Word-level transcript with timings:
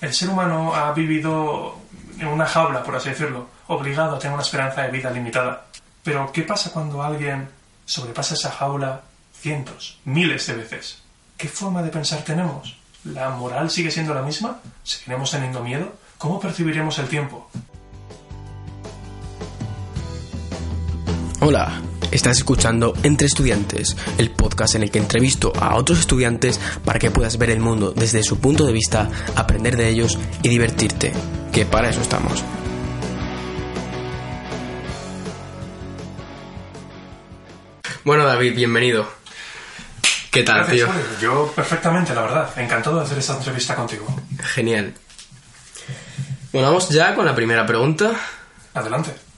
El 0.00 0.12
ser 0.12 0.28
humano 0.28 0.74
ha 0.74 0.92
vivido 0.92 1.76
en 2.18 2.28
una 2.28 2.46
jaula, 2.46 2.82
por 2.82 2.96
así 2.96 3.10
decirlo, 3.10 3.48
obligado 3.68 4.16
a 4.16 4.18
tener 4.18 4.34
una 4.34 4.42
esperanza 4.42 4.82
de 4.82 4.90
vida 4.90 5.10
limitada. 5.10 5.66
Pero, 6.02 6.30
¿qué 6.32 6.42
pasa 6.42 6.72
cuando 6.72 7.02
alguien 7.02 7.48
sobrepasa 7.86 8.34
esa 8.34 8.50
jaula 8.50 9.02
cientos, 9.40 9.98
miles 10.04 10.46
de 10.46 10.54
veces? 10.54 11.02
¿Qué 11.36 11.48
forma 11.48 11.82
de 11.82 11.90
pensar 11.90 12.22
tenemos? 12.22 12.76
¿La 13.04 13.30
moral 13.30 13.70
sigue 13.70 13.90
siendo 13.90 14.14
la 14.14 14.22
misma? 14.22 14.60
¿Seguiremos 14.82 15.30
teniendo 15.30 15.62
miedo? 15.62 15.92
¿Cómo 16.18 16.40
percibiremos 16.40 16.98
el 16.98 17.08
tiempo? 17.08 17.50
Hola, 21.46 21.82
estás 22.10 22.38
escuchando 22.38 22.94
Entre 23.02 23.26
Estudiantes, 23.26 23.98
el 24.16 24.30
podcast 24.30 24.76
en 24.76 24.82
el 24.82 24.90
que 24.90 24.98
entrevisto 24.98 25.52
a 25.60 25.76
otros 25.76 25.98
estudiantes 25.98 26.58
para 26.86 26.98
que 26.98 27.10
puedas 27.10 27.36
ver 27.36 27.50
el 27.50 27.60
mundo 27.60 27.92
desde 27.94 28.22
su 28.22 28.40
punto 28.40 28.64
de 28.64 28.72
vista, 28.72 29.10
aprender 29.36 29.76
de 29.76 29.90
ellos 29.90 30.18
y 30.42 30.48
divertirte, 30.48 31.12
que 31.52 31.66
para 31.66 31.90
eso 31.90 32.00
estamos. 32.00 32.42
Bueno, 38.04 38.24
David, 38.24 38.56
bienvenido. 38.56 39.06
¿Qué 40.30 40.44
tal, 40.44 40.64
Gracias, 40.64 40.88
tío? 40.88 41.20
Yo 41.20 41.52
perfectamente, 41.54 42.14
la 42.14 42.22
verdad. 42.22 42.58
Encantado 42.58 42.96
de 42.96 43.02
hacer 43.02 43.18
esta 43.18 43.36
entrevista 43.36 43.74
contigo. 43.74 44.06
Genial. 44.42 44.94
Bueno, 46.52 46.68
vamos 46.68 46.88
ya 46.88 47.14
con 47.14 47.26
la 47.26 47.34
primera 47.34 47.66
pregunta. 47.66 48.12
Adelante. 48.72 49.33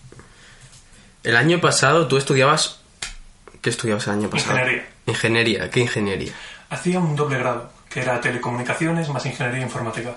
El 1.26 1.36
año 1.36 1.60
pasado 1.60 2.06
tú 2.06 2.16
estudiabas... 2.18 2.78
¿Qué 3.60 3.70
estudiabas 3.70 4.06
el 4.06 4.12
año 4.12 4.30
pasado? 4.30 4.52
Ingeniería. 4.54 4.86
Ingeniería. 5.06 5.70
¿Qué 5.70 5.80
ingeniería? 5.80 6.32
Hacía 6.70 7.00
un 7.00 7.16
doble 7.16 7.38
grado, 7.38 7.68
que 7.90 8.00
era 8.00 8.20
telecomunicaciones 8.20 9.08
más 9.08 9.26
ingeniería 9.26 9.62
informática. 9.62 10.16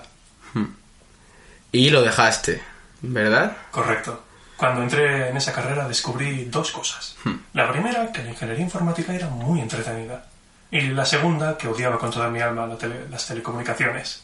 Y 1.72 1.90
lo 1.90 2.02
dejaste, 2.02 2.62
¿verdad? 3.02 3.56
Correcto. 3.72 4.22
Cuando 4.56 4.82
entré 4.82 5.30
en 5.30 5.36
esa 5.36 5.52
carrera 5.52 5.88
descubrí 5.88 6.44
dos 6.44 6.70
cosas. 6.70 7.16
La 7.54 7.70
primera, 7.72 8.12
que 8.12 8.22
la 8.22 8.30
ingeniería 8.30 8.62
informática 8.64 9.12
era 9.12 9.28
muy 9.28 9.60
entretenida. 9.60 10.26
Y 10.70 10.82
la 10.82 11.04
segunda, 11.04 11.58
que 11.58 11.66
odiaba 11.66 11.98
con 11.98 12.10
toda 12.12 12.28
mi 12.28 12.40
alma 12.40 12.66
la 12.68 12.76
tele- 12.78 13.08
las 13.10 13.26
telecomunicaciones. 13.26 14.22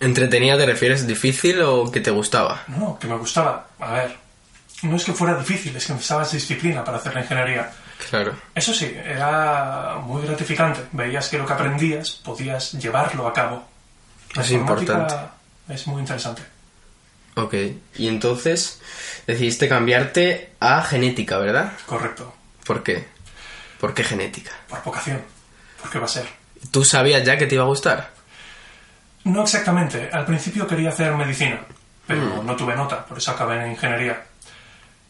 ¿Entretenida 0.00 0.56
te 0.58 0.66
refieres 0.66 1.06
difícil 1.06 1.62
o 1.62 1.90
que 1.92 2.00
te 2.00 2.10
gustaba? 2.10 2.64
No, 2.66 2.98
que 2.98 3.06
me 3.06 3.16
gustaba. 3.16 3.68
A 3.78 3.92
ver, 3.92 4.16
no 4.82 4.96
es 4.96 5.04
que 5.04 5.12
fuera 5.12 5.36
difícil, 5.38 5.74
es 5.76 5.86
que 5.86 5.92
necesitabas 5.92 6.32
disciplina 6.32 6.84
para 6.84 6.98
hacer 6.98 7.14
la 7.14 7.20
ingeniería. 7.20 7.70
Claro. 8.10 8.34
Eso 8.54 8.74
sí, 8.74 8.94
era 9.04 9.96
muy 10.02 10.22
gratificante. 10.26 10.80
Veías 10.92 11.28
que 11.28 11.38
lo 11.38 11.46
que 11.46 11.52
aprendías 11.52 12.10
podías 12.10 12.72
llevarlo 12.72 13.26
a 13.26 13.32
cabo. 13.32 13.66
La 14.34 14.42
Es 14.42 14.50
importante. 14.50 15.14
Es 15.68 15.86
muy 15.86 16.00
interesante. 16.00 16.42
Ok. 17.34 17.54
Y 17.96 18.08
entonces 18.08 18.80
decidiste 19.26 19.68
cambiarte 19.68 20.52
a 20.60 20.82
genética, 20.82 21.38
¿verdad? 21.38 21.72
Correcto. 21.86 22.34
¿Por 22.64 22.82
qué? 22.82 23.06
¿Por 23.80 23.94
qué 23.94 24.04
genética? 24.04 24.52
Por 24.68 24.82
vocación. 24.82 25.22
¿Por 25.80 25.90
qué 25.90 25.98
va 25.98 26.06
a 26.06 26.08
ser? 26.08 26.26
¿Tú 26.70 26.84
sabías 26.84 27.24
ya 27.24 27.36
que 27.36 27.46
te 27.46 27.54
iba 27.54 27.64
a 27.64 27.68
gustar? 27.68 28.10
No 29.24 29.42
exactamente. 29.42 30.08
Al 30.12 30.24
principio 30.24 30.66
quería 30.66 30.90
hacer 30.90 31.12
medicina, 31.14 31.60
pero 32.06 32.42
no 32.42 32.56
tuve 32.56 32.76
nota, 32.76 33.04
por 33.04 33.18
eso 33.18 33.32
acabé 33.32 33.64
en 33.64 33.72
ingeniería. 33.72 34.25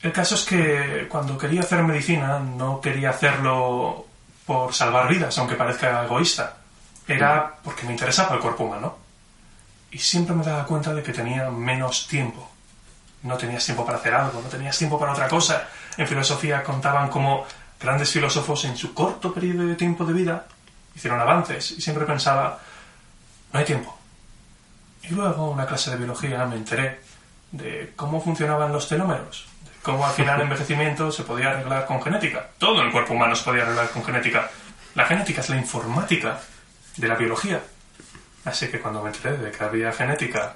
El 0.03 0.13
caso 0.13 0.35
es 0.35 0.45
que 0.45 1.07
cuando 1.09 1.39
quería 1.39 1.61
hacer 1.61 1.83
medicina 1.83 2.39
no 2.39 2.81
quería 2.81 3.11
hacerlo 3.11 4.07
por 4.45 4.73
salvar 4.75 5.09
vidas, 5.09 5.37
aunque 5.39 5.55
parezca 5.55 6.05
egoísta. 6.05 6.57
Era 7.09 7.55
porque 7.63 7.85
me 7.87 7.93
interesaba 7.93 8.35
el 8.35 8.41
cuerpo 8.41 8.65
humano. 8.65 8.97
Y 9.91 9.99
siempre 9.99 10.35
me 10.35 10.45
daba 10.45 10.67
cuenta 10.67 10.93
de 10.93 11.03
que 11.03 11.13
tenía 11.13 11.51
menos 11.51 12.07
tiempo. 12.07 12.51
No 13.23 13.37
tenías 13.37 13.65
tiempo 13.65 13.85
para 13.85 13.99
hacer 13.99 14.15
algo, 14.15 14.41
no 14.43 14.49
tenías 14.49 14.77
tiempo 14.77 14.99
para 14.99 15.13
otra 15.13 15.29
cosa. 15.29 15.69
En 15.97 16.07
filosofía 16.07 16.63
contaban 16.63 17.09
como 17.09 17.47
grandes 17.81 18.11
filósofos 18.11 18.65
en 18.65 18.77
su 18.77 18.93
corto 18.95 19.33
periodo 19.33 19.67
de 19.67 19.75
tiempo 19.75 20.05
de 20.05 20.13
vida 20.13 20.47
hicieron 20.97 21.21
avances 21.21 21.73
y 21.73 21.81
siempre 21.81 22.07
pensaba, 22.07 22.59
no 23.53 23.59
hay 23.59 23.65
tiempo. 23.65 23.97
Y 25.03 25.09
luego, 25.11 25.49
en 25.49 25.53
una 25.55 25.67
clase 25.67 25.91
de 25.91 25.97
biología, 25.99 26.45
me 26.47 26.57
enteré 26.57 27.01
de 27.53 27.93
cómo 27.95 28.21
funcionaban 28.21 28.73
los 28.73 28.89
telómeros, 28.89 29.47
cómo 29.87 30.05
al 30.05 30.13
final 30.13 30.37
el 30.37 30.43
envejecimiento 30.43 31.13
se 31.13 31.23
podía 31.23 31.51
arreglar 31.51 31.87
con 31.87 32.03
genética. 32.03 32.49
Todo 32.59 32.83
el 32.83 32.91
cuerpo 32.91 33.15
humano 33.15 33.37
se 33.37 33.45
podía 33.45 33.63
arreglar 33.63 33.89
con 33.91 34.05
genética. 34.05 34.51
La 34.97 35.07
genética 35.07 35.41
es 35.43 35.49
la 35.49 35.57
informática 35.57 36.41
de 36.97 37.07
la 37.07 37.15
biología. 37.15 37.63
Así 38.45 38.67
que 38.67 38.81
cuando 38.81 39.01
me 39.01 39.11
enteré 39.11 39.37
de 39.39 39.53
que 39.53 39.63
había 39.63 39.93
genética 39.93 40.55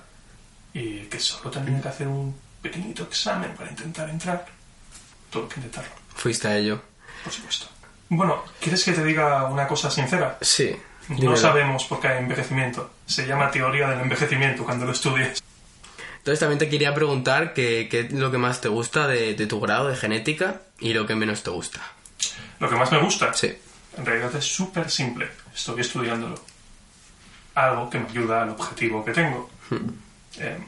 y 0.75 1.03
que 1.03 1.21
solo 1.21 1.49
tenía 1.49 1.81
que 1.81 1.89
hacer 1.89 2.09
un 2.09 2.37
pequeñito 2.61 3.05
examen 3.05 3.55
para 3.55 3.71
intentar 3.71 4.11
entrar, 4.11 4.45
tuve 5.31 5.47
que 5.49 5.55
intentarlo, 5.61 5.91
Fuiste 6.17 6.49
a 6.49 6.57
ello. 6.57 6.83
por 7.23 7.33
supuesto. 7.33 7.67
Bueno, 8.09 8.43
¿quieres 8.61 8.83
que 8.85 8.93
te 8.93 9.05
diga 9.05 9.45
una 9.45 9.69
cosa 9.69 9.91
sincera? 9.93 10.39
Sí. 10.41 10.77
No 11.09 11.15
dímelo. 11.17 11.37
sabemos 11.37 11.85
por 11.85 12.01
qué 12.01 12.09
hay 12.09 12.19
envejecimiento. 12.19 12.91
Se 13.07 13.27
llama 13.29 13.49
teoría 13.53 13.89
del 13.91 14.01
envejecimiento 14.01 14.65
cuando 14.65 14.87
lo 14.87 14.93
estudies. 14.93 15.41
Entonces 16.21 16.39
también 16.41 16.59
te 16.59 16.69
quería 16.69 16.95
preguntar 16.95 17.53
qué, 17.55 17.89
qué 17.91 18.01
es 18.01 18.13
lo 18.13 18.31
que 18.31 18.39
más 18.39 18.61
te 18.61 18.69
gusta 18.69 19.07
de, 19.09 19.35
de 19.35 19.47
tu 19.47 19.59
grado 19.61 19.89
de 19.89 19.97
genética 19.97 20.61
y 20.79 20.93
lo 20.95 21.07
que 21.07 21.15
menos 21.15 21.43
te 21.43 21.51
gusta. 21.51 21.81
Lo 22.59 22.69
que 22.69 22.77
más 22.77 22.93
me 22.93 22.99
gusta, 22.99 23.33
Sí. 23.35 23.57
en 23.97 24.05
realidad 24.07 24.35
es 24.37 24.45
súper 24.45 24.91
simple. 24.91 25.29
Estoy 25.55 25.81
estudiándolo. 25.81 26.35
Algo 27.55 27.89
que 27.91 27.99
me 27.99 28.09
ayuda 28.09 28.43
al 28.43 28.51
objetivo 28.51 29.05
que 29.05 29.13
tengo. 29.13 29.51
Eh, 30.39 30.59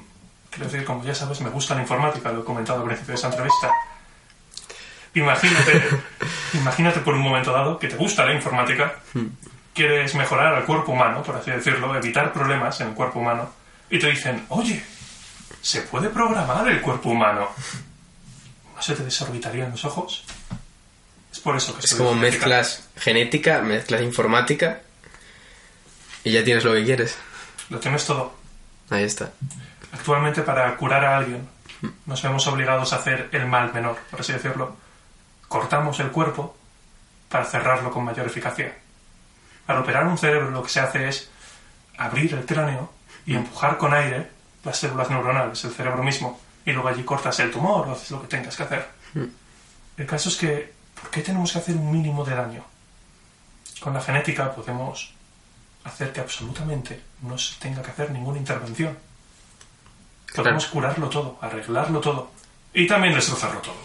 quiero 0.50 0.64
decir, 0.70 0.84
como 0.84 1.04
ya 1.04 1.14
sabes, 1.14 1.40
me 1.42 1.50
gusta 1.50 1.74
la 1.74 1.82
informática, 1.82 2.32
lo 2.32 2.40
he 2.40 2.44
comentado 2.44 2.80
al 2.80 2.86
principio 2.86 3.12
de 3.12 3.16
esta 3.16 3.28
entrevista. 3.28 3.70
Imagínate, 5.14 5.82
imagínate 6.54 7.00
por 7.00 7.14
un 7.14 7.20
momento 7.20 7.52
dado 7.52 7.78
que 7.78 7.88
te 7.88 7.96
gusta 7.96 8.24
la 8.24 8.32
informática, 8.34 8.94
quieres 9.74 10.14
mejorar 10.14 10.54
al 10.54 10.64
cuerpo 10.64 10.92
humano, 10.92 11.22
por 11.22 11.36
así 11.36 11.50
decirlo, 11.50 11.94
evitar 11.94 12.32
problemas 12.32 12.80
en 12.80 12.88
el 12.88 12.94
cuerpo 12.94 13.18
humano, 13.20 13.50
y 13.90 13.98
te 13.98 14.08
dicen, 14.08 14.44
oye, 14.48 14.82
se 15.62 15.80
puede 15.82 16.10
programar 16.10 16.68
el 16.68 16.80
cuerpo 16.82 17.10
humano. 17.10 17.48
¿No 18.76 18.82
se 18.82 18.94
te 18.94 19.04
desorbitarían 19.04 19.70
los 19.70 19.84
ojos? 19.84 20.24
Es 21.32 21.38
por 21.40 21.56
eso 21.56 21.74
que 21.78 21.86
Es 21.86 21.94
como 21.94 22.10
genética. 22.10 22.30
mezclas 22.46 22.88
genética, 22.96 23.62
mezclas 23.62 24.02
informática 24.02 24.80
y 26.24 26.32
ya 26.32 26.44
tienes 26.44 26.64
lo 26.64 26.74
que 26.74 26.84
quieres. 26.84 27.16
Lo 27.70 27.78
tienes 27.78 28.04
todo. 28.04 28.34
Ahí 28.90 29.04
está. 29.04 29.30
Actualmente 29.92 30.42
para 30.42 30.76
curar 30.76 31.04
a 31.04 31.16
alguien 31.16 31.48
nos 32.06 32.22
vemos 32.22 32.46
obligados 32.46 32.92
a 32.92 32.96
hacer 32.96 33.28
el 33.32 33.46
mal 33.46 33.72
menor, 33.72 33.98
por 34.10 34.20
así 34.20 34.32
decirlo. 34.32 34.76
Cortamos 35.48 35.98
el 36.00 36.10
cuerpo 36.10 36.56
para 37.28 37.44
cerrarlo 37.44 37.90
con 37.90 38.04
mayor 38.04 38.26
eficacia. 38.26 38.76
Al 39.66 39.78
operar 39.78 40.06
un 40.06 40.18
cerebro 40.18 40.50
lo 40.50 40.62
que 40.62 40.68
se 40.68 40.80
hace 40.80 41.08
es 41.08 41.30
abrir 41.96 42.34
el 42.34 42.44
cráneo 42.44 42.92
y 43.26 43.34
empujar 43.34 43.78
con 43.78 43.94
aire 43.94 44.28
las 44.64 44.78
células 44.78 45.10
neuronales, 45.10 45.64
el 45.64 45.72
cerebro 45.72 46.02
mismo, 46.02 46.40
y 46.64 46.72
luego 46.72 46.88
allí 46.88 47.02
cortas 47.02 47.38
el 47.40 47.50
tumor 47.50 47.88
o 47.88 47.92
haces 47.92 48.10
lo 48.10 48.22
que 48.22 48.28
tengas 48.28 48.56
que 48.56 48.62
hacer. 48.62 48.88
El 49.96 50.06
caso 50.06 50.28
es 50.28 50.36
que, 50.36 50.72
¿por 51.00 51.10
qué 51.10 51.22
tenemos 51.22 51.52
que 51.52 51.58
hacer 51.58 51.76
un 51.76 51.90
mínimo 51.90 52.24
de 52.24 52.34
daño? 52.34 52.64
Con 53.80 53.94
la 53.94 54.00
genética 54.00 54.54
podemos 54.54 55.12
hacer 55.84 56.12
que 56.12 56.20
absolutamente 56.20 57.02
no 57.22 57.36
se 57.36 57.58
tenga 57.58 57.82
que 57.82 57.90
hacer 57.90 58.10
ninguna 58.10 58.38
intervención. 58.38 58.96
Podemos 60.34 60.66
curarlo 60.66 61.08
todo, 61.08 61.38
arreglarlo 61.40 62.00
todo 62.00 62.30
y 62.72 62.86
también 62.86 63.14
destrozarlo 63.14 63.60
todo. 63.60 63.76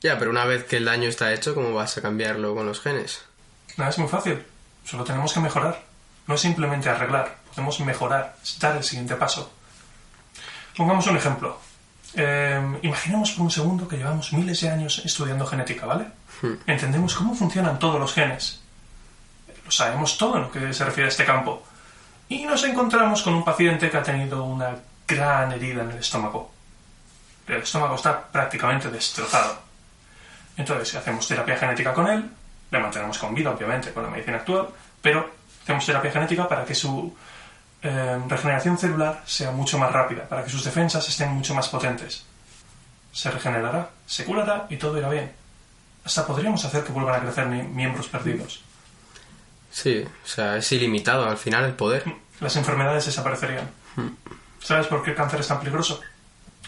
Ya, 0.00 0.18
pero 0.18 0.30
una 0.30 0.44
vez 0.44 0.64
que 0.64 0.76
el 0.76 0.84
daño 0.84 1.08
está 1.08 1.32
hecho, 1.32 1.54
¿cómo 1.54 1.72
vas 1.72 1.96
a 1.96 2.02
cambiarlo 2.02 2.54
con 2.54 2.66
los 2.66 2.80
genes? 2.80 3.24
Nada, 3.76 3.90
es 3.90 3.98
muy 3.98 4.08
fácil. 4.08 4.44
Solo 4.84 5.02
tenemos 5.04 5.32
que 5.32 5.40
mejorar. 5.40 5.82
No 6.26 6.34
es 6.34 6.40
simplemente 6.40 6.88
arreglar, 6.88 7.38
podemos 7.50 7.80
mejorar, 7.80 8.36
dar 8.60 8.76
el 8.76 8.84
siguiente 8.84 9.16
paso. 9.16 9.52
Pongamos 10.76 11.06
un 11.06 11.16
ejemplo. 11.16 11.58
Eh, 12.14 12.78
imaginemos 12.82 13.32
por 13.32 13.44
un 13.44 13.50
segundo 13.50 13.88
que 13.88 13.96
llevamos 13.96 14.32
miles 14.32 14.60
de 14.60 14.70
años 14.70 15.02
estudiando 15.04 15.46
genética, 15.46 15.86
¿vale? 15.86 16.06
Entendemos 16.66 17.14
cómo 17.14 17.34
funcionan 17.34 17.78
todos 17.78 17.98
los 17.98 18.12
genes. 18.12 18.62
Lo 19.64 19.70
sabemos 19.70 20.16
todo 20.16 20.36
en 20.36 20.42
lo 20.42 20.50
que 20.50 20.72
se 20.72 20.84
refiere 20.84 21.08
a 21.08 21.10
este 21.10 21.24
campo. 21.24 21.62
Y 22.28 22.44
nos 22.44 22.62
encontramos 22.64 23.22
con 23.22 23.34
un 23.34 23.44
paciente 23.44 23.90
que 23.90 23.96
ha 23.96 24.02
tenido 24.02 24.44
una 24.44 24.76
gran 25.06 25.52
herida 25.52 25.82
en 25.82 25.90
el 25.90 25.98
estómago. 25.98 26.50
El 27.46 27.62
estómago 27.62 27.94
está 27.94 28.26
prácticamente 28.26 28.90
destrozado. 28.90 29.58
Entonces, 30.56 30.94
hacemos 30.94 31.28
terapia 31.28 31.56
genética 31.56 31.92
con 31.94 32.08
él, 32.08 32.28
le 32.70 32.78
mantenemos 32.78 33.18
con 33.18 33.34
vida, 33.34 33.50
obviamente, 33.50 33.92
con 33.92 34.02
la 34.02 34.10
medicina 34.10 34.38
actual, 34.38 34.68
pero 35.00 35.30
hacemos 35.62 35.86
terapia 35.86 36.10
genética 36.10 36.48
para 36.48 36.64
que 36.64 36.74
su 36.74 37.14
eh, 37.82 38.20
regeneración 38.28 38.78
celular 38.78 39.22
sea 39.26 39.50
mucho 39.50 39.78
más 39.78 39.92
rápida, 39.92 40.28
para 40.28 40.44
que 40.44 40.50
sus 40.50 40.64
defensas 40.64 41.08
estén 41.08 41.30
mucho 41.30 41.54
más 41.54 41.68
potentes. 41.68 42.24
Se 43.12 43.30
regenerará, 43.30 43.90
se 44.06 44.24
curará 44.24 44.66
y 44.68 44.76
todo 44.76 44.98
irá 44.98 45.08
bien. 45.08 45.32
Hasta 46.04 46.26
podríamos 46.26 46.64
hacer 46.64 46.84
que 46.84 46.92
vuelvan 46.92 47.14
a 47.16 47.20
crecer 47.24 47.46
mi- 47.46 47.62
miembros 47.62 48.08
perdidos. 48.08 48.60
Sí, 49.70 50.04
o 50.24 50.26
sea, 50.26 50.56
es 50.56 50.70
ilimitado 50.72 51.28
al 51.28 51.36
final 51.36 51.64
el 51.64 51.74
poder. 51.74 52.04
Las 52.40 52.56
enfermedades 52.56 53.06
desaparecerían. 53.06 53.68
¿Sabes 54.62 54.86
por 54.86 55.02
qué 55.02 55.10
el 55.10 55.16
cáncer 55.16 55.40
es 55.40 55.48
tan 55.48 55.58
peligroso? 55.58 56.00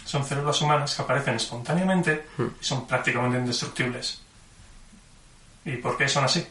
Son 0.05 0.25
células 0.25 0.61
humanas 0.63 0.95
que 0.95 1.03
aparecen 1.03 1.35
espontáneamente 1.37 2.27
y 2.39 2.65
son 2.65 2.87
prácticamente 2.87 3.39
indestructibles. 3.39 4.21
¿Y 5.65 5.77
por 5.77 5.97
qué 5.99 6.09
son 6.09 6.25
así? 6.25 6.47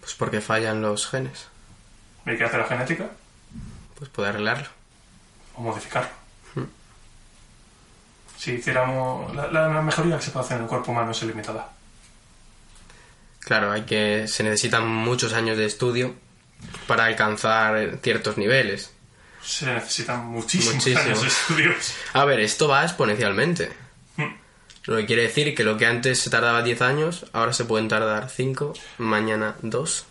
Pues 0.00 0.14
porque 0.14 0.40
fallan 0.40 0.82
los 0.82 1.06
genes. 1.08 1.46
¿Y 2.26 2.36
qué 2.36 2.44
hace 2.44 2.58
la 2.58 2.64
genética? 2.64 3.06
Pues 4.00 4.10
puede 4.10 4.30
arreglarlo. 4.30 4.66
o 5.54 5.60
modificarlo. 5.62 6.10
Si 8.36 8.52
hiciéramos. 8.52 9.34
La, 9.34 9.68
mejoría 9.82 10.16
que 10.16 10.22
se 10.24 10.30
puede 10.30 10.46
hacer 10.46 10.56
en 10.56 10.62
el 10.62 10.68
cuerpo 10.68 10.92
humano 10.92 11.10
es 11.10 11.22
ilimitada. 11.22 11.68
Claro, 13.40 13.70
hay 13.70 13.82
que 13.82 14.26
se 14.28 14.42
necesitan 14.42 14.88
muchos 14.88 15.34
años 15.34 15.58
de 15.58 15.66
estudio 15.66 16.14
para 16.86 17.04
alcanzar 17.04 17.98
ciertos 18.02 18.38
niveles. 18.38 18.94
Se 19.42 19.66
necesitan 19.66 20.24
muchísimos 20.24 20.76
Muchísimo. 20.76 21.00
años 21.00 21.20
de 21.20 21.28
estudios. 21.28 21.94
A 22.14 22.24
ver, 22.24 22.40
esto 22.40 22.66
va 22.66 22.82
exponencialmente. 22.82 23.70
Mm. 24.16 24.34
Lo 24.84 24.96
que 24.96 25.04
quiere 25.06 25.22
decir 25.24 25.54
que 25.54 25.62
lo 25.62 25.76
que 25.76 25.84
antes 25.84 26.20
se 26.20 26.30
tardaba 26.30 26.62
10 26.62 26.80
años, 26.80 27.26
ahora 27.34 27.52
se 27.52 27.66
pueden 27.66 27.88
tardar 27.88 28.30
5, 28.30 28.72
mañana 28.96 29.56
2. 29.60 30.06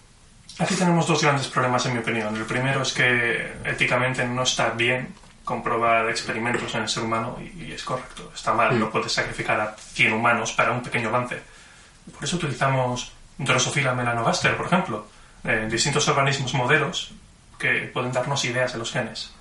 Aquí 0.60 0.76
tenemos 0.76 1.08
dos 1.08 1.22
grandes 1.24 1.48
problemas, 1.48 1.86
en 1.86 1.94
mi 1.94 2.00
opinión. 2.00 2.36
El 2.36 2.46
primero 2.46 2.82
es 2.82 2.94
que 2.94 3.54
éticamente 3.64 4.26
no 4.26 4.44
está 4.44 4.72
bien 4.72 5.16
comprobar 5.46 6.10
experimentos 6.10 6.76
en 6.76 6.82
el 6.82 6.90
ser 6.90 7.04
humano 7.04 7.38
y, 7.40 7.64
y 7.64 7.72
es 7.72 7.84
correcto. 7.84 8.32
Está 8.36 8.54
mal, 8.54 8.78
no 8.78 8.90
puedes 8.92 9.12
sacrificar 9.12 9.60
a 9.60 9.76
100 9.78 10.14
humanos 10.14 10.52
para 10.52 10.72
un 10.72 10.84
pequeño 10.84 11.10
avance. 11.10 11.42
Por 12.14 12.24
eso 12.24 12.36
utilizamos 12.36 13.14
Drosophila 13.38 13.94
melanogaster, 13.94 14.58
por 14.58 14.66
ejemplo, 14.66 15.08
en 15.46 15.70
distintos 15.70 16.08
organismos 16.10 16.54
modelos 16.54 17.12
que 17.58 17.90
pueden 17.94 18.12
darnos 18.12 18.44
ideas 18.44 18.74
de 18.74 18.80
los 18.80 18.92
genes. 18.92 19.32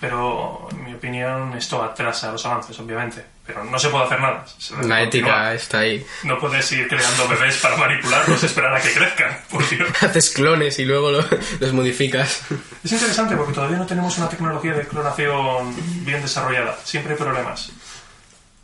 Pero, 0.00 0.68
en 0.70 0.84
mi 0.84 0.94
opinión, 0.94 1.54
esto 1.54 1.82
atrasa 1.82 2.32
los 2.32 2.44
avances, 2.46 2.78
obviamente. 2.80 3.24
Pero 3.46 3.62
no 3.62 3.78
se 3.78 3.90
puede 3.90 4.04
hacer 4.04 4.20
nada. 4.20 4.44
La 4.84 5.02
ética 5.02 5.52
está 5.52 5.80
ahí. 5.80 6.04
No 6.22 6.38
puedes 6.40 6.70
ir 6.72 6.88
creando 6.88 7.28
bebés 7.28 7.56
para 7.58 7.76
manipularlos 7.76 8.42
esperar 8.42 8.74
a 8.74 8.80
que 8.80 8.90
crezcan. 8.92 9.38
Por 9.50 9.68
Dios. 9.68 9.88
Haces 10.02 10.30
clones 10.30 10.78
y 10.78 10.86
luego 10.86 11.10
lo- 11.10 11.24
los 11.60 11.72
modificas. 11.74 12.40
Es 12.82 12.92
interesante 12.92 13.36
porque 13.36 13.52
todavía 13.52 13.76
no 13.76 13.84
tenemos 13.86 14.16
una 14.16 14.30
tecnología 14.30 14.72
de 14.72 14.86
clonación 14.88 15.74
bien 16.06 16.22
desarrollada. 16.22 16.78
Siempre 16.84 17.12
hay 17.12 17.18
problemas. 17.18 17.70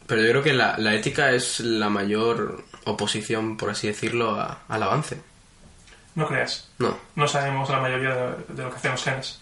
Pero 0.07 0.23
yo 0.23 0.31
creo 0.31 0.43
que 0.43 0.53
la, 0.55 0.77
la 0.79 0.95
ética 0.95 1.31
es 1.33 1.61
la 1.61 1.91
mayor 1.91 2.65
oposición, 2.85 3.59
por 3.59 3.69
así 3.71 3.87
decirlo, 3.87 4.41
a- 4.41 4.61
al 4.67 4.83
avance. 4.83 5.21
No 6.15 6.27
creas. 6.27 6.69
No. 6.79 6.97
No 7.17 7.29
sabemos 7.29 7.69
la 7.69 7.81
mayoría 7.81 8.15
de, 8.15 8.35
de 8.49 8.63
lo 8.63 8.71
que 8.71 8.77
hacen 8.77 8.93
los 8.93 9.05
genes. 9.05 9.41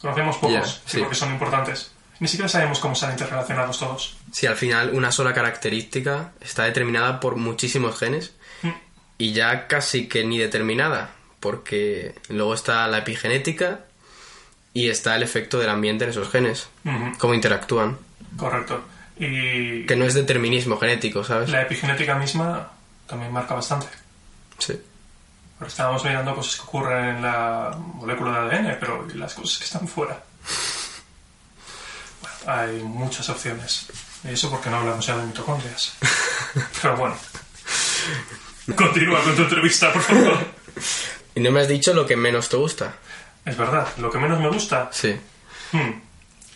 Conocemos 0.00 0.36
pocos, 0.36 0.74
sí, 0.84 0.92
sí. 0.92 0.98
porque 1.00 1.14
son 1.16 1.32
importantes. 1.32 1.90
Ni 2.20 2.28
siquiera 2.28 2.48
sabemos 2.48 2.78
cómo 2.78 2.94
están 2.94 3.10
interrelacionados 3.12 3.78
todos. 3.78 4.16
Si 4.32 4.46
al 4.46 4.56
final 4.56 4.90
una 4.94 5.10
sola 5.12 5.32
característica 5.34 6.32
está 6.40 6.64
determinada 6.64 7.20
por 7.20 7.36
muchísimos 7.36 7.98
genes 7.98 8.32
Mm. 8.62 8.68
y 9.18 9.32
ya 9.32 9.66
casi 9.66 10.08
que 10.08 10.24
ni 10.24 10.38
determinada, 10.38 11.10
porque 11.40 12.14
luego 12.28 12.54
está 12.54 12.86
la 12.88 12.98
epigenética 12.98 13.80
y 14.72 14.88
está 14.88 15.16
el 15.16 15.22
efecto 15.22 15.58
del 15.58 15.68
ambiente 15.70 16.04
en 16.04 16.10
esos 16.10 16.30
genes, 16.30 16.68
cómo 17.18 17.34
interactúan, 17.34 17.98
Correcto. 18.36 18.82
Y 19.16 19.86
que 19.86 19.94
no 19.96 20.04
es 20.06 20.14
determinismo 20.14 20.76
genético, 20.78 21.22
¿sabes? 21.24 21.50
la 21.50 21.62
epigenética 21.62 22.14
misma 22.16 22.70
también 23.06 23.32
marca 23.32 23.54
bastante. 23.54 23.86
Sí. 24.58 24.80
Ahora 25.58 25.68
estábamos 25.68 26.04
mirando 26.04 26.34
cosas 26.34 26.56
que 26.56 26.62
ocurren 26.62 27.16
en 27.16 27.22
la 27.22 27.76
molécula 27.94 28.44
de 28.46 28.56
ADN, 28.56 28.76
pero 28.80 29.06
¿y 29.12 29.16
las 29.18 29.34
cosas 29.34 29.58
que 29.58 29.64
están 29.64 29.86
fuera? 29.86 30.20
Hay 32.46 32.80
muchas 32.82 33.28
opciones. 33.28 33.86
Y 34.24 34.28
eso 34.32 34.50
porque 34.50 34.70
no 34.70 34.76
hablamos 34.76 35.06
ya 35.06 35.16
de 35.16 35.26
mitocondrias. 35.26 35.94
Pero 36.82 36.96
bueno. 36.96 37.16
Continúa 38.76 39.22
con 39.22 39.36
tu 39.36 39.42
entrevista, 39.42 39.92
por 39.92 40.02
favor. 40.02 40.38
Y 41.34 41.40
no 41.40 41.50
me 41.50 41.60
has 41.60 41.68
dicho 41.68 41.92
lo 41.92 42.06
que 42.06 42.16
menos 42.16 42.48
te 42.48 42.56
gusta. 42.56 42.94
Es 43.44 43.56
verdad, 43.56 43.88
lo 43.98 44.10
que 44.10 44.18
menos 44.18 44.40
me 44.40 44.48
gusta 44.48 44.88
Sí. 44.90 45.14
hmm, 45.72 45.90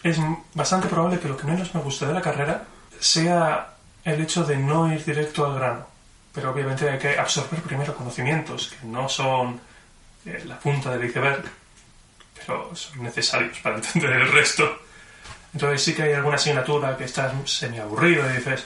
es 0.03 0.17
bastante 0.55 0.89
probable 0.89 1.19
que 1.19 1.29
lo 1.29 1.37
que 1.37 1.47
menos 1.47 1.75
me 1.75 1.83
guste 1.83 2.07
de 2.07 2.15
la 2.15 2.23
carrera 2.23 2.65
sea 2.99 3.75
el 4.05 4.21
hecho 4.23 4.45
de 4.45 4.57
no 4.57 4.91
ir 4.93 5.05
directo 5.05 5.45
al 5.45 5.55
grano. 5.57 5.87
Pero 6.33 6.51
obviamente 6.51 6.89
hay 6.89 6.99
que 6.99 7.19
absorber 7.19 7.61
primero 7.61 7.95
conocimientos 7.95 8.69
que 8.69 8.87
no 8.87 9.09
son 9.09 9.61
eh, 10.25 10.45
la 10.47 10.59
punta 10.59 10.91
del 10.97 11.09
iceberg, 11.09 11.43
pero 12.39 12.75
son 12.75 13.03
necesarios 13.03 13.59
para 13.59 13.77
entender 13.77 14.13
el 14.13 14.33
resto. 14.33 14.83
Entonces 15.55 15.83
sí 15.83 15.95
que 15.95 16.03
hay 16.03 16.13
alguna 16.13 16.37
asignatura 16.37 16.97
que 16.97 17.05
estás 17.05 17.33
semi 17.51 17.79
aburrido 17.79 18.29
y 18.31 18.37
dices... 18.37 18.65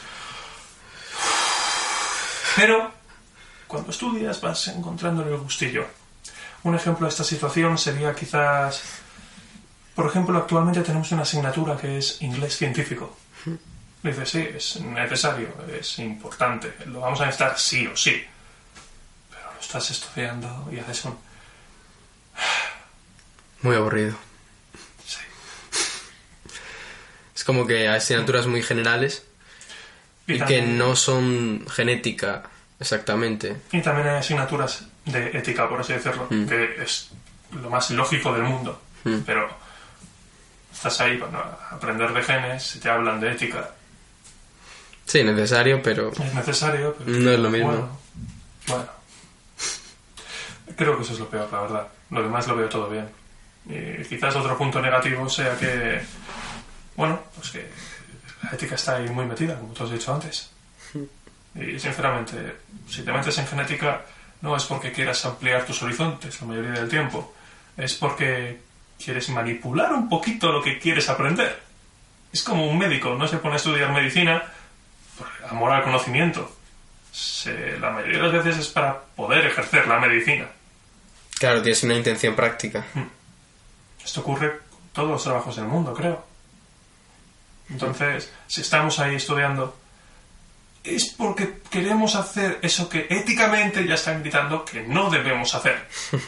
Pero 2.56 2.93
cuando 3.67 3.90
estudias 3.90 4.40
vas 4.40 4.69
encontrando 4.69 5.23
el 5.23 5.37
gustillo. 5.38 5.87
Un 6.64 6.75
ejemplo 6.75 7.06
de 7.06 7.11
esta 7.11 7.25
situación 7.25 7.79
sería 7.79 8.14
quizás... 8.14 8.82
Por 9.94 10.06
ejemplo, 10.06 10.37
actualmente 10.38 10.82
tenemos 10.82 11.11
una 11.12 11.23
asignatura 11.23 11.76
que 11.76 11.99
es 11.99 12.20
inglés 12.23 12.56
científico. 12.56 13.17
Dices, 14.02 14.31
sí, 14.31 14.49
es 14.52 14.81
necesario, 14.81 15.49
es 15.73 16.00
importante, 16.00 16.75
lo 16.87 17.00
vamos 17.00 17.20
a 17.20 17.26
necesitar 17.26 17.56
sí 17.56 17.87
o 17.87 17.96
sí. 17.96 18.25
Pero 19.31 19.52
lo 19.55 19.61
estás 19.61 19.90
estudiando 19.93 20.69
y 20.73 20.81
haces 20.81 21.05
un... 21.05 21.17
Muy 23.62 23.76
aburrido. 23.76 24.17
Sí. 25.06 25.20
Es 27.42 27.44
como 27.44 27.66
que 27.66 27.88
hay 27.88 27.96
asignaturas 27.96 28.46
muy 28.46 28.62
generales 28.62 29.25
y, 30.28 30.34
que 30.34 30.38
también- 30.38 30.78
no 30.78 30.94
son 30.94 31.66
genética 31.68 32.44
exactamente. 32.78 33.56
Y 33.72 33.80
también 33.82 34.06
hay 34.06 34.18
asignaturas 34.18 34.87
de 35.06 35.37
ética, 35.37 35.68
por 35.68 35.80
así 35.80 35.92
decirlo, 35.92 36.28
que 36.28 36.76
es 36.80 37.11
lo 37.61 37.68
más 37.68 37.90
lógico 37.90 38.32
del 38.32 38.44
mundo. 38.44 38.80
Mm. 39.02 39.22
Pero 39.26 39.49
estás 40.72 41.00
ahí 41.00 41.16
para 41.18 41.58
aprender 41.72 42.12
de 42.12 42.22
genes, 42.22 42.78
te 42.80 42.88
hablan 42.88 43.18
de 43.18 43.32
ética, 43.32 43.70
Sí, 45.04 45.25
necesario, 45.25 45.82
pero 45.82 46.12
es 46.12 46.34
necesario, 46.34 46.94
pero... 46.96 47.11
No 47.11 47.30
es 47.32 47.40
lo 47.40 47.50
mismo. 47.50 47.72
Bueno, 47.72 47.99
bueno. 48.68 48.87
Creo 50.76 50.96
que 50.96 51.02
eso 51.02 51.14
es 51.14 51.18
lo 51.18 51.28
peor, 51.28 51.49
la 51.50 51.61
verdad. 51.62 51.88
Lo 52.11 52.22
demás 52.22 52.46
lo 52.46 52.54
veo 52.54 52.68
todo 52.68 52.88
bien. 52.88 53.08
Y 53.68 54.04
quizás 54.04 54.37
otro 54.37 54.56
punto 54.56 54.80
negativo 54.80 55.28
sea 55.28 55.58
que... 55.58 56.02
Bueno, 56.96 57.20
pues 57.34 57.50
que 57.50 57.68
la 58.42 58.50
ética 58.50 58.75
está 58.75 58.96
ahí 58.96 59.08
muy 59.08 59.25
metida, 59.25 59.58
como 59.58 59.72
tú 59.72 59.84
has 59.84 59.90
dicho 59.90 60.12
antes. 60.12 60.50
Y 61.54 61.78
sinceramente, 61.78 62.56
si 62.88 63.02
te 63.02 63.12
metes 63.12 63.37
en 63.38 63.46
genética, 63.46 64.02
no 64.40 64.56
es 64.56 64.64
porque 64.64 64.90
quieras 64.92 65.25
ampliar 65.26 65.64
tus 65.66 65.82
horizontes 65.82 66.40
la 66.40 66.46
mayoría 66.46 66.72
del 66.72 66.88
tiempo. 66.88 67.34
Es 67.76 67.94
porque 67.94 68.61
quieres 69.02 69.28
manipular 69.30 69.92
un 69.92 70.08
poquito 70.08 70.50
lo 70.52 70.62
que 70.62 70.78
quieres 70.78 71.08
aprender. 71.08 71.61
Es 72.32 72.42
como 72.42 72.66
un 72.66 72.78
médico, 72.78 73.14
no 73.14 73.26
se 73.28 73.37
pone 73.38 73.54
a 73.54 73.56
estudiar 73.58 73.92
medicina 73.92 74.42
por 75.18 75.28
amor 75.50 75.72
al 75.72 75.82
conocimiento. 75.84 76.56
Se- 77.12 77.78
la 77.78 77.90
mayoría 77.90 78.16
de 78.18 78.22
las 78.32 78.44
veces 78.44 78.58
es 78.62 78.68
para 78.68 78.99
poder 78.99 79.44
ejercer 79.46 79.87
la 79.87 79.99
medicina. 80.00 80.46
claro, 81.38 81.61
tienes 81.61 81.82
una 81.82 81.94
intención 81.94 82.34
práctica. 82.34 82.87
Esto 84.02 84.20
ocurre 84.20 84.61
con 84.70 84.80
todos 84.94 85.11
los 85.11 85.22
trabajos 85.22 85.56
del 85.56 85.66
mundo, 85.66 85.92
creo. 85.92 86.25
Entonces, 87.71 88.31
si 88.47 88.61
estamos 88.61 88.99
ahí 88.99 89.14
estudiando, 89.14 89.76
es 90.85 91.11
porque 91.11 91.61
queremos 91.71 92.16
hacer 92.16 92.59
eso 92.62 92.88
que 92.88 93.07
éticamente 93.09 93.87
ya 93.87 93.95
están 93.95 94.21
gritando 94.21 94.64
que 94.64 94.83
no 94.83 95.11
debemos 95.11 95.54
hacer. 95.54 95.88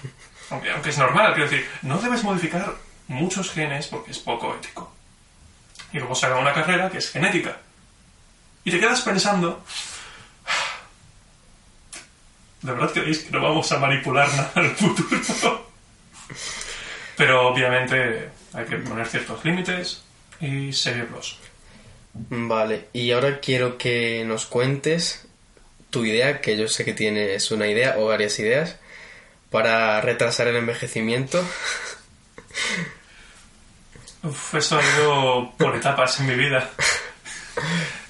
Aunque, 0.51 0.71
aunque 0.71 0.91
es 0.91 0.99
normal, 0.99 1.33
quiero 1.33 1.49
decir, 1.49 1.67
no 1.81 1.97
debes 1.97 2.23
modificar 2.23 2.75
muchos 3.09 3.51
genes 3.51 3.87
porque 3.87 4.11
es 4.11 4.19
poco 4.19 4.55
ético. 4.55 4.95
Y 5.91 5.99
luego 5.99 6.15
se 6.15 6.27
haga 6.27 6.37
una 6.37 6.53
carrera 6.53 6.91
que 6.91 6.99
es 6.99 7.11
genética. 7.11 7.57
Y 8.63 8.71
te 8.71 8.79
quedas 8.79 9.01
pensando, 9.01 9.65
¿de 12.61 12.73
verdad 12.73 12.93
creéis 12.93 13.21
que 13.21 13.31
no 13.31 13.41
vamos 13.41 13.73
a 13.73 13.79
manipular 13.79 14.29
nada 14.35 14.53
en 14.57 14.65
el 14.67 14.77
futuro? 14.77 15.67
Pero 17.17 17.49
obviamente 17.49 18.31
hay 18.53 18.67
que 18.67 18.77
poner 18.77 19.07
ciertos 19.07 19.43
límites 19.47 20.04
y 20.41 20.73
seguirlos. 20.73 21.39
Vale, 22.13 22.89
y 22.93 23.11
ahora 23.11 23.41
quiero 23.41 23.77
que 23.77 24.25
nos 24.25 24.47
cuentes 24.47 25.27
tu 25.91 26.05
idea, 26.05 26.41
que 26.41 26.57
yo 26.57 26.69
sé 26.69 26.85
que 26.85 26.93
tienes 26.93 27.51
una 27.51 27.67
idea 27.67 27.97
o 27.99 28.07
varias 28.07 28.39
ideas, 28.39 28.77
para 29.51 30.01
retrasar 30.01 30.49
el 30.49 30.57
envejecimiento. 30.57 31.41
Uf, 34.23 34.55
eso 34.55 34.79
ha 34.79 34.83
ido 34.83 35.53
por 35.59 35.77
etapas 35.77 36.19
en 36.21 36.27
mi 36.27 36.35
vida. 36.35 36.71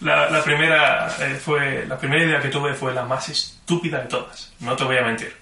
La, 0.01 0.31
la 0.31 0.43
primera 0.45 1.15
eh, 1.21 1.35
fue 1.35 1.85
la 1.87 1.99
primera 1.99 2.25
idea 2.25 2.41
que 2.41 2.49
tuve 2.49 2.75
fue 2.75 2.95
la 2.95 3.05
más 3.05 3.29
estúpida 3.29 4.01
de 4.01 4.09
todas. 4.09 4.53
No 4.61 4.77
te 4.77 4.85
voy 4.85 4.97
a 4.97 5.03
mentir. 5.03 5.35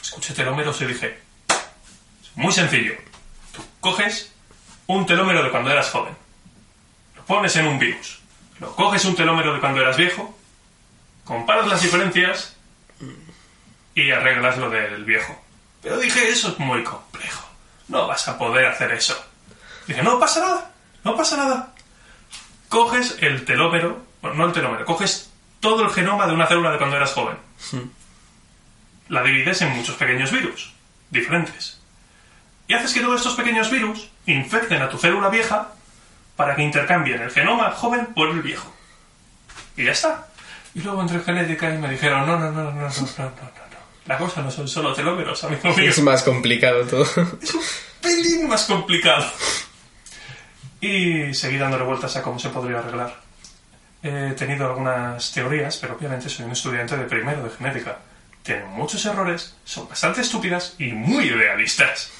Escuché 0.00 0.32
telómeros 0.34 0.80
y 0.80 0.86
dije, 0.86 1.18
muy 2.34 2.52
sencillo. 2.52 2.94
Tú 3.54 3.62
coges 3.80 4.32
un 4.86 5.06
telómero 5.06 5.42
de 5.42 5.50
cuando 5.50 5.70
eras 5.70 5.90
joven, 5.90 6.14
pones 7.32 7.56
en 7.56 7.66
un 7.66 7.78
virus, 7.78 8.18
lo 8.60 8.76
coges 8.76 9.06
un 9.06 9.16
telómero 9.16 9.54
de 9.54 9.60
cuando 9.60 9.80
eras 9.80 9.96
viejo, 9.96 10.38
comparas 11.24 11.66
las 11.66 11.80
diferencias 11.80 12.54
y 13.94 14.10
arreglas 14.10 14.58
lo 14.58 14.68
del 14.68 15.02
viejo. 15.04 15.42
Pero 15.80 15.96
dije, 15.98 16.28
eso 16.28 16.50
es 16.50 16.58
muy 16.58 16.84
complejo. 16.84 17.48
No 17.88 18.06
vas 18.06 18.28
a 18.28 18.36
poder 18.36 18.66
hacer 18.66 18.92
eso. 18.92 19.18
Dije, 19.86 20.02
no 20.02 20.20
pasa 20.20 20.40
nada, 20.40 20.72
no 21.04 21.16
pasa 21.16 21.38
nada. 21.38 21.72
Coges 22.68 23.16
el 23.22 23.46
telómero, 23.46 24.04
bueno, 24.20 24.36
no 24.36 24.44
el 24.44 24.52
telómero, 24.52 24.84
coges 24.84 25.30
todo 25.60 25.84
el 25.84 25.90
genoma 25.90 26.26
de 26.26 26.34
una 26.34 26.46
célula 26.46 26.70
de 26.70 26.76
cuando 26.76 26.96
eras 26.96 27.14
joven. 27.14 27.38
La 29.08 29.22
divides 29.22 29.62
en 29.62 29.74
muchos 29.74 29.94
pequeños 29.94 30.30
virus, 30.30 30.74
diferentes. 31.08 31.80
Y 32.68 32.74
haces 32.74 32.92
que 32.92 33.00
todos 33.00 33.22
estos 33.22 33.36
pequeños 33.36 33.70
virus 33.70 34.10
infecten 34.26 34.82
a 34.82 34.90
tu 34.90 34.98
célula 34.98 35.30
vieja 35.30 35.72
para 36.36 36.56
que 36.56 36.62
intercambien 36.62 37.20
el 37.22 37.30
genoma 37.30 37.70
joven 37.72 38.06
por 38.14 38.30
el 38.30 38.42
viejo. 38.42 38.72
Y 39.76 39.84
ya 39.84 39.92
está. 39.92 40.28
Y 40.74 40.80
luego 40.80 41.02
entré 41.02 41.18
en 41.18 41.24
genética 41.24 41.74
y 41.74 41.78
me 41.78 41.90
dijeron, 41.90 42.26
no, 42.26 42.38
no, 42.38 42.50
no, 42.50 42.64
no, 42.64 42.72
no, 42.72 42.80
no, 42.80 42.88
no, 42.88 42.88
no, 42.88 43.30
no. 43.30 43.62
La 44.06 44.18
cosa 44.18 44.42
no 44.42 44.50
son 44.50 44.66
solo 44.66 44.92
telómeros, 44.94 45.44
amigo 45.44 45.68
mío. 45.74 45.90
Es 45.90 46.02
más 46.02 46.22
complicado 46.22 46.84
todo. 46.86 47.04
Es 47.40 47.54
un 47.54 47.62
pelín 48.00 48.48
más 48.48 48.64
complicado. 48.64 49.24
Y 50.80 51.32
seguí 51.34 51.58
dándole 51.58 51.84
vueltas 51.84 52.16
a 52.16 52.22
cómo 52.22 52.38
se 52.38 52.48
podría 52.48 52.78
arreglar. 52.80 53.20
He 54.02 54.32
tenido 54.32 54.66
algunas 54.66 55.30
teorías, 55.30 55.76
pero 55.76 55.94
obviamente 55.94 56.28
soy 56.28 56.46
un 56.46 56.52
estudiante 56.52 56.96
de 56.96 57.04
primero 57.04 57.44
de 57.44 57.50
genética. 57.50 57.98
Tienen 58.42 58.66
muchos 58.70 59.06
errores, 59.06 59.54
son 59.64 59.88
bastante 59.88 60.22
estúpidas 60.22 60.74
y 60.78 60.90
muy 60.90 61.26
idealistas. 61.26 62.10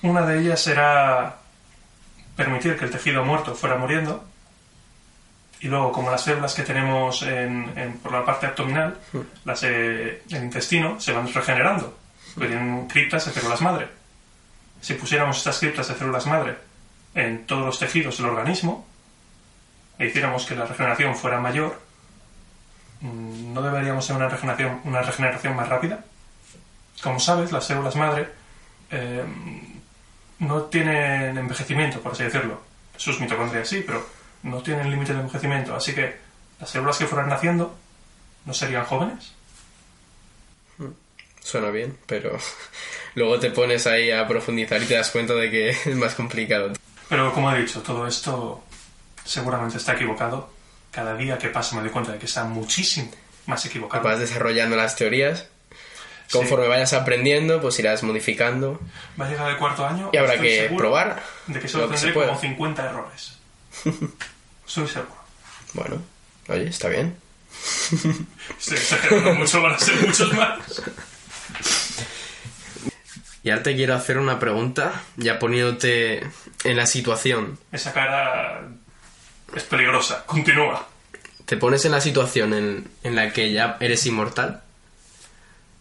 Una 0.00 0.22
de 0.22 0.40
ellas 0.40 0.66
era 0.66 1.36
permitir 2.38 2.78
que 2.78 2.84
el 2.84 2.90
tejido 2.92 3.24
muerto 3.24 3.54
fuera 3.54 3.76
muriendo. 3.76 4.24
Y 5.60 5.66
luego, 5.66 5.90
como 5.90 6.08
las 6.10 6.22
células 6.22 6.54
que 6.54 6.62
tenemos 6.62 7.22
en- 7.22 7.72
en- 7.76 7.98
por 7.98 8.12
la 8.12 8.24
parte 8.24 8.46
abdominal, 8.46 8.96
las 9.44 9.64
eh, 9.64 10.22
el 10.30 10.44
intestino, 10.44 11.00
se 11.00 11.12
van 11.12 11.26
regenerando. 11.32 11.98
Porque 12.34 12.48
tienen 12.50 12.86
criptas 12.86 13.26
de 13.26 13.32
células 13.32 13.60
madre. 13.60 13.88
Si 14.80 14.94
pusiéramos 14.94 15.36
estas 15.38 15.58
criptas 15.58 15.88
de 15.88 15.96
células 15.96 16.26
madre 16.26 16.56
en 17.16 17.44
todos 17.44 17.66
los 17.66 17.78
tejidos 17.80 18.16
del 18.18 18.26
organismo 18.26 18.86
e 19.98 20.06
hiciéramos 20.06 20.46
que 20.46 20.54
la 20.54 20.64
regeneración 20.66 21.16
fuera 21.16 21.40
mayor, 21.40 21.80
mm, 23.00 23.52
¿no 23.52 23.60
deberíamos 23.62 24.06
tener 24.06 24.22
una 24.22 24.30
regeneración, 24.30 24.80
una 24.84 25.02
regeneración 25.02 25.56
más 25.56 25.68
rápida? 25.68 26.04
Como 27.02 27.18
sabes, 27.18 27.50
las 27.50 27.66
células 27.66 27.96
madre 27.96 28.28
eh, 28.92 29.24
no 30.38 30.62
tienen 30.64 31.36
envejecimiento, 31.36 32.00
por 32.00 32.12
así 32.12 32.24
decirlo. 32.24 32.60
Sus 32.96 33.20
mitocondrias 33.20 33.68
sí, 33.68 33.82
pero 33.86 34.04
no 34.42 34.62
tienen 34.62 34.90
límite 34.90 35.12
de 35.12 35.20
envejecimiento. 35.20 35.74
Así 35.74 35.94
que 35.94 36.16
las 36.60 36.70
células 36.70 36.98
que 36.98 37.06
fueran 37.06 37.28
naciendo 37.28 37.76
no 38.44 38.54
serían 38.54 38.84
jóvenes. 38.84 39.32
Suena 41.42 41.70
bien, 41.70 41.96
pero 42.06 42.38
luego 43.14 43.38
te 43.38 43.50
pones 43.50 43.86
ahí 43.86 44.10
a 44.10 44.26
profundizar 44.26 44.82
y 44.82 44.86
te 44.86 44.94
das 44.94 45.10
cuenta 45.10 45.34
de 45.34 45.50
que 45.50 45.70
es 45.84 45.96
más 45.96 46.14
complicado. 46.14 46.72
Pero 47.08 47.32
como 47.32 47.52
he 47.52 47.60
dicho, 47.60 47.80
todo 47.82 48.06
esto 48.06 48.62
seguramente 49.24 49.78
está 49.78 49.94
equivocado. 49.94 50.50
Cada 50.90 51.16
día 51.16 51.38
que 51.38 51.48
pasa 51.48 51.76
me 51.76 51.82
doy 51.82 51.90
cuenta 51.90 52.12
de 52.12 52.18
que 52.18 52.26
está 52.26 52.44
muchísimo 52.44 53.10
más 53.46 53.64
equivocado. 53.64 54.04
Vas 54.04 54.18
desarrollando 54.18 54.76
las 54.76 54.96
teorías. 54.96 55.48
Conforme 56.30 56.68
vayas 56.68 56.92
aprendiendo, 56.92 57.60
pues 57.60 57.78
irás 57.78 58.02
modificando. 58.02 58.80
Va 59.18 59.26
a 59.26 59.30
llegar 59.30 59.50
el 59.50 59.56
cuarto 59.56 59.86
año 59.86 60.10
Y 60.12 60.18
habrá 60.18 60.38
que 60.38 60.70
probar 60.76 61.22
de 61.46 61.60
que 61.60 61.68
solo 61.68 61.88
que 61.88 61.96
se 61.96 62.12
tendré 62.12 62.26
como 62.26 62.38
50 62.38 62.84
errores. 62.84 63.38
Soy 64.66 64.86
seguro. 64.86 65.16
Bueno, 65.72 66.02
oye, 66.48 66.68
está 66.68 66.88
bien. 66.88 67.16
Estoy 68.58 68.76
exagerando 68.76 69.34
mucho, 69.34 69.62
van 69.62 69.74
a 69.74 69.78
ser 69.78 70.06
muchos 70.06 70.32
más. 70.34 70.82
Y 73.44 73.50
ahora 73.50 73.62
te 73.62 73.76
quiero 73.76 73.94
hacer 73.94 74.18
una 74.18 74.38
pregunta, 74.38 75.04
ya 75.16 75.38
poniéndote 75.38 76.28
en 76.64 76.76
la 76.76 76.86
situación. 76.86 77.58
Esa 77.72 77.94
cara 77.94 78.68
es 79.54 79.62
peligrosa. 79.62 80.26
Continúa. 80.26 80.86
¿Te 81.46 81.56
pones 81.56 81.84
en 81.86 81.92
la 81.92 82.00
situación 82.02 82.52
en, 82.52 82.90
en 83.04 83.14
la 83.14 83.32
que 83.32 83.52
ya 83.52 83.78
eres 83.80 84.04
inmortal? 84.04 84.64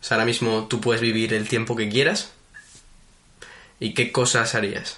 O 0.02 0.04
sea, 0.04 0.16
ahora 0.16 0.26
mismo 0.26 0.66
tú 0.68 0.80
puedes 0.80 1.02
vivir 1.02 1.34
el 1.34 1.48
tiempo 1.48 1.76
que 1.76 1.90
quieras. 1.90 2.32
¿Y 3.80 3.94
qué 3.94 4.12
cosas 4.12 4.56
harías? 4.56 4.98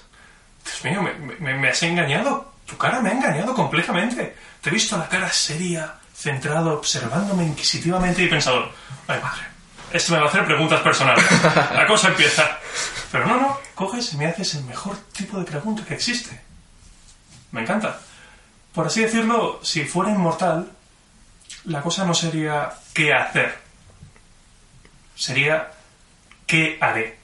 Dios 0.64 0.84
mío, 0.86 1.02
me, 1.02 1.14
me- 1.40 1.56
me 1.58 1.70
has 1.70 1.82
engañado. 1.84 2.54
Tu 2.66 2.78
cara 2.78 3.02
me 3.02 3.10
ha 3.10 3.14
engañado 3.14 3.54
completamente. 3.54 4.36
Te 4.62 4.70
he 4.70 4.74
visto 4.74 4.98
la 4.98 5.10
cara 5.10 5.32
seria, 5.32 5.96
centrado, 6.16 6.74
observándome 6.78 7.46
inquisitivamente 7.46 8.24
y 8.24 8.28
pensado, 8.28 8.72
ay 9.08 9.20
madre, 9.22 9.42
esto 9.92 10.14
me 10.14 10.20
va 10.20 10.26
a 10.26 10.30
hacer 10.30 10.46
preguntas 10.46 10.82
personales. 10.82 11.26
La 11.74 11.86
cosa 11.88 12.10
empieza. 12.10 12.60
Pero 13.12 13.26
no, 13.26 13.40
no, 13.40 13.60
coges 13.74 14.14
y 14.14 14.18
me 14.18 14.28
haces 14.28 14.54
el 14.56 14.66
mejor 14.66 14.98
tipo 15.14 15.40
de 15.40 15.46
pregunta 15.46 15.84
que 15.84 15.96
existe. 15.96 16.40
Me 17.52 17.62
encanta. 17.62 18.00
Por 18.74 18.86
así 18.86 19.02
decirlo, 19.02 19.60
si 19.64 19.84
fuera 19.86 20.12
inmortal, 20.12 20.70
la 21.66 21.82
cosa 21.82 22.06
no 22.06 22.14
sería 22.14 22.72
qué 22.94 23.14
hacer. 23.14 23.58
Sería 25.20 25.70
qué 26.48 26.78
haré. 26.80 27.18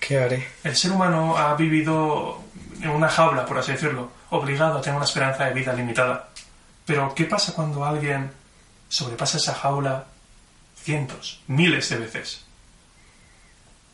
¿Qué 0.00 0.18
haré? 0.18 0.48
El 0.64 0.74
ser 0.74 0.90
humano 0.90 1.36
ha 1.36 1.54
vivido 1.54 2.42
en 2.82 2.90
una 2.90 3.08
jaula, 3.08 3.46
por 3.46 3.56
así 3.56 3.70
decirlo, 3.70 4.10
obligado 4.30 4.78
a 4.78 4.80
tener 4.80 4.96
una 4.96 5.04
esperanza 5.04 5.44
de 5.44 5.54
vida 5.54 5.72
limitada. 5.72 6.28
Pero, 6.84 7.14
¿qué 7.14 7.24
pasa 7.24 7.54
cuando 7.54 7.84
alguien 7.84 8.32
sobrepasa 8.88 9.36
esa 9.36 9.54
jaula 9.54 10.06
cientos, 10.82 11.40
miles 11.46 11.88
de 11.88 11.98
veces? 11.98 12.44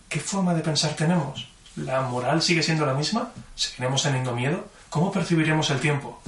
¿Qué 0.08 0.20
forma 0.20 0.54
de 0.54 0.62
pensar 0.62 0.96
tenemos? 0.96 1.50
¿La 1.76 2.00
moral 2.00 2.40
sigue 2.40 2.62
siendo 2.62 2.86
la 2.86 2.94
misma? 2.94 3.32
¿Seguiremos 3.54 4.02
teniendo 4.02 4.34
miedo? 4.34 4.66
¿Cómo 4.88 5.12
percibiremos 5.12 5.68
el 5.68 5.78
tiempo? 5.78 6.22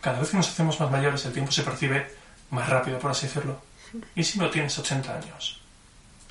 Cada 0.00 0.18
vez 0.18 0.30
que 0.30 0.38
nos 0.38 0.48
hacemos 0.48 0.80
más 0.80 0.90
mayores, 0.90 1.24
el 1.24 1.32
tiempo 1.32 1.52
se 1.52 1.62
percibe 1.62 2.12
más 2.50 2.68
rápido, 2.68 2.98
por 2.98 3.12
así 3.12 3.28
decirlo. 3.28 3.60
¿Y 4.14 4.24
si 4.24 4.38
no 4.38 4.50
tienes 4.50 4.78
80 4.78 5.14
años? 5.14 5.60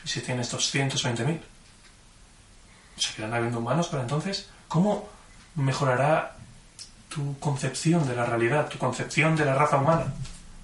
¿Y 0.03 0.07
si 0.07 0.21
tienes 0.21 0.53
220.000? 0.53 1.39
¿Seguirán 2.97 3.33
habiendo 3.33 3.59
humanos 3.59 3.87
para 3.87 4.03
entonces? 4.03 4.49
¿Cómo 4.67 5.09
mejorará 5.55 6.35
tu 7.09 7.37
concepción 7.39 8.07
de 8.07 8.15
la 8.15 8.25
realidad, 8.25 8.69
tu 8.69 8.77
concepción 8.77 9.35
de 9.35 9.45
la 9.45 9.55
raza 9.55 9.77
humana? 9.77 10.13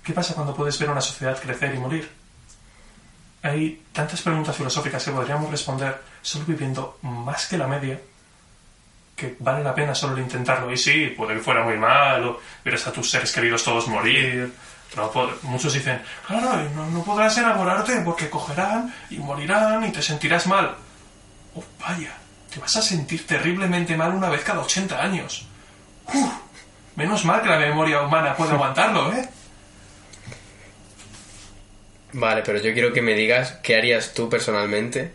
¿Qué 0.04 0.14
pasa 0.14 0.34
cuando 0.34 0.56
puedes 0.56 0.80
ver 0.80 0.90
una 0.90 1.02
sociedad 1.02 1.40
crecer 1.40 1.76
y 1.76 1.80
morir? 1.80 2.10
Hay 3.44 3.84
tantas 3.92 4.22
preguntas 4.22 4.56
filosóficas 4.56 5.04
que 5.04 5.12
podríamos 5.12 5.52
responder 5.52 6.02
solo 6.22 6.46
viviendo 6.46 6.98
más 7.02 7.48
que 7.48 7.58
la 7.58 7.68
media 7.68 8.00
que 9.18 9.36
vale 9.40 9.64
la 9.64 9.74
pena 9.74 9.96
solo 9.96 10.20
intentarlo. 10.20 10.72
Y 10.72 10.78
sí, 10.78 11.08
puede 11.18 11.34
que 11.34 11.40
fuera 11.42 11.64
muy 11.64 11.76
mal, 11.76 12.24
o 12.24 12.40
verás 12.64 12.86
a 12.86 12.92
tus 12.92 13.10
seres 13.10 13.32
queridos 13.32 13.64
todos 13.64 13.88
morir. 13.88 14.54
No 14.96 15.12
muchos 15.44 15.74
dicen, 15.74 16.02
claro, 16.26 16.70
no, 16.76 16.90
no 16.90 17.04
podrás 17.04 17.38
enamorarte 17.38 18.02
porque 18.02 18.30
cogerán 18.30 18.94
y 19.10 19.18
morirán 19.18 19.84
y 19.86 19.92
te 19.92 20.02
sentirás 20.02 20.48
mal. 20.48 20.76
Oh, 21.56 21.64
vaya, 21.80 22.14
te 22.52 22.60
vas 22.60 22.76
a 22.78 22.82
sentir 22.82 23.28
terriblemente 23.28 23.96
mal 23.98 24.14
una 24.14 24.30
vez 24.30 24.42
cada 24.44 24.62
80 24.62 25.00
años. 25.00 25.46
Uf, 26.08 26.32
menos 26.96 27.26
mal 27.26 27.42
que 27.42 27.50
la 27.50 27.60
memoria 27.60 28.02
humana 28.02 28.36
puede 28.36 28.52
aguantarlo, 28.54 29.14
¿eh? 29.14 29.28
Vale, 32.14 32.42
pero 32.44 32.60
yo 32.60 32.74
quiero 32.74 32.94
que 32.94 33.02
me 33.02 33.14
digas 33.14 33.60
qué 33.64 33.76
harías 33.76 34.14
tú 34.14 34.30
personalmente. 34.30 35.12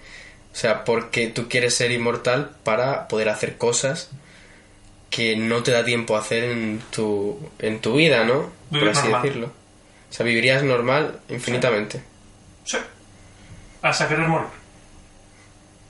O 0.53 0.57
sea, 0.57 0.85
porque 0.85 1.29
tú 1.29 1.49
quieres 1.49 1.75
ser 1.75 1.91
inmortal 1.91 2.51
para 2.63 3.09
poder 3.09 3.31
hacer 3.31 3.57
cosas 3.57 4.11
que 5.09 5.37
no 5.37 5.63
te 5.63 5.73
da 5.73 5.85
tiempo 5.85 6.17
a 6.17 6.21
hacer 6.21 6.45
en 6.45 6.83
tu, 6.91 7.51
en 7.59 7.81
tu 7.81 7.95
vida, 7.97 8.25
¿no? 8.25 8.51
Por 8.71 8.79
Vivir 8.81 8.89
así 8.91 9.03
normal. 9.05 9.23
decirlo. 9.23 9.53
O 10.13 10.15
sea, 10.15 10.27
vivirías 10.27 10.63
normal 10.63 11.21
infinitamente. 11.31 12.03
Sí. 12.67 12.77
Hasta 13.81 14.07
querer 14.09 14.29
morir. 14.29 14.49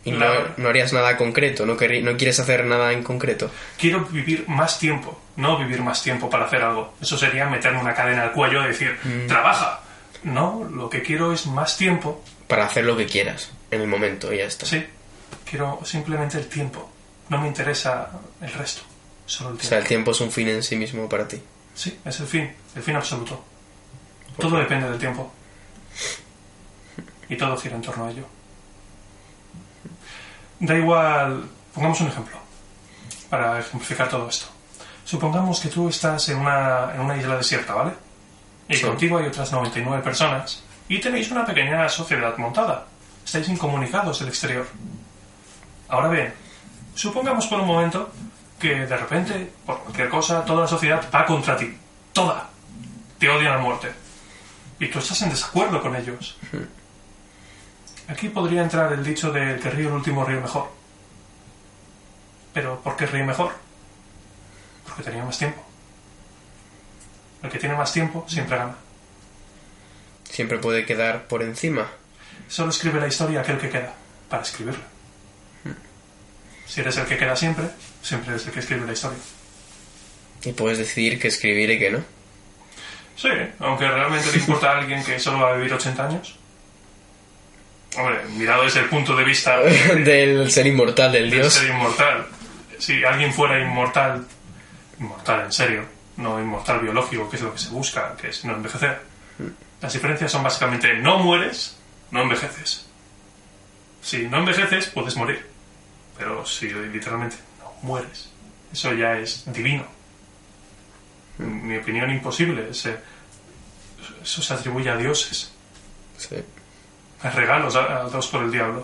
Y 0.05 0.13
no, 0.13 0.19
La- 0.19 0.55
no 0.57 0.69
harías 0.69 0.93
nada 0.93 1.17
concreto, 1.17 1.67
no, 1.67 1.77
querrí- 1.77 2.03
no 2.03 2.17
quieres 2.17 2.39
hacer 2.41 2.65
nada 2.65 2.93
en 2.93 3.03
concreto. 3.03 3.51
Quiero 3.79 4.05
vivir 4.07 4.45
más 4.49 4.79
tiempo, 4.79 5.21
no 5.37 5.59
vivir 5.59 5.81
más 5.83 6.03
tiempo 6.03 6.31
para 6.31 6.47
hacer 6.47 6.63
algo. 6.63 6.95
Eso 7.01 7.19
sería 7.19 7.47
meterme 7.47 7.81
una 7.81 7.95
cadena 7.95 8.23
al 8.23 8.33
cuello 8.33 8.65
y 8.65 8.69
decir, 8.69 8.97
trabaja. 9.29 9.81
No, 10.25 10.69
lo 10.73 10.89
que 10.89 11.03
quiero 11.03 11.33
es 11.33 11.47
más 11.47 11.77
tiempo. 11.77 12.23
Para 12.49 12.67
hacer 12.67 12.85
lo 12.85 12.97
que 12.97 13.07
quieras, 13.07 13.51
en 13.73 13.81
el 13.81 13.89
momento, 13.89 14.33
y 14.33 14.39
ya 14.39 14.45
está. 14.45 14.67
Sí, 14.67 14.85
quiero 15.49 15.81
simplemente 15.85 16.39
el 16.39 16.49
tiempo. 16.49 16.89
No 17.29 17.39
me 17.39 17.49
interesa 17.49 18.09
el 18.41 18.53
resto, 18.53 18.83
solo 19.27 19.51
el 19.51 19.55
O 19.57 19.59
tiempo. 19.59 19.69
sea, 19.69 19.79
el 19.79 19.85
tiempo 19.87 20.11
es 20.13 20.21
un 20.21 20.31
fin 20.31 20.49
en 20.49 20.63
sí 20.63 20.77
mismo 20.77 21.09
para 21.09 21.27
ti. 21.27 21.41
Sí, 21.75 21.99
es 22.05 22.21
el 22.21 22.27
fin, 22.27 22.53
el 22.77 22.83
fin 22.83 22.97
absoluto. 22.97 23.45
Todo 24.39 24.57
depende 24.59 24.89
del 24.89 24.99
tiempo. 24.99 25.33
Y 27.29 27.37
todo 27.37 27.57
gira 27.57 27.77
en 27.77 27.83
torno 27.83 28.07
a 28.07 28.11
ello. 28.11 28.27
Da 30.61 30.75
igual, 30.77 31.45
pongamos 31.75 32.01
un 32.01 32.09
ejemplo 32.09 32.37
para 33.31 33.59
ejemplificar 33.59 34.09
todo 34.09 34.29
esto. 34.29 34.47
Supongamos 35.05 35.61
que 35.61 35.69
tú 35.69 35.89
estás 35.89 36.29
en 36.29 36.39
una, 36.39 36.93
en 36.95 37.01
una 37.01 37.17
isla 37.17 37.37
desierta, 37.37 37.75
¿vale? 37.75 37.93
Y 38.69 38.77
Sí. 38.77 38.83
contigo 38.87 39.19
hay 39.19 39.27
otras 39.27 39.51
99 39.53 40.03
personas 40.03 40.63
y 40.89 41.01
tenéis 41.01 41.31
una 41.31 41.45
pequeña 41.45 41.89
sociedad 41.89 42.37
montada. 42.39 42.87
Estáis 43.25 43.49
incomunicados 43.49 44.21
del 44.21 44.29
exterior. 44.29 44.67
Ahora 45.89 46.09
bien, 46.09 46.33
supongamos 46.95 47.47
por 47.47 47.61
un 47.61 47.67
momento 47.67 48.11
que 48.59 48.87
de 48.87 48.97
repente, 48.97 49.53
por 49.67 49.81
cualquier 49.81 50.09
cosa, 50.09 50.45
toda 50.45 50.63
la 50.63 50.69
sociedad 50.69 51.03
va 51.13 51.27
contra 51.27 51.57
ti. 51.57 51.77
Toda. 52.13 52.49
Te 53.19 53.29
odian 53.29 53.55
a 53.55 53.59
muerte. 53.59 53.93
Y 54.83 54.89
tú 54.89 54.99
estás 54.99 55.23
en 55.23 55.31
desacuerdo 55.31 55.81
con 55.81 55.95
ellos. 55.95 56.37
Aquí 58.09 58.29
podría 58.29 58.63
entrar 58.63 58.93
el 58.93 59.05
dicho 59.05 59.31
de 59.31 59.61
que 59.61 59.71
ríe 59.71 59.87
el 59.87 59.93
último 59.93 60.25
ríe 60.25 60.41
mejor. 60.41 60.73
Pero 62.53 62.81
¿por 62.83 62.97
qué 62.97 63.07
ríe 63.07 63.23
mejor? 63.23 63.53
Porque 64.85 65.05
tenía 65.05 65.25
más 65.25 65.39
tiempo. 65.39 65.65
El 67.45 67.51
que 67.51 67.61
tiene 67.61 67.77
más 67.77 67.93
tiempo 67.93 68.25
siempre 68.29 68.57
gana. 68.57 68.75
Siempre 70.29 70.59
puede 70.59 70.85
quedar 70.85 71.29
por 71.29 71.45
encima. 71.45 71.89
Solo 72.49 72.71
escribe 72.71 72.99
la 72.99 73.07
historia 73.07 73.43
aquel 73.43 73.59
que 73.59 73.71
queda, 73.71 73.95
para 74.29 74.43
escribirla. 74.43 74.85
Si 76.67 76.81
eres 76.81 76.97
el 76.97 77.07
que 77.07 77.17
queda 77.17 77.37
siempre, 77.37 77.67
siempre 78.03 78.31
eres 78.31 78.47
el 78.47 78.53
que 78.53 78.59
escribe 78.59 78.85
la 78.85 78.95
historia. 78.95 79.19
Y 80.43 80.53
puedes 80.55 80.79
decidir 80.79 81.21
qué 81.21 81.29
escribir 81.29 81.71
y 81.71 81.79
qué 81.79 81.91
no. 81.93 82.22
Sí, 83.17 83.29
aunque 83.61 83.89
realmente 83.89 84.31
le 84.33 84.39
importa 84.39 84.73
a 84.73 84.79
alguien 84.79 85.05
que 85.05 85.19
solo 85.19 85.41
va 85.41 85.51
a 85.51 85.57
vivir 85.57 85.73
80 85.73 86.07
años. 86.07 86.39
Hombre, 87.97 88.21
mirado 88.37 88.65
desde 88.65 88.81
el 88.81 88.89
punto 88.89 89.15
de 89.15 89.25
vista 89.25 89.59
Del 89.61 90.51
ser 90.51 90.67
inmortal 90.67 91.13
del 91.13 91.31
de 91.31 91.37
dios. 91.37 91.53
ser 91.53 91.69
inmortal. 91.69 92.27
Si 92.79 93.05
alguien 93.05 93.33
fuera 93.33 93.61
inmortal, 93.61 94.27
inmortal 94.99 95.45
en 95.45 95.53
serio, 95.53 95.85
no 96.17 96.41
inmortal 96.41 96.81
biológico, 96.81 97.29
que 97.29 97.37
es 97.37 97.43
lo 97.43 97.53
que 97.53 97.59
se 97.59 97.69
busca, 97.69 98.17
que 98.17 98.29
es 98.29 98.45
no 98.45 98.55
envejecer. 98.55 98.99
Las 99.81 99.93
diferencias 99.93 100.31
son 100.33 100.43
básicamente 100.43 100.95
no 100.95 101.19
mueres, 101.19 101.77
no 102.11 102.23
envejeces. 102.23 102.87
Si 104.01 104.29
no 104.29 104.39
envejeces, 104.39 104.87
puedes 104.87 105.17
morir. 105.17 105.47
Pero 106.17 106.47
si 106.47 106.69
literalmente 106.69 107.37
no 107.59 107.73
mueres, 107.83 108.31
eso 108.73 108.93
ya 108.95 109.19
es 109.19 109.45
divino. 109.53 109.85
En 111.39 111.67
mi 111.67 111.77
opinión, 111.77 112.11
imposible. 112.11 112.69
Ese- 112.71 112.99
eso 114.23 114.43
se 114.43 114.55
atribuye 114.55 114.91
a 114.91 114.97
dioses. 114.97 115.53
Sí. 116.19 116.37
A 117.23 117.31
regalos 117.31 117.75
a- 117.77 117.87
dados 117.87 118.27
por 118.29 118.43
el 118.43 118.51
diablo. 118.53 118.81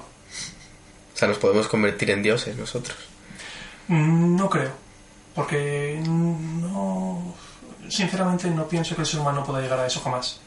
O 1.14 1.17
sea, 1.19 1.28
nos 1.28 1.38
podemos 1.38 1.67
convertir 1.69 2.11
en 2.11 2.23
dioses 2.23 2.57
nosotros. 2.57 2.97
Mm, 3.88 4.37
No 4.37 4.49
creo. 4.49 4.73
Porque 5.35 6.00
no. 6.07 7.35
Sinceramente, 7.88 8.50
no 8.50 8.67
pienso 8.69 8.95
que 8.95 9.02
el 9.02 9.06
ser 9.06 9.21
humano 9.21 9.45
pueda 9.45 9.61
llegar 9.61 9.78
a 9.80 9.87
eso 9.87 10.00
jamás. 10.00 10.41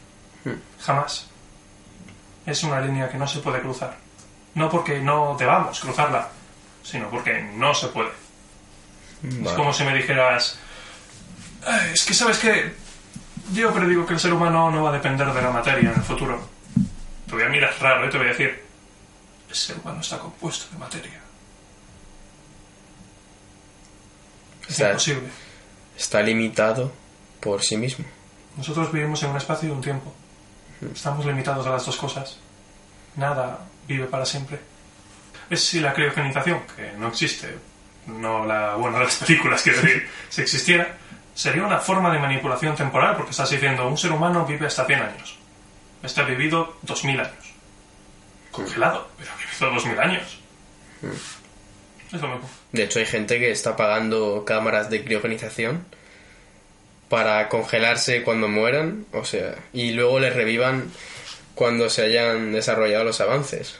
Jamás. 0.82 1.28
Es 2.46 2.64
una 2.64 2.82
línea 2.82 3.10
que 3.10 3.18
no 3.18 3.28
se 3.28 3.40
puede 3.40 3.62
cruzar. 3.62 3.98
No 4.56 4.70
porque 4.70 5.00
no 5.00 5.36
debamos 5.38 5.80
cruzarla, 5.80 6.30
sino 6.84 7.10
porque 7.10 7.42
no 7.56 7.74
se 7.74 7.88
puede. 7.88 8.10
Es 9.24 9.52
como 9.54 9.72
si 9.74 9.84
me 9.84 9.96
dijeras. 9.96 10.58
"Ay, 11.66 11.92
Es 11.94 12.04
que 12.06 12.14
sabes 12.14 12.38
que. 12.40 12.74
Yo 13.54 13.74
predigo 13.74 14.06
que 14.06 14.14
el 14.14 14.20
ser 14.20 14.34
humano 14.34 14.72
no 14.72 14.84
va 14.84 14.90
a 14.92 14.94
depender 14.94 15.32
de 15.34 15.42
la 15.42 15.52
materia 15.52 15.90
en 15.92 15.96
el 15.98 16.04
futuro. 16.04 16.40
Te 17.28 17.34
voy 17.34 17.44
a 17.44 17.50
mirar 17.50 17.74
raro 17.82 18.06
y 18.08 18.10
te 18.10 18.18
voy 18.18 18.28
a 18.28 18.30
decir. 18.30 18.64
El 19.50 19.56
ser 19.56 19.78
humano 19.78 20.00
está 20.00 20.18
compuesto 20.20 20.72
de 20.72 20.78
materia. 20.78 21.20
Es 24.64 24.70
Está- 24.72 24.90
imposible. 24.90 25.28
Está 25.98 26.22
limitado 26.22 26.92
por 27.42 27.62
sí 27.62 27.78
mismo. 27.78 28.06
Nosotros 28.58 28.92
vivimos 28.92 29.22
en 29.24 29.32
un 29.32 29.38
espacio 29.38 29.70
y 29.70 29.72
un 29.72 29.82
tiempo. 29.82 30.14
Estamos 30.94 31.26
limitados 31.26 31.66
a 31.68 31.72
las 31.72 31.86
dos 31.86 31.98
cosas. 31.98 32.38
Nada 33.16 33.60
vive 33.88 34.06
para 34.06 34.26
siempre. 34.26 34.60
Es 35.50 35.64
si 35.64 35.80
la 35.80 35.94
criogenización, 35.94 36.62
que 36.76 36.94
no 36.98 37.10
existe, 37.10 37.54
no 38.08 38.46
la, 38.46 38.76
bueno, 38.76 39.00
las 39.04 39.16
películas, 39.16 39.62
quiero 39.62 39.82
decir, 39.82 40.08
si 40.30 40.42
existiera, 40.42 40.98
sería 41.34 41.64
una 41.64 41.80
forma 41.80 42.12
de 42.12 42.20
manipulación 42.20 42.76
temporal, 42.76 43.16
porque 43.16 43.32
estás 43.32 43.50
diciendo, 43.50 43.88
un 43.88 43.98
ser 43.98 44.12
humano 44.12 44.46
vive 44.46 44.68
hasta 44.68 44.86
100 44.86 45.00
años. 45.02 45.38
Este 46.04 46.22
ha 46.22 46.26
vivido 46.26 46.78
2000 46.84 47.20
años. 47.20 47.54
Congelado, 48.52 49.08
pero 49.18 49.32
ha 49.32 49.38
vivido 49.38 49.74
2000 49.76 50.00
años. 50.00 50.40
Es 52.12 52.22
lo 52.22 52.28
mismo. 52.28 52.50
De 52.72 52.84
hecho, 52.84 53.00
hay 53.00 53.06
gente 53.06 53.40
que 53.40 53.52
está 53.52 53.76
pagando 53.76 54.44
cámaras 54.46 54.90
de 54.90 55.04
criogenización 55.04 55.86
para 57.10 57.50
congelarse 57.50 58.24
cuando 58.24 58.48
mueran, 58.48 59.06
o 59.12 59.26
sea, 59.26 59.56
y 59.74 59.92
luego 59.92 60.20
les 60.20 60.34
revivan 60.34 60.92
cuando 61.56 61.90
se 61.90 62.04
hayan 62.04 62.54
desarrollado 62.54 63.04
los 63.04 63.20
avances. 63.22 63.80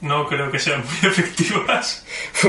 No 0.00 0.28
creo 0.28 0.50
que 0.50 0.58
sean 0.58 0.84
muy 0.84 1.10
efectivas. 1.10 2.04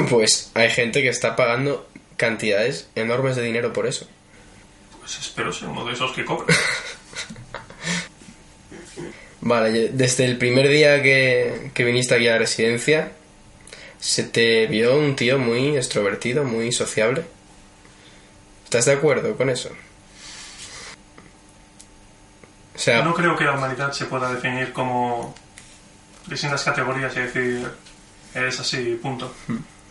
Pues 0.09 0.51
hay 0.53 0.69
gente 0.69 1.01
que 1.01 1.09
está 1.09 1.35
pagando 1.35 1.87
cantidades 2.17 2.89
enormes 2.95 3.35
de 3.35 3.43
dinero 3.43 3.71
por 3.73 3.87
eso. 3.87 4.07
Pues 4.99 5.17
espero 5.19 5.53
ser 5.53 5.69
uno 5.69 5.85
de 5.85 5.93
esos 5.93 6.11
que 6.11 6.25
cobra. 6.25 6.53
Vale, 9.41 9.89
desde 9.89 10.25
el 10.25 10.37
primer 10.37 10.67
día 10.67 11.01
que, 11.01 11.71
que 11.73 11.85
viniste 11.85 12.15
aquí 12.15 12.27
a 12.27 12.33
la 12.33 12.39
residencia, 12.39 13.13
se 13.99 14.23
te 14.23 14.67
vio 14.67 14.97
un 14.97 15.15
tío 15.15 15.39
muy 15.39 15.77
extrovertido, 15.77 16.43
muy 16.43 16.71
sociable. 16.71 17.23
¿Estás 18.65 18.85
de 18.85 18.93
acuerdo 18.93 19.37
con 19.37 19.49
eso? 19.49 19.69
O 22.75 22.79
sea, 22.79 23.01
No 23.03 23.13
creo 23.13 23.37
que 23.37 23.45
la 23.45 23.53
humanidad 23.53 23.91
se 23.93 24.05
pueda 24.05 24.33
definir 24.33 24.73
como 24.73 25.33
distintas 26.27 26.63
categorías 26.63 27.15
y 27.15 27.19
decir 27.21 27.71
es 28.33 28.59
así, 28.59 28.99
punto. 29.01 29.33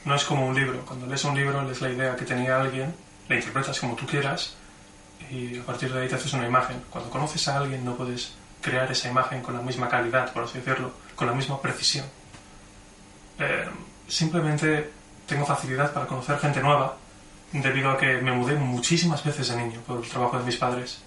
No 0.07 0.15
es 0.15 0.25
como 0.25 0.47
un 0.47 0.55
libro. 0.55 0.81
Cuando 0.87 1.07
lees 1.07 1.25
un 1.25 1.35
libro, 1.35 1.63
lees 1.63 1.81
la 1.81 1.91
idea 1.91 2.17
que 2.17 2.25
tenía 2.25 2.61
alguien, 2.61 2.95
la 3.29 3.35
interpretas 3.35 3.79
como 3.81 3.97
tú 3.97 4.07
quieras 4.07 4.55
y 5.31 5.59
a 5.59 5.65
partir 5.65 5.93
de 5.93 6.01
ahí 6.01 6.09
te 6.09 6.15
haces 6.15 6.33
una 6.33 6.47
imagen. 6.47 6.81
Cuando 6.89 7.11
conoces 7.11 7.47
a 7.49 7.59
alguien, 7.59 7.85
no 7.85 7.97
puedes 7.97 8.33
crear 8.63 8.91
esa 8.91 9.09
imagen 9.09 9.43
con 9.43 9.55
la 9.55 9.63
misma 9.63 9.89
calidad, 9.89 10.33
por 10.33 10.45
así 10.45 10.59
decirlo, 10.59 10.93
con 11.17 11.27
la 11.27 11.35
misma 11.35 11.61
precisión. 11.61 12.07
Eh, 13.41 13.69
simplemente 14.07 14.93
tengo 15.27 15.45
facilidad 15.45 15.93
para 15.93 16.07
conocer 16.07 16.39
gente 16.39 16.61
nueva 16.61 16.97
debido 17.51 17.91
a 17.91 17.99
que 17.99 18.19
me 18.19 18.31
mudé 18.31 18.55
muchísimas 18.55 19.25
veces 19.25 19.49
de 19.49 19.57
niño 19.57 19.81
por 19.87 20.03
el 20.05 20.09
trabajo 20.09 20.39
de 20.39 20.45
mis 20.45 20.57
padres. 20.57 21.03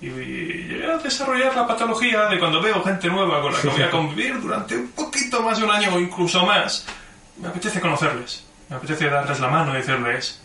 Y 0.00 0.10
llegué 0.10 0.90
a 0.90 0.98
desarrollar 0.98 1.54
la 1.54 1.66
patología 1.66 2.26
de 2.26 2.40
cuando 2.40 2.60
veo 2.60 2.82
gente 2.82 3.08
nueva 3.08 3.40
con 3.40 3.52
la 3.52 3.60
que 3.60 3.68
voy 3.68 3.82
a 3.82 3.90
convivir 3.90 4.40
durante 4.40 4.76
un 4.76 4.88
poquito 4.88 5.42
más 5.42 5.58
de 5.58 5.64
un 5.64 5.70
año 5.70 5.94
o 5.94 6.00
incluso 6.00 6.44
más, 6.44 6.86
me 7.38 7.48
apetece 7.48 7.80
conocerles. 7.80 8.44
Me 8.68 8.76
apetece 8.76 9.08
darles 9.08 9.40
la 9.40 9.48
mano 9.48 9.72
y 9.74 9.78
decirles, 9.78 10.40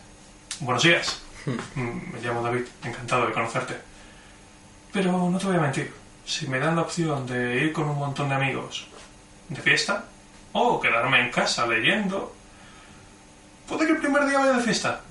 buenos 0.61 0.83
días, 0.83 1.23
Mm, 1.45 2.13
me 2.13 2.21
llamo 2.21 2.41
David, 2.41 2.63
encantado 2.83 3.27
de 3.27 3.33
conocerte. 3.33 3.75
Pero 4.91 5.11
no 5.29 5.37
te 5.37 5.45
voy 5.45 5.57
a 5.57 5.61
mentir, 5.61 5.93
si 6.25 6.47
me 6.47 6.59
dan 6.59 6.75
la 6.75 6.83
opción 6.83 7.25
de 7.27 7.57
ir 7.57 7.73
con 7.73 7.89
un 7.89 7.97
montón 7.97 8.29
de 8.29 8.35
amigos 8.35 8.87
de 9.49 9.61
fiesta 9.61 10.05
o 10.53 10.79
quedarme 10.79 11.19
en 11.19 11.31
casa 11.31 11.67
leyendo, 11.67 12.33
puede 13.67 13.85
que 13.85 13.93
el 13.93 13.97
primer 13.97 14.25
día 14.27 14.39
vaya 14.39 14.53
de 14.53 14.63
fiesta, 14.63 15.01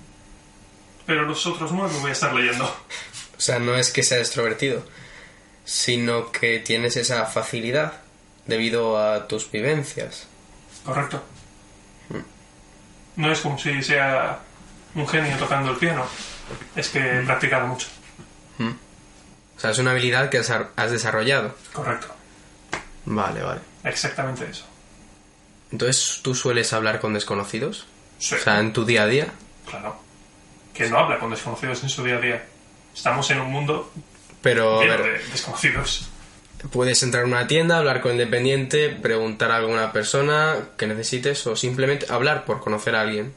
pero 1.05 1.23
los 1.23 1.45
otros 1.47 1.73
nueve 1.73 1.95
voy 2.01 2.11
a 2.11 2.12
estar 2.12 2.33
leyendo. 2.33 2.64
o 2.64 3.40
sea, 3.40 3.59
no 3.59 3.75
es 3.75 3.92
que 3.92 4.03
sea 4.03 4.18
extrovertido, 4.18 4.85
sino 5.64 6.33
que 6.33 6.61
tienes 6.61 6.97
esa 6.97 7.27
facilidad 7.27 8.01
debido 8.47 8.99
a 8.99 9.29
tus 9.29 9.51
vivencias. 9.51 10.29
Correcto. 10.85 11.23
No 13.16 13.31
es 13.31 13.40
como 13.40 13.59
si 13.59 13.83
sea 13.83 14.38
un 14.94 15.07
genio 15.07 15.37
tocando 15.37 15.70
el 15.70 15.77
piano. 15.77 16.05
Es 16.77 16.88
que 16.88 16.98
he 16.98 17.22
practicado 17.22 17.66
mucho. 17.66 17.88
O 18.59 19.61
sea, 19.62 19.70
es 19.70 19.79
una 19.79 19.92
habilidad 19.92 20.29
que 20.29 20.38
has 20.38 20.90
desarrollado. 20.90 21.57
Correcto. 21.72 22.09
Vale, 23.05 23.42
vale. 23.42 23.61
Exactamente 23.85 24.48
eso. 24.51 24.64
Entonces, 25.70 26.20
¿tú 26.22 26.35
sueles 26.35 26.72
hablar 26.72 27.01
con 27.01 27.14
desconocidos? 27.14 27.87
Sí. 28.18 28.35
O 28.35 28.38
sea, 28.38 28.59
en 28.59 28.72
tu 28.72 28.85
día 28.85 29.05
a 29.05 29.07
día. 29.07 29.29
Claro. 29.68 30.01
Que 30.75 30.88
no 30.88 30.98
habla 30.98 31.18
con 31.18 31.31
desconocidos 31.31 31.83
en 31.83 31.88
su 31.88 32.03
día 32.05 32.16
a 32.16 32.20
día. 32.20 32.44
Estamos 32.94 33.31
en 33.31 33.40
un 33.40 33.51
mundo 33.51 33.92
Pero, 34.42 34.81
a 34.81 34.83
lleno 34.83 35.03
ver, 35.03 35.20
de 35.20 35.29
desconocidos. 35.31 36.09
Puedes 36.70 37.03
entrar 37.03 37.25
en 37.25 37.31
una 37.33 37.46
tienda, 37.46 37.79
hablar 37.79 38.01
con 38.01 38.12
el 38.12 38.18
dependiente, 38.18 38.88
preguntar 38.90 39.51
a 39.51 39.57
alguna 39.57 39.92
persona 39.92 40.57
que 40.77 40.87
necesites 40.87 41.46
o 41.46 41.57
simplemente 41.57 42.07
hablar 42.11 42.44
por 42.44 42.61
conocer 42.61 42.94
a 42.96 43.01
alguien. 43.03 43.33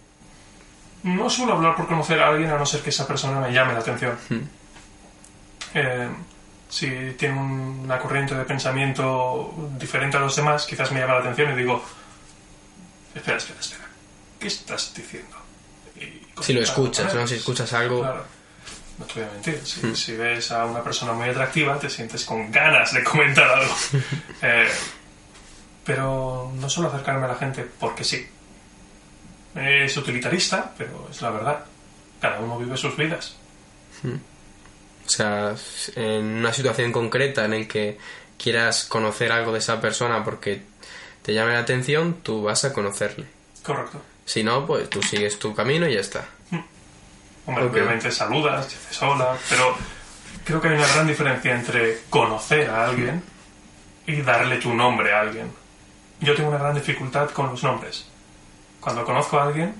No 1.03 1.29
suelo 1.29 1.53
hablar 1.53 1.75
por 1.75 1.87
conocer 1.87 2.19
a 2.19 2.29
alguien 2.29 2.49
a 2.51 2.57
no 2.57 2.65
ser 2.65 2.81
que 2.81 2.89
esa 2.89 3.07
persona 3.07 3.39
me 3.39 3.53
llame 3.53 3.73
la 3.73 3.79
atención. 3.79 4.17
Eh, 5.73 6.09
si 6.69 6.87
tiene 7.17 7.37
un- 7.39 7.81
una 7.85 7.99
corriente 7.99 8.33
de 8.35 8.43
pensamiento 8.45 9.53
diferente 9.77 10.17
a 10.17 10.19
los 10.21 10.35
demás, 10.35 10.65
quizás 10.65 10.91
me 10.91 10.99
llama 10.99 11.15
la 11.15 11.19
atención 11.21 11.51
y 11.53 11.55
digo, 11.55 11.83
espera, 13.13 13.37
espera, 13.37 13.59
espera, 13.59 13.85
¿qué 14.39 14.47
estás 14.47 14.93
diciendo? 14.95 15.35
Si 16.41 16.53
lo 16.53 16.61
escuchas, 16.61 17.13
¿no? 17.15 17.25
Si 17.27 17.35
escuchas 17.35 17.71
algo... 17.73 18.01
Claro. 18.01 18.23
No 18.97 19.05
te 19.05 19.19
voy 19.19 19.23
a 19.23 19.31
mentir. 19.33 19.61
Si, 19.65 19.95
si 19.95 20.15
ves 20.15 20.51
a 20.51 20.65
una 20.65 20.83
persona 20.83 21.13
muy 21.13 21.29
atractiva, 21.29 21.77
te 21.77 21.89
sientes 21.89 22.23
con 22.23 22.51
ganas 22.51 22.93
de 22.93 23.03
comentar 23.03 23.49
algo. 23.49 23.75
Eh, 24.41 24.67
pero 25.83 26.51
no 26.55 26.69
suelo 26.69 26.89
acercarme 26.89 27.25
a 27.25 27.29
la 27.29 27.35
gente 27.35 27.65
porque 27.79 28.03
sí. 28.03 28.27
Es 29.55 29.95
utilitarista, 29.95 30.73
pero 30.77 31.07
es 31.09 31.21
la 31.21 31.29
verdad. 31.29 31.65
Cada 32.19 32.39
uno 32.39 32.57
vive 32.57 32.75
sus 32.75 32.97
vidas. 32.97 33.35
O 34.03 35.09
sea, 35.09 35.55
en 35.95 36.25
una 36.25 36.51
situación 36.51 36.91
concreta 36.91 37.45
en 37.45 37.53
el 37.53 37.67
que 37.67 37.97
quieras 38.37 38.85
conocer 38.85 39.31
algo 39.31 39.53
de 39.53 39.59
esa 39.59 39.79
persona 39.79 40.23
porque 40.23 40.63
te 41.21 41.33
llame 41.33 41.53
la 41.53 41.59
atención, 41.59 42.17
tú 42.21 42.43
vas 42.43 42.65
a 42.65 42.73
conocerle. 42.73 43.27
Correcto. 43.63 44.01
Si 44.25 44.43
no, 44.43 44.65
pues 44.65 44.89
tú 44.89 45.01
sigues 45.01 45.39
tu 45.39 45.53
camino 45.53 45.87
y 45.87 45.93
ya 45.93 46.01
está. 46.01 46.27
Hombre, 47.45 47.65
Ok. 47.65 47.73
obviamente 47.73 48.11
saludas, 48.11 48.69
dices 48.69 49.01
hola, 49.03 49.37
pero 49.49 49.75
creo 50.43 50.61
que 50.61 50.67
hay 50.69 50.75
una 50.75 50.87
gran 50.87 51.07
diferencia 51.07 51.53
entre 51.55 52.01
conocer 52.09 52.69
a 52.69 52.85
alguien 52.87 53.23
y 54.07 54.21
darle 54.21 54.57
tu 54.57 54.73
nombre 54.73 55.13
a 55.13 55.21
alguien. 55.21 55.51
Yo 56.21 56.33
tengo 56.35 56.49
una 56.49 56.57
gran 56.57 56.73
dificultad 56.75 57.29
con 57.31 57.47
los 57.51 57.63
nombres. 57.63 58.05
Cuando 58.79 59.03
conozco 59.05 59.39
a 59.39 59.43
alguien, 59.43 59.75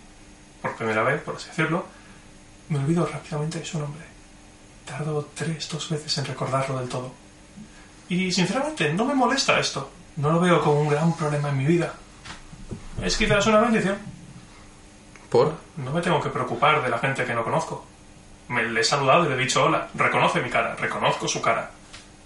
por 0.62 0.75
primera 0.75 1.04
vez, 1.04 1.21
por 1.21 1.36
así 1.36 1.47
decirlo, 1.49 1.86
me 2.69 2.80
olvido 2.80 3.06
rápidamente 3.06 3.60
de 3.60 3.65
su 3.65 3.80
nombre. 3.80 4.04
Tardo 4.86 5.30
tres, 5.34 5.67
dos 5.69 5.89
veces 5.89 6.15
en 6.17 6.25
recordarlo 6.25 6.80
del 6.80 6.89
todo. 6.89 7.13
Y 8.10 8.32
sinceramente, 8.32 8.93
no 8.93 9.06
me 9.06 9.15
molesta 9.15 9.60
esto. 9.60 9.89
No 10.17 10.32
lo 10.32 10.39
veo 10.39 10.62
como 10.62 10.82
un 10.82 10.89
gran 10.89 11.15
problema 11.15 11.49
en 11.49 11.58
mi 11.58 11.65
vida. 11.65 11.93
Es 13.01 13.17
quizás 13.17 13.45
una 13.47 13.60
bendición. 13.62 13.97
¿Por? 15.29 15.53
No 15.77 15.91
me 15.91 16.01
tengo 16.01 16.21
que 16.21 16.29
preocupar 16.29 16.81
de 16.83 16.89
la 16.89 16.97
gente 16.99 17.25
que 17.25 17.33
no 17.33 17.43
conozco. 17.43 17.85
Me 18.47 18.63
le 18.63 18.81
he 18.81 18.83
saludado 18.83 19.25
y 19.25 19.29
le 19.29 19.35
he 19.35 19.38
dicho 19.38 19.63
hola. 19.65 19.88
Reconoce 19.95 20.41
mi 20.41 20.49
cara, 20.49 20.75
reconozco 20.75 21.27
su 21.27 21.41
cara. 21.41 21.71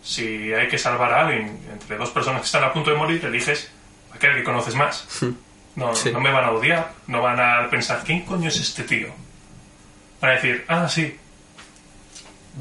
Si 0.04 0.54
hay 0.54 0.68
que 0.68 0.78
salvar 0.78 1.14
a 1.14 1.22
alguien 1.28 1.60
entre 1.72 1.98
dos 1.98 2.10
personas 2.10 2.42
que 2.42 2.46
están 2.46 2.64
a 2.64 2.74
punto 2.74 2.90
de 2.92 2.98
morir, 2.98 3.24
eliges 3.26 3.70
aquel 4.14 4.36
que 4.36 4.44
conoces 4.44 4.76
más. 4.76 5.08
No, 5.76 5.96
Sí. 5.96 6.12
no 6.12 6.20
me 6.20 6.32
van 6.32 6.46
a 6.46 6.52
odiar, 6.52 6.92
no 7.08 7.22
van 7.22 7.40
a 7.40 7.70
pensar, 7.70 8.02
¿quién 8.06 8.26
coño 8.26 8.50
es 8.50 8.58
este 8.60 8.84
tío? 8.84 9.10
Van 10.20 10.32
a 10.32 10.34
decir, 10.36 10.66
ah, 10.68 10.90
sí, 10.90 11.18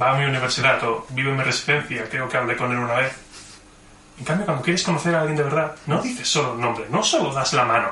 va 0.01 0.11
a 0.11 0.19
mi 0.19 0.25
universidad 0.27 0.83
o 0.85 1.07
vive 1.11 1.31
en 1.31 1.37
mi 1.37 1.43
residencia, 1.43 2.09
creo 2.09 2.29
que 2.29 2.37
hablé 2.37 2.57
con 2.57 2.71
él 2.71 2.79
una 2.79 2.95
vez. 2.95 3.13
En 4.19 4.25
cambio, 4.25 4.47
cuando 4.47 4.63
quieres 4.63 4.83
conocer 4.83 5.15
a 5.15 5.21
alguien 5.21 5.37
de 5.37 5.43
verdad, 5.45 5.75
no 5.87 6.01
dices 6.03 6.29
solo 6.29 6.55
el 6.55 6.61
nombre, 6.61 6.85
no 6.91 7.03
solo 7.03 7.33
das 7.33 7.53
la 7.55 7.65
mano. 7.65 7.89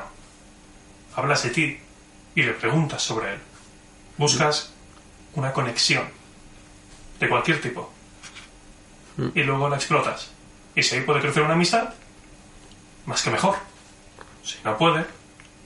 Hablas 1.16 1.42
de 1.44 1.50
ti 1.50 1.80
y 2.37 2.42
le 2.42 2.53
preguntas 2.53 3.03
sobre 3.03 3.33
él. 3.33 3.40
Buscas 4.16 4.70
una 5.35 5.53
conexión 5.53 6.09
de 7.18 7.29
cualquier 7.29 7.61
tipo. 7.61 7.92
Y 9.35 9.42
luego 9.42 9.68
la 9.68 9.77
explotas. 9.77 10.31
Y 10.75 10.83
si 10.83 10.94
ahí 10.96 11.01
puede 11.01 11.20
crecer 11.22 11.42
una 11.42 11.55
amistad, 11.55 11.94
más 13.07 13.22
que 13.22 13.31
mejor. 13.31 13.57
Si 14.44 14.59
no 14.62 14.77
puede, 14.77 15.07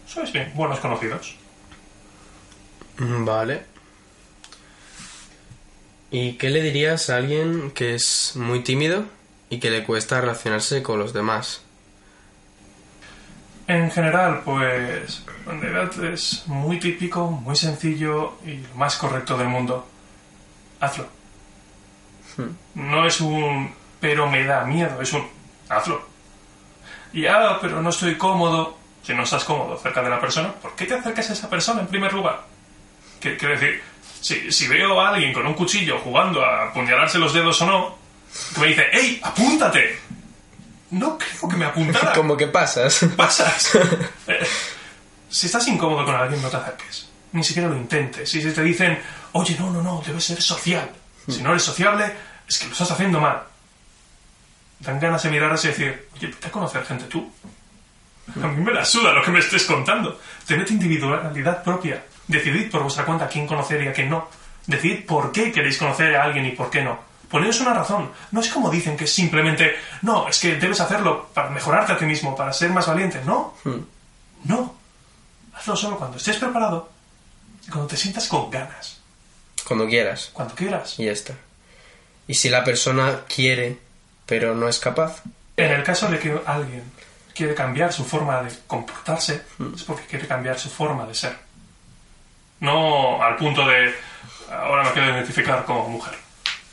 sois 0.07 0.33
bien, 0.33 0.53
buenos 0.55 0.79
conocidos. 0.79 1.35
Mm, 2.99 3.25
Vale. 3.25 3.65
¿Y 6.13 6.35
qué 6.35 6.51
le 6.51 6.63
dirías 6.63 7.11
a 7.11 7.17
alguien 7.17 7.73
que 7.73 7.95
es 7.95 8.33
muy 8.37 8.63
tímido 8.63 9.05
y 9.49 9.59
que 9.59 9.71
le 9.71 9.85
cuesta 9.85 10.21
relacionarse 10.21 10.83
con 10.83 10.99
los 10.99 11.13
demás? 11.13 11.63
En 13.71 13.89
general, 13.89 14.43
pues, 14.45 15.23
en 15.49 15.61
realidad 15.61 16.05
es 16.13 16.43
muy 16.49 16.81
típico, 16.81 17.31
muy 17.31 17.55
sencillo 17.55 18.35
y 18.45 18.55
lo 18.57 18.75
más 18.75 18.97
correcto 18.97 19.39
del 19.39 19.47
mundo. 19.47 19.87
Hazlo. 20.81 21.07
No 22.75 23.07
es 23.07 23.21
un 23.21 23.73
pero 24.01 24.29
me 24.29 24.43
da 24.45 24.65
miedo, 24.65 25.01
es 25.01 25.13
un 25.13 25.25
hazlo. 25.69 26.03
Y 27.13 27.27
ah, 27.27 27.59
pero 27.61 27.81
no 27.81 27.91
estoy 27.91 28.17
cómodo. 28.17 28.77
Si 29.05 29.15
no 29.15 29.23
estás 29.23 29.45
cómodo 29.45 29.79
cerca 29.79 30.03
de 30.03 30.11
la 30.11 30.21
persona, 30.21 30.53
¿por 30.53 30.75
qué 30.75 30.87
te 30.87 30.95
acercas 30.95 31.31
a 31.31 31.35
esa 31.35 31.49
persona 31.49 31.83
en 31.83 31.87
primer 31.87 32.13
lugar? 32.13 32.43
Quiero 33.21 33.51
decir, 33.51 33.81
si, 34.21 34.51
si 34.51 34.67
veo 34.67 35.01
a 35.01 35.11
alguien 35.11 35.33
con 35.33 35.47
un 35.47 35.55
cuchillo 35.55 36.01
jugando 36.01 36.45
a 36.45 36.71
apuñalarse 36.71 37.21
los 37.21 37.33
dedos 37.33 37.63
o 37.63 37.67
no, 37.67 37.99
que 38.53 38.61
me 38.63 38.67
dice, 38.67 38.87
¡Ey, 38.93 39.21
apúntate! 39.23 40.10
No 40.91 41.17
creo 41.19 41.49
que 41.49 41.57
me 41.57 41.65
apuntara. 41.67 42.13
Como 42.15 42.37
que 42.37 42.47
pasas. 42.47 43.07
pasas? 43.17 43.73
Eh, 44.27 44.47
si 45.29 45.47
estás 45.47 45.67
incómodo 45.69 46.05
con 46.05 46.15
alguien, 46.15 46.43
no 46.43 46.49
te 46.49 46.57
acerques. 46.57 47.09
Ni 47.33 47.45
siquiera 47.45 47.69
lo 47.69 47.77
intentes. 47.77 48.29
Si 48.29 48.41
te 48.41 48.63
dicen, 48.63 48.99
oye, 49.33 49.57
no, 49.59 49.71
no, 49.71 49.83
no, 49.83 50.03
debes 50.05 50.25
ser 50.25 50.43
social. 50.43 50.91
Si 51.29 51.43
no 51.43 51.51
eres 51.51 51.63
sociable, 51.63 52.13
es 52.49 52.59
que 52.59 52.67
lo 52.67 52.73
estás 52.73 52.91
haciendo 52.91 53.21
mal. 53.21 53.43
Dan 54.81 54.99
ganas 54.99 55.23
de 55.23 55.31
mirarse 55.31 55.69
y 55.69 55.71
decir, 55.71 56.09
oye, 56.17 56.27
vete 56.27 56.49
a 56.49 56.51
conocer 56.51 56.85
gente 56.85 57.05
tú. 57.05 57.33
A 58.43 58.47
mí 58.49 58.63
me 58.63 58.73
la 58.73 58.85
suda 58.85 59.13
lo 59.13 59.23
que 59.23 59.31
me 59.31 59.39
estés 59.39 59.65
contando. 59.65 60.21
Tened 60.47 60.69
individualidad 60.69 61.63
propia. 61.63 62.03
Decidid 62.27 62.71
por 62.71 62.83
vuestra 62.83 63.05
cuenta 63.05 63.29
quién 63.29 63.47
conocer 63.47 63.83
y 63.83 63.89
a 63.89 63.93
quién 63.93 64.11
no. 64.11 64.29
Decidid 64.67 65.07
por 65.07 65.31
qué 65.31 65.53
queréis 65.53 65.79
conocer 65.79 66.17
a 66.17 66.25
alguien 66.25 66.47
y 66.47 66.53
por 66.53 66.71
qué 66.71 66.83
no. 66.83 67.10
Poneos 67.31 67.61
una 67.61 67.73
razón. 67.73 68.11
No 68.33 68.41
es 68.41 68.49
como 68.49 68.71
dicen 68.71 68.97
que 68.97 69.07
simplemente, 69.07 69.77
no, 70.03 70.27
es 70.27 70.41
que 70.41 70.57
debes 70.57 70.81
hacerlo 70.81 71.29
para 71.33 71.51
mejorarte 71.51 71.93
a 71.93 71.99
ti 71.99 72.05
mismo, 72.05 72.35
para 72.35 72.53
ser 72.53 72.71
más 72.71 72.89
valiente. 72.89 73.23
No. 73.25 73.55
No. 74.45 74.75
Hazlo 75.55 75.77
solo 75.77 75.97
cuando 75.97 76.17
estés 76.17 76.39
preparado 76.39 76.91
y 77.67 77.71
cuando 77.71 77.87
te 77.87 77.97
sientas 77.97 78.27
con 78.27 78.51
ganas. 78.51 79.01
Cuando 79.65 79.87
quieras. 79.87 80.31
Cuando 80.33 80.55
quieras. 80.57 80.99
Y 80.99 81.05
ya 81.05 81.13
está. 81.13 81.35
Y 82.27 82.35
si 82.35 82.49
la 82.49 82.65
persona 82.65 83.21
quiere, 83.29 83.79
pero 84.27 84.55
no 84.55 84.69
es 84.69 84.79
capaz, 84.79 85.23
En 85.57 85.71
el 85.71 85.83
caso 85.85 86.09
de 86.09 86.19
que 86.19 86.41
alguien 86.47 86.83
quiere 87.35 87.55
cambiar 87.55 87.93
su 87.93 88.05
forma 88.05 88.43
de 88.43 88.51
comportarse, 88.67 89.43
es 89.75 89.83
porque 89.85 90.07
quiere 90.07 90.27
cambiar 90.27 90.59
su 90.59 90.69
forma 90.69 91.07
de 91.07 91.15
ser. 91.15 91.37
No 92.61 93.23
al 93.23 93.37
punto 93.37 93.67
de 93.67 93.95
ahora 94.51 94.85
me 94.85 94.93
quiero 94.93 95.11
identificar 95.15 95.65
como 95.65 95.89
mujer. 95.89 96.15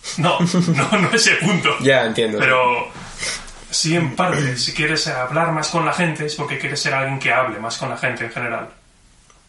No, 0.18 0.40
no, 0.40 0.98
no 1.00 1.12
ese 1.14 1.36
punto. 1.36 1.78
ya 1.80 2.06
entiendo. 2.06 2.40
Pero 2.40 2.88
sí, 3.70 3.96
en 3.96 4.16
parte, 4.16 4.58
si 4.58 4.74
quieres 4.74 5.08
hablar 5.08 5.52
más 5.52 5.68
con 5.70 5.86
la 5.86 5.94
gente 5.94 6.26
es 6.26 6.36
porque 6.36 6.58
quieres 6.58 6.82
ser 6.82 6.94
alguien 6.94 7.20
que 7.20 7.32
hable 7.34 7.60
más 7.60 7.78
con 7.78 7.90
la 7.90 7.98
gente 7.98 8.26
en 8.26 8.32
general. 8.32 8.70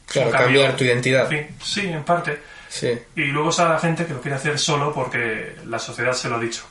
claro, 0.07 0.31
cambio. 0.31 0.61
cambiar 0.61 0.77
tu 0.77 0.85
identidad. 0.85 1.29
Sí, 1.29 1.47
sí, 1.63 1.87
en 1.89 2.03
parte. 2.05 2.43
Sí. 2.69 2.99
Y 3.17 3.25
luego 3.27 3.51
está 3.51 3.69
la 3.69 3.79
gente 3.79 4.05
que 4.05 4.13
lo 4.13 4.21
quiere 4.21 4.37
hacer 4.37 4.59
solo 4.59 4.93
porque 4.93 5.57
la 5.67 5.79
sociedad 5.79 6.13
se 6.13 6.29
lo 6.29 6.37
ha 6.37 6.41
dicho. 6.41 6.65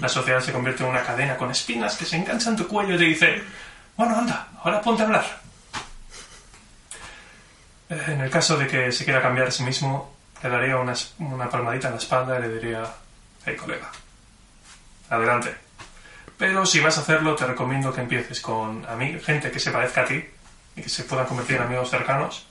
La 0.00 0.08
sociedad 0.08 0.40
se 0.40 0.52
convierte 0.52 0.82
en 0.84 0.88
una 0.90 1.02
cadena 1.02 1.36
con 1.36 1.50
espinas 1.50 1.96
que 1.96 2.04
se 2.06 2.16
engancha 2.16 2.48
en 2.48 2.56
tu 2.56 2.66
cuello 2.66 2.94
y 2.94 2.98
te 2.98 3.04
dice, 3.04 3.42
bueno, 3.96 4.16
anda, 4.16 4.48
ahora 4.62 4.80
ponte 4.80 5.02
a 5.02 5.06
hablar. 5.06 5.40
Eh, 7.90 8.02
En 8.08 8.20
el 8.22 8.30
caso 8.30 8.56
de 8.56 8.66
que 8.66 8.92
se 8.92 9.04
quiera 9.04 9.20
cambiar 9.20 9.48
a 9.48 9.50
sí 9.50 9.62
mismo, 9.62 10.14
le 10.42 10.48
daría 10.48 10.76
una, 10.78 10.94
una 11.18 11.50
palmadita 11.50 11.88
en 11.88 11.94
la 11.94 11.98
espalda 12.00 12.38
y 12.38 12.42
le 12.42 12.48
diría, 12.48 12.84
hey 13.46 13.56
colega, 13.56 13.90
adelante. 15.10 15.54
Pero 16.38 16.66
si 16.66 16.80
vas 16.80 16.98
a 16.98 17.02
hacerlo, 17.02 17.36
te 17.36 17.46
recomiendo 17.46 17.92
que 17.92 18.00
empieces 18.00 18.40
con 18.40 18.84
gente 19.22 19.50
que 19.50 19.60
se 19.60 19.70
parezca 19.70 20.02
a 20.02 20.04
ti 20.06 20.24
y 20.76 20.82
que 20.82 20.88
se 20.88 21.04
puedan 21.04 21.26
convertir 21.26 21.56
en 21.56 21.62
amigos 21.62 21.90
cercanos 21.90 22.46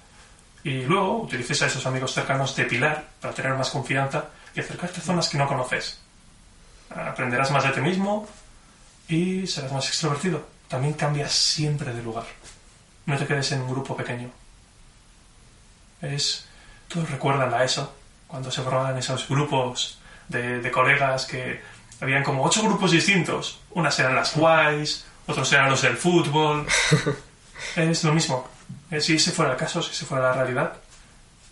y 0.64 0.84
luego 0.84 1.24
utilices 1.24 1.62
a 1.62 1.68
esos 1.68 1.86
amigos 1.86 2.14
cercanos 2.14 2.56
de 2.56 2.64
pilar 2.66 3.06
para 3.20 3.34
tener 3.34 3.54
más 3.54 3.70
confianza 3.70 4.30
y 4.56 4.62
acercarte 4.62 5.02
a 5.02 5.04
zonas 5.04 5.28
que 5.28 5.38
no 5.38 5.48
conoces. 5.48 6.00
Aprenderás 6.90 7.52
más 7.52 7.64
de 7.64 7.72
ti 7.72 7.82
mismo 7.82 8.28
y 9.08 9.46
serás 9.48 9.74
más 9.74 9.88
extrovertido. 9.88 10.48
También 10.70 10.94
cambias 10.94 11.34
siempre 11.34 11.94
de 11.94 12.02
lugar. 12.02 12.26
No 13.06 13.18
te 13.18 13.28
quedes 13.28 13.52
en 13.52 13.62
un 13.62 13.72
grupo 13.72 13.98
pequeño. 13.98 14.32
Es. 16.02 16.48
Todos 16.88 17.10
recuerdan 17.10 17.54
a 17.54 17.64
eso, 17.64 17.94
cuando 18.28 18.52
se 18.52 18.62
formaban 18.62 18.98
esos 18.98 19.28
grupos 19.28 20.00
de, 20.28 20.60
de 20.62 20.72
colegas 20.72 21.26
que 21.26 21.62
habían 22.02 22.24
como 22.24 22.44
ocho 22.44 22.62
grupos 22.64 22.92
distintos. 22.92 23.60
Unas 23.72 23.98
eran 24.00 24.16
las 24.16 24.36
guays, 24.36 25.06
otros 25.28 25.52
eran 25.54 25.70
los 25.70 25.82
del 25.82 25.98
fútbol. 25.98 26.66
Es 27.76 28.04
lo 28.04 28.14
mismo. 28.14 28.48
Eh, 28.92 29.00
Si 29.00 29.16
ese 29.16 29.32
fuera 29.32 29.52
el 29.52 29.58
caso, 29.58 29.82
si 29.82 29.92
ese 29.92 30.06
fuera 30.06 30.26
la 30.30 30.34
realidad, 30.34 30.74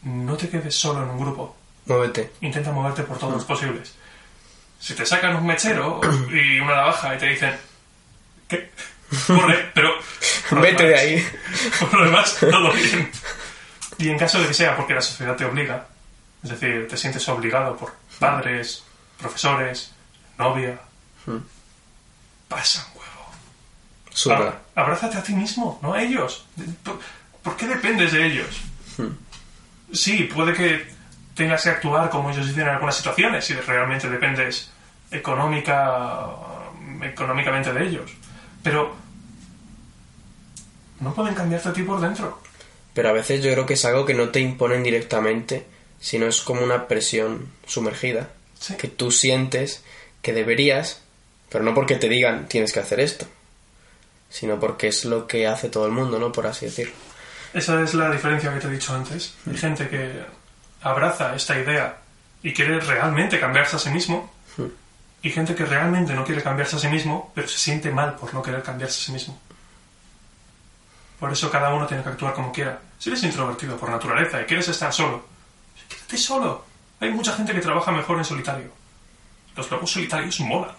no 0.03 0.35
te 0.35 0.49
quedes 0.49 0.75
solo 0.75 1.03
en 1.03 1.09
un 1.09 1.19
grupo. 1.19 1.55
Muévete. 1.85 2.33
Intenta 2.41 2.71
moverte 2.71 3.03
por 3.03 3.17
todos 3.17 3.33
los 3.33 3.45
posibles. 3.45 3.95
Si 4.79 4.93
te 4.93 5.05
sacan 5.05 5.35
un 5.37 5.45
mechero 5.45 6.01
y 6.31 6.59
una 6.59 6.75
navaja 6.75 7.15
y 7.15 7.17
te 7.17 7.27
dicen, 7.27 7.55
¿qué? 8.47 8.71
Corre, 9.27 9.71
pero... 9.73 9.89
Vete 10.51 10.83
de 10.85 10.95
ahí. 10.99 11.27
Por 11.79 11.93
lo 11.93 12.05
demás, 12.05 12.37
todo 12.39 12.71
bien. 12.73 13.09
Y 13.97 14.09
en 14.09 14.17
caso 14.17 14.39
de 14.41 14.47
que 14.47 14.53
sea 14.53 14.75
porque 14.75 14.93
la 14.93 15.01
sociedad 15.01 15.35
te 15.35 15.45
obliga, 15.45 15.85
es 16.43 16.49
decir, 16.49 16.87
te 16.89 16.97
sientes 16.97 17.27
obligado 17.29 17.75
por 17.77 17.93
padres, 18.21 18.83
profesores, 19.19 19.91
novia, 20.37 20.79
pasa 22.47 22.85
un 22.93 22.99
huevo. 22.99 23.25
Abra- 24.35 24.59
abrázate 24.75 25.17
a 25.17 25.23
ti 25.23 25.33
mismo, 25.33 25.79
no 25.81 25.93
a 25.93 26.01
ellos. 26.01 26.45
¿Por, 26.83 26.99
por 27.41 27.57
qué 27.57 27.67
dependes 27.67 28.11
de 28.13 28.25
ellos? 28.27 28.61
Sí, 29.91 30.29
puede 30.33 30.53
que 30.53 30.85
tengas 31.35 31.63
que 31.63 31.69
actuar 31.69 32.09
como 32.09 32.29
ellos 32.29 32.47
dicen 32.47 32.63
en 32.63 32.69
algunas 32.69 32.95
situaciones 32.95 33.43
si 33.45 33.53
realmente 33.55 34.09
dependes 34.09 34.69
económica, 35.09 36.27
económicamente 37.01 37.73
de 37.73 37.83
ellos. 37.87 38.11
Pero 38.63 38.95
no 40.99 41.13
pueden 41.13 41.33
cambiarte 41.33 41.69
a 41.69 41.73
ti 41.73 41.81
por 41.83 41.99
dentro. 41.99 42.39
Pero 42.93 43.09
a 43.09 43.13
veces 43.13 43.41
yo 43.43 43.51
creo 43.53 43.65
que 43.65 43.73
es 43.73 43.85
algo 43.85 44.05
que 44.05 44.13
no 44.13 44.29
te 44.29 44.39
imponen 44.41 44.83
directamente, 44.83 45.65
sino 46.01 46.25
es 46.25 46.41
como 46.41 46.61
una 46.61 46.89
presión 46.89 47.47
sumergida. 47.65 48.29
Sí. 48.59 48.75
Que 48.75 48.89
tú 48.89 49.11
sientes 49.11 49.83
que 50.21 50.33
deberías, 50.33 51.01
pero 51.49 51.63
no 51.63 51.73
porque 51.73 51.95
te 51.95 52.09
digan 52.09 52.47
tienes 52.47 52.73
que 52.73 52.81
hacer 52.81 52.99
esto, 52.99 53.25
sino 54.29 54.59
porque 54.59 54.87
es 54.87 55.05
lo 55.05 55.27
que 55.27 55.47
hace 55.47 55.69
todo 55.69 55.85
el 55.85 55.93
mundo, 55.93 56.19
¿no? 56.19 56.31
Por 56.31 56.47
así 56.47 56.65
decirlo. 56.65 56.93
Esa 57.53 57.81
es 57.81 57.93
la 57.93 58.09
diferencia 58.09 58.53
que 58.53 58.59
te 58.59 58.67
he 58.67 58.71
dicho 58.71 58.93
antes. 58.93 59.35
Hay 59.49 59.57
gente 59.57 59.87
que 59.87 60.23
abraza 60.81 61.35
esta 61.35 61.57
idea 61.57 61.97
y 62.43 62.53
quiere 62.53 62.79
realmente 62.79 63.39
cambiarse 63.39 63.75
a 63.75 63.79
sí 63.79 63.89
mismo. 63.89 64.31
Y 65.23 65.29
gente 65.29 65.53
que 65.53 65.65
realmente 65.65 66.13
no 66.13 66.25
quiere 66.25 66.41
cambiarse 66.41 66.77
a 66.77 66.79
sí 66.79 66.87
mismo, 66.87 67.31
pero 67.35 67.47
se 67.47 67.59
siente 67.59 67.91
mal 67.91 68.15
por 68.15 68.33
no 68.33 68.41
querer 68.41 68.63
cambiarse 68.63 69.01
a 69.01 69.05
sí 69.05 69.11
mismo. 69.11 69.39
Por 71.19 71.31
eso 71.31 71.51
cada 71.51 71.71
uno 71.71 71.85
tiene 71.85 72.01
que 72.01 72.09
actuar 72.09 72.33
como 72.33 72.51
quiera. 72.51 72.79
Si 72.97 73.09
eres 73.09 73.21
introvertido 73.21 73.77
por 73.77 73.89
naturaleza 73.89 74.41
y 74.41 74.45
quieres 74.45 74.67
estar 74.69 74.91
solo, 74.91 75.23
quédate 75.91 76.17
solo. 76.17 76.65
Hay 76.99 77.11
mucha 77.11 77.33
gente 77.33 77.53
que 77.53 77.61
trabaja 77.61 77.91
mejor 77.91 78.17
en 78.17 78.25
solitario. 78.25 78.71
Los 79.55 79.69
lobos 79.69 79.91
solitarios 79.91 80.39
molan. 80.39 80.75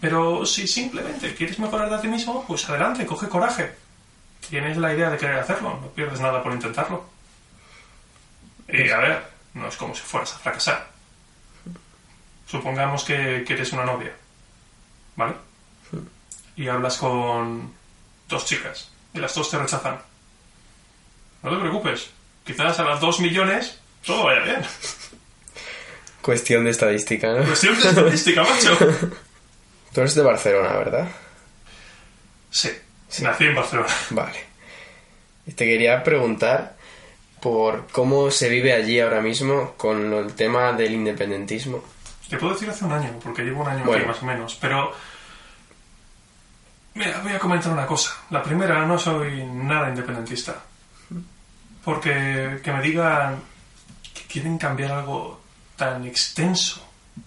Pero 0.00 0.44
si 0.46 0.66
simplemente 0.66 1.34
quieres 1.34 1.58
mejorar 1.58 1.90
de 1.90 1.98
ti 1.98 2.08
mismo, 2.08 2.44
pues 2.46 2.68
adelante, 2.68 3.06
coge 3.06 3.28
coraje. 3.28 3.74
Tienes 4.48 4.76
la 4.76 4.92
idea 4.94 5.10
de 5.10 5.18
querer 5.18 5.38
hacerlo, 5.38 5.78
no 5.80 5.88
pierdes 5.88 6.20
nada 6.20 6.42
por 6.42 6.52
intentarlo. 6.52 7.04
Y 8.68 8.90
a 8.90 8.98
ver, 8.98 9.30
no 9.54 9.68
es 9.68 9.76
como 9.76 9.94
si 9.94 10.02
fueras 10.02 10.34
a 10.34 10.38
fracasar. 10.38 10.88
Supongamos 12.46 13.04
que 13.04 13.42
quieres 13.44 13.72
una 13.72 13.84
novia, 13.84 14.12
¿vale? 15.16 15.34
Y 16.56 16.68
hablas 16.68 16.96
con 16.98 17.72
dos 18.28 18.46
chicas 18.46 18.90
y 19.12 19.18
las 19.18 19.34
dos 19.34 19.50
te 19.50 19.58
rechazan. 19.58 19.98
No 21.42 21.50
te 21.50 21.56
preocupes, 21.56 22.10
quizás 22.46 22.78
a 22.78 22.84
las 22.84 23.00
dos 23.00 23.20
millones 23.20 23.78
todo 24.06 24.24
vaya 24.24 24.42
bien. 24.42 24.62
Cuestión 26.22 26.64
de 26.64 26.70
estadística, 26.70 27.32
¿no? 27.32 27.44
Cuestión 27.44 27.80
de 27.80 27.88
estadística, 27.88 28.42
macho. 28.42 28.78
Tú 29.92 30.00
eres 30.00 30.14
de 30.14 30.22
Barcelona, 30.22 30.72
¿verdad? 30.76 31.08
Sí, 32.50 32.70
nací 33.22 33.44
en 33.44 33.54
Barcelona. 33.54 33.88
Vale. 34.10 34.44
Te 35.46 35.64
quería 35.64 36.02
preguntar 36.02 36.76
por 37.40 37.86
cómo 37.88 38.30
se 38.30 38.48
vive 38.48 38.72
allí 38.72 39.00
ahora 39.00 39.20
mismo 39.20 39.74
con 39.76 40.12
el 40.12 40.34
tema 40.34 40.72
del 40.72 40.94
independentismo. 40.94 41.84
Te 42.28 42.36
puedo 42.36 42.54
decir 42.54 42.68
hace 42.70 42.84
un 42.84 42.92
año, 42.92 43.18
porque 43.22 43.42
llevo 43.42 43.62
un 43.62 43.68
año 43.68 43.84
Bueno. 43.84 44.00
aquí 44.00 44.08
más 44.08 44.22
o 44.22 44.26
menos, 44.26 44.58
pero... 44.60 44.92
Mira, 46.94 47.20
voy 47.22 47.32
a 47.32 47.38
comentar 47.38 47.72
una 47.72 47.86
cosa. 47.86 48.16
La 48.30 48.42
primera, 48.42 48.84
no 48.86 48.98
soy 48.98 49.44
nada 49.44 49.88
independentista. 49.88 50.56
Porque 51.86 52.60
que 52.64 52.72
me 52.72 52.82
digan 52.82 53.40
que 54.12 54.22
quieren 54.24 54.58
cambiar 54.58 54.90
algo 54.90 55.40
tan 55.76 56.04
extenso 56.04 56.82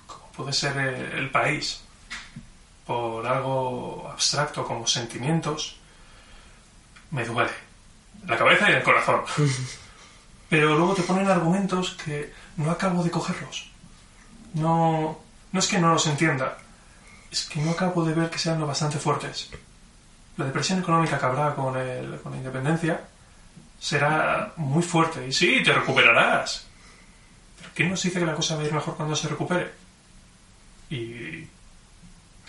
como 0.05 0.27
puede 0.35 0.51
ser 0.53 0.75
el, 0.77 1.11
el 1.17 1.29
país 1.31 1.81
por 2.85 3.25
algo 3.25 4.09
abstracto 4.11 4.65
como 4.65 4.85
sentimientos, 4.85 5.77
me 7.11 7.23
duele. 7.23 7.51
La 8.27 8.37
cabeza 8.37 8.69
y 8.69 8.73
el 8.73 8.83
corazón. 8.83 9.21
Pero 10.49 10.75
luego 10.77 10.93
te 10.93 11.03
ponen 11.03 11.29
argumentos 11.29 11.91
que 12.03 12.33
no 12.57 12.69
acabo 12.71 13.03
de 13.03 13.11
cogerlos 13.11 13.69
no, 14.55 15.19
no 15.51 15.59
es 15.59 15.67
que 15.67 15.77
no 15.79 15.93
los 15.93 16.07
entienda, 16.07 16.57
es 17.31 17.45
que 17.45 17.61
no 17.61 17.69
acabo 17.71 18.03
de 18.03 18.15
ver 18.15 18.29
que 18.31 18.39
sean 18.39 18.59
lo 18.59 18.65
bastante 18.65 18.97
fuertes. 18.97 19.47
La 20.37 20.45
depresión 20.45 20.79
económica 20.79 21.19
que 21.19 21.25
habrá 21.27 21.53
con, 21.53 21.77
el- 21.77 22.19
con 22.21 22.31
la 22.31 22.39
independencia 22.39 22.99
será 23.79 24.53
muy 24.57 24.83
fuerte 24.83 25.25
y 25.27 25.31
sí, 25.31 25.63
te 25.63 25.73
recuperarás. 25.73 26.65
Pero 27.57 27.69
¿quién 27.73 27.89
nos 27.89 28.03
dice 28.03 28.19
que 28.19 28.25
la 28.25 28.35
cosa 28.35 28.55
va 28.55 28.61
a 28.61 28.65
ir 28.65 28.73
mejor 28.73 28.95
cuando 28.95 29.15
se 29.15 29.27
recupere? 29.29 29.71
Y 30.89 31.47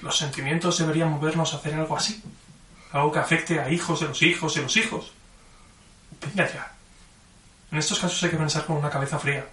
los 0.03 0.17
sentimientos 0.17 0.79
deberían 0.79 1.11
movernos 1.11 1.55
a 1.55 1.59
hacer 1.59 1.75
algo 1.75 1.97
así. 1.97 2.23
Algo 2.93 3.13
que 3.13 3.19
afecte 3.21 3.61
a 3.61 3.71
hijos 3.71 4.01
de 4.01 4.09
los 4.09 4.23
hijos 4.23 4.55
de 4.55 4.63
los 4.63 4.77
hijos. 4.77 5.13
Venga 6.21 6.53
ya. 6.53 6.73
En 7.71 7.79
estos 7.79 8.01
casos 8.01 8.23
hay 8.23 8.31
que 8.31 8.37
pensar 8.37 8.67
con 8.67 8.77
una 8.77 8.91
cabeza 8.91 9.19
fría, 9.19 9.47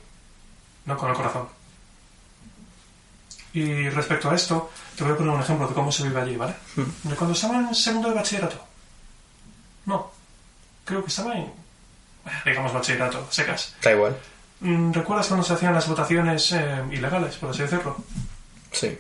no 0.86 0.98
con 0.98 1.10
el 1.10 1.16
corazón. 1.16 1.48
Y 3.54 3.90
respecto 3.90 4.30
a 4.30 4.36
esto, 4.36 4.72
te 4.96 5.04
voy 5.04 5.14
a 5.14 5.18
poner 5.18 5.34
un 5.34 5.42
ejemplo 5.42 5.68
de 5.68 5.74
cómo 5.74 5.92
se 5.92 6.04
vive 6.04 6.20
allí, 6.20 6.36
¿vale? 6.36 6.56
De 7.04 7.16
cuando 7.16 7.34
estaba 7.34 7.58
en 7.58 7.76
segundo 7.76 8.10
de 8.10 8.16
bachillerato. 8.16 8.64
No, 9.86 10.12
creo 10.84 11.02
que 11.04 11.10
estaba 11.10 11.36
en, 11.36 11.52
digamos, 12.46 12.74
bachillerato, 12.74 13.28
secas. 13.30 13.76
Da 13.82 13.92
igual. 13.92 14.18
Mm, 14.60 14.92
¿Recuerdas 14.92 15.28
cuando 15.28 15.46
se 15.46 15.54
hacían 15.54 15.74
las 15.74 15.88
votaciones 15.88 16.52
eh, 16.52 16.84
ilegales, 16.92 17.36
por 17.36 17.50
así 17.52 17.62
decirlo? 17.62 17.98
Sí. 18.72 18.98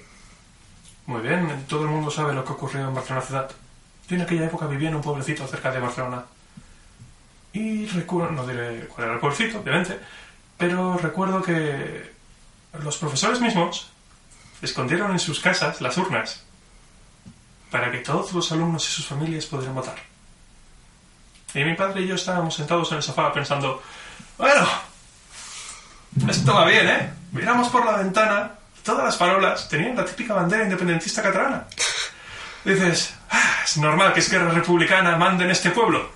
Muy 1.07 1.21
bien, 1.21 1.65
todo 1.67 1.83
el 1.83 1.89
mundo 1.89 2.11
sabe 2.11 2.33
lo 2.33 2.43
que 2.43 2.53
ocurrió 2.53 2.87
en 2.87 2.93
Barcelona 2.93 3.25
ciudad. 3.25 3.51
Yo 4.07 4.15
en 4.15 4.21
aquella 4.21 4.45
época 4.45 4.67
vivía 4.67 4.89
en 4.89 4.95
un 4.95 5.01
pueblecito 5.01 5.47
cerca 5.47 5.71
de 5.71 5.79
Barcelona. 5.79 6.25
Y 7.53 7.85
recuerdo, 7.87 8.31
no 8.31 8.45
diré 8.45 8.87
cuál 8.87 9.05
era 9.05 9.13
el 9.15 9.19
pueblecito, 9.19 9.59
obviamente, 9.59 9.97
pero 10.57 10.97
recuerdo 10.97 11.41
que 11.41 12.11
los 12.83 12.97
profesores 12.97 13.39
mismos 13.39 13.89
escondieron 14.61 15.11
en 15.11 15.19
sus 15.19 15.39
casas 15.39 15.81
las 15.81 15.97
urnas 15.97 16.43
para 17.71 17.91
que 17.91 17.99
todos 17.99 18.33
los 18.33 18.51
alumnos 18.51 18.87
y 18.87 18.91
sus 18.91 19.05
familias 19.05 19.45
pudieran 19.45 19.75
votar. 19.75 19.95
Y 21.57 21.63
mi 21.63 21.73
padre 21.73 22.01
y 22.01 22.07
yo 22.07 22.13
estábamos 22.13 22.53
sentados 22.53 22.91
en 22.91 22.97
el 22.97 23.03
sofá 23.03 23.33
pensando, 23.33 23.81
bueno, 24.37 24.67
esto 26.29 26.53
va 26.53 26.65
bien, 26.65 26.87
¿eh? 26.87 27.13
Miramos 27.31 27.69
por 27.69 27.83
la 27.83 27.97
ventana, 27.97 28.51
todas 28.83 29.03
las 29.03 29.17
parolas 29.17 29.67
tenían 29.67 29.95
la 29.95 30.05
típica 30.05 30.35
bandera 30.35 30.65
independentista 30.65 31.23
catalana. 31.23 31.65
Dices, 32.63 33.15
"Ah, 33.31 33.55
es 33.65 33.75
normal 33.77 34.13
que 34.13 34.19
Esquerra 34.19 34.51
Republicana 34.51 35.15
mande 35.17 35.45
en 35.45 35.49
este 35.49 35.71
pueblo. 35.71 36.11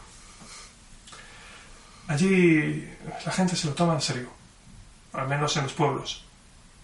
Allí 2.07 2.87
la 3.25 3.31
gente 3.31 3.55
se 3.55 3.65
lo 3.65 3.73
toma 3.73 3.93
en 3.95 4.01
serio, 4.01 4.29
al 5.13 5.27
menos 5.27 5.57
en 5.57 5.63
los 5.63 5.73
pueblos. 5.73 6.23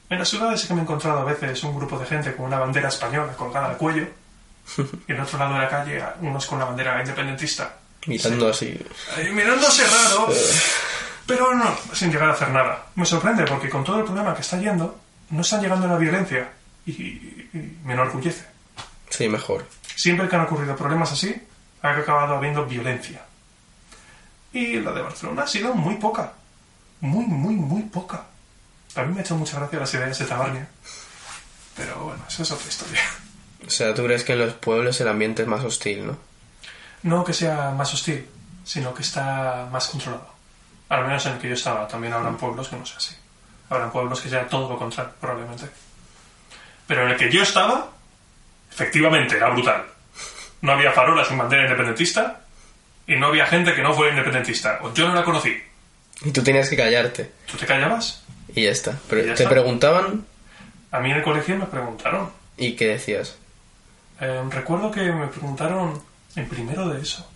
En 0.10 0.18
las 0.18 0.30
ciudades 0.30 0.62
sí 0.62 0.68
que 0.68 0.74
me 0.74 0.80
he 0.80 0.84
encontrado 0.84 1.20
a 1.20 1.26
veces 1.26 1.62
un 1.64 1.76
grupo 1.76 2.00
de 2.00 2.08
gente 2.08 2.36
con 2.36 2.48
una 2.48 2.58
bandera 2.58 2.90
española 2.90 3.34
colgada 3.34 3.68
al 3.70 3.78
cuello 3.78 4.08
y 5.08 5.12
en 5.12 5.20
otro 5.22 5.38
lado 5.38 5.54
de 5.54 5.60
la 5.60 5.70
calle 5.70 6.04
unos 6.22 6.48
con 6.48 6.58
la 6.58 6.66
bandera 6.66 7.00
independentista. 7.02 7.76
Mirando 8.08 8.50
así. 8.50 8.78
Ahí 9.16 9.30
mirándose 9.32 9.86
raro, 9.86 10.30
pero 11.26 11.54
no, 11.54 11.78
sin 11.94 12.12
llegar 12.12 12.30
a 12.30 12.34
hacer 12.34 12.50
nada. 12.50 12.88
Me 12.96 13.06
sorprende 13.06 13.44
porque 13.44 13.70
con 13.70 13.84
todo 13.84 14.00
el 14.00 14.06
problema 14.06 14.34
que 14.34 14.42
está 14.42 14.58
yendo, 14.58 15.00
no 15.30 15.42
están 15.42 15.62
llegando 15.62 15.86
a 15.86 15.90
la 15.92 15.98
violencia 15.98 16.50
y, 16.86 16.92
y 16.92 17.78
me 17.84 17.94
enorgullece. 17.94 18.46
Sí, 19.10 19.28
mejor. 19.28 19.66
Siempre 19.96 20.28
que 20.28 20.36
han 20.36 20.44
ocurrido 20.44 20.76
problemas 20.76 21.12
así, 21.12 21.36
ha 21.82 21.90
acabado 21.90 22.36
habiendo 22.36 22.66
violencia. 22.66 23.22
Y 24.54 24.80
la 24.80 24.92
de 24.92 25.02
Barcelona 25.02 25.44
ha 25.44 25.48
sido 25.48 25.74
muy 25.74 25.96
poca. 25.96 26.34
Muy, 27.02 27.26
muy, 27.26 27.56
muy 27.56 27.84
poca. 27.84 28.26
A 28.96 29.04
mí 29.04 29.14
me 29.14 29.20
ha 29.20 29.24
hecho 29.24 29.36
mucha 29.36 29.60
gracia 29.60 29.80
las 29.80 29.94
ideas 29.94 30.18
de 30.18 30.26
Tabarnia. 30.26 30.68
Pero 31.76 31.96
bueno, 32.06 32.24
eso 32.28 32.42
es 32.44 32.52
otra 32.52 32.68
historia. 32.68 33.02
O 33.66 33.70
sea, 33.70 33.94
tú 33.94 34.04
crees 34.06 34.24
que 34.24 34.34
en 34.34 34.40
los 34.40 34.54
pueblos 34.54 35.00
el 35.02 35.08
ambiente 35.08 35.44
es 35.44 35.48
más 35.48 35.64
hostil, 35.64 36.08
¿no? 36.08 36.18
No 37.08 37.24
que 37.24 37.34
sea 37.34 37.72
más 37.72 37.94
hostil, 37.94 38.28
sino 38.64 38.94
que 38.94 39.02
está 39.02 39.68
más 39.72 39.88
controlado. 39.88 40.28
Al 40.90 41.06
menos 41.06 41.26
en 41.26 41.34
el 41.34 41.40
que 41.40 41.48
yo 41.50 41.54
estaba. 41.54 41.88
También 41.88 42.14
habrán 42.14 42.38
pueblos 42.38 42.68
que 42.70 42.76
no 42.76 42.86
sea 42.86 42.98
así. 42.98 43.16
Habrán 43.70 43.92
pueblos 43.92 44.22
que 44.22 44.30
sea 44.30 44.48
todo 44.48 44.70
lo 44.70 44.78
contrario, 44.78 45.14
probablemente. 45.20 45.66
Pero 46.88 47.04
en 47.04 47.10
el 47.12 47.18
que 47.18 47.30
yo 47.32 47.44
estaba, 47.44 47.90
efectivamente, 48.72 49.36
era 49.38 49.50
brutal. 49.50 49.86
No 50.62 50.72
había 50.72 50.92
farolas 50.92 51.28
sin 51.28 51.38
bandera 51.38 51.64
independentista, 51.64 52.42
Y 53.10 53.16
no 53.16 53.28
había 53.28 53.46
gente 53.46 53.74
que 53.74 53.82
no 53.82 53.94
fuera 53.94 54.12
independentista. 54.12 54.80
O 54.82 54.94
yo 54.94 55.08
no 55.08 55.14
la 55.16 55.24
conocí. 55.24 55.56
Y 56.26 56.32
tú 56.32 56.44
tenías 56.44 56.70
que 56.70 56.76
callarte. 56.76 57.32
¿Tú 57.50 57.56
te 57.58 57.66
callabas? 57.66 58.24
Y 58.54 58.64
ya 58.66 58.72
está. 58.72 58.98
Pero 59.10 59.22
Y 59.22 59.28
ya 59.28 59.36
te 59.36 59.44
está. 59.44 59.50
preguntaban 59.50 60.26
A 60.92 61.00
mí 61.00 61.12
en 61.12 61.18
el 61.18 61.24
colegio 61.24 61.56
me 61.58 61.66
preguntaron. 61.68 62.30
y 62.58 62.76
¿qué 62.76 62.88
decías? 62.88 63.36
Eh, 64.20 64.44
recuerdo 64.50 64.90
que 64.92 65.04
me 65.12 65.28
preguntaron 65.28 66.02
en 66.38 66.48
primero 66.48 66.88
de 66.90 67.02
eso. 67.02 67.30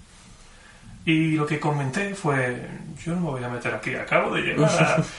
Y 1.06 1.32
lo 1.32 1.46
que 1.46 1.60
comenté 1.60 2.14
fue, 2.14 2.70
yo 3.04 3.14
no 3.16 3.22
me 3.22 3.30
voy 3.32 3.44
a 3.44 3.50
meter 3.50 3.74
aquí, 3.74 3.96
acabo 3.96 4.34
de 4.36 4.42
llegar 4.42 4.72
a... 4.72 5.04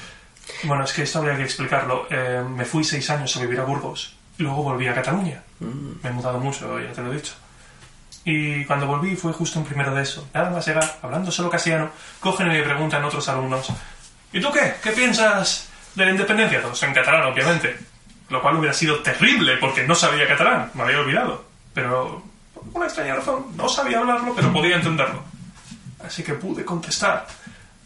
Bueno, 0.64 0.82
es 0.82 0.92
que 0.92 1.02
esto 1.02 1.20
habría 1.20 1.36
que 1.36 1.44
explicarlo. 1.44 2.06
Eh, 2.10 2.42
me 2.48 2.64
fui 2.64 2.82
seis 2.82 3.08
años 3.10 3.36
a 3.36 3.40
vivir 3.40 3.60
a 3.60 3.64
Burgos 3.64 4.16
y 4.36 4.42
luego 4.42 4.64
volví 4.64 4.88
a 4.88 4.94
Cataluña. 4.94 5.40
Me 5.60 6.10
he 6.10 6.12
mudado 6.12 6.40
mucho, 6.40 6.80
ya 6.80 6.92
te 6.92 7.00
lo 7.00 7.12
he 7.12 7.16
dicho. 7.16 7.34
Y 8.24 8.64
cuando 8.64 8.86
volví 8.86 9.14
fue 9.14 9.32
justo 9.32 9.60
en 9.60 9.64
primero 9.64 9.94
de 9.94 10.02
eso. 10.02 10.28
Nada 10.34 10.50
más 10.50 10.66
llegar, 10.66 10.98
hablando 11.00 11.30
solo 11.30 11.48
castellano, 11.48 11.90
cogen 12.20 12.48
y 12.48 12.54
me 12.54 12.62
preguntan 12.62 13.04
otros 13.04 13.28
alumnos, 13.28 13.68
¿y 14.32 14.40
tú 14.40 14.50
qué? 14.52 14.74
¿Qué 14.82 14.90
piensas 14.90 15.68
de 15.94 16.04
la 16.04 16.10
independencia? 16.10 16.60
Todos 16.60 16.82
en 16.82 16.92
catalán, 16.92 17.22
obviamente. 17.22 17.76
Lo 18.28 18.42
cual 18.42 18.56
hubiera 18.56 18.74
sido 18.74 18.98
terrible 19.00 19.56
porque 19.58 19.86
no 19.86 19.94
sabía 19.94 20.26
catalán, 20.26 20.70
me 20.74 20.82
había 20.82 21.00
olvidado. 21.00 21.44
Pero 21.72 22.24
una 22.74 22.86
extraña 22.86 23.16
razón 23.16 23.46
no 23.56 23.68
sabía 23.68 23.98
hablarlo, 23.98 24.34
pero 24.34 24.52
podía 24.52 24.76
entenderlo. 24.76 25.22
Así 26.04 26.22
que 26.22 26.34
pude 26.34 26.64
contestar. 26.64 27.26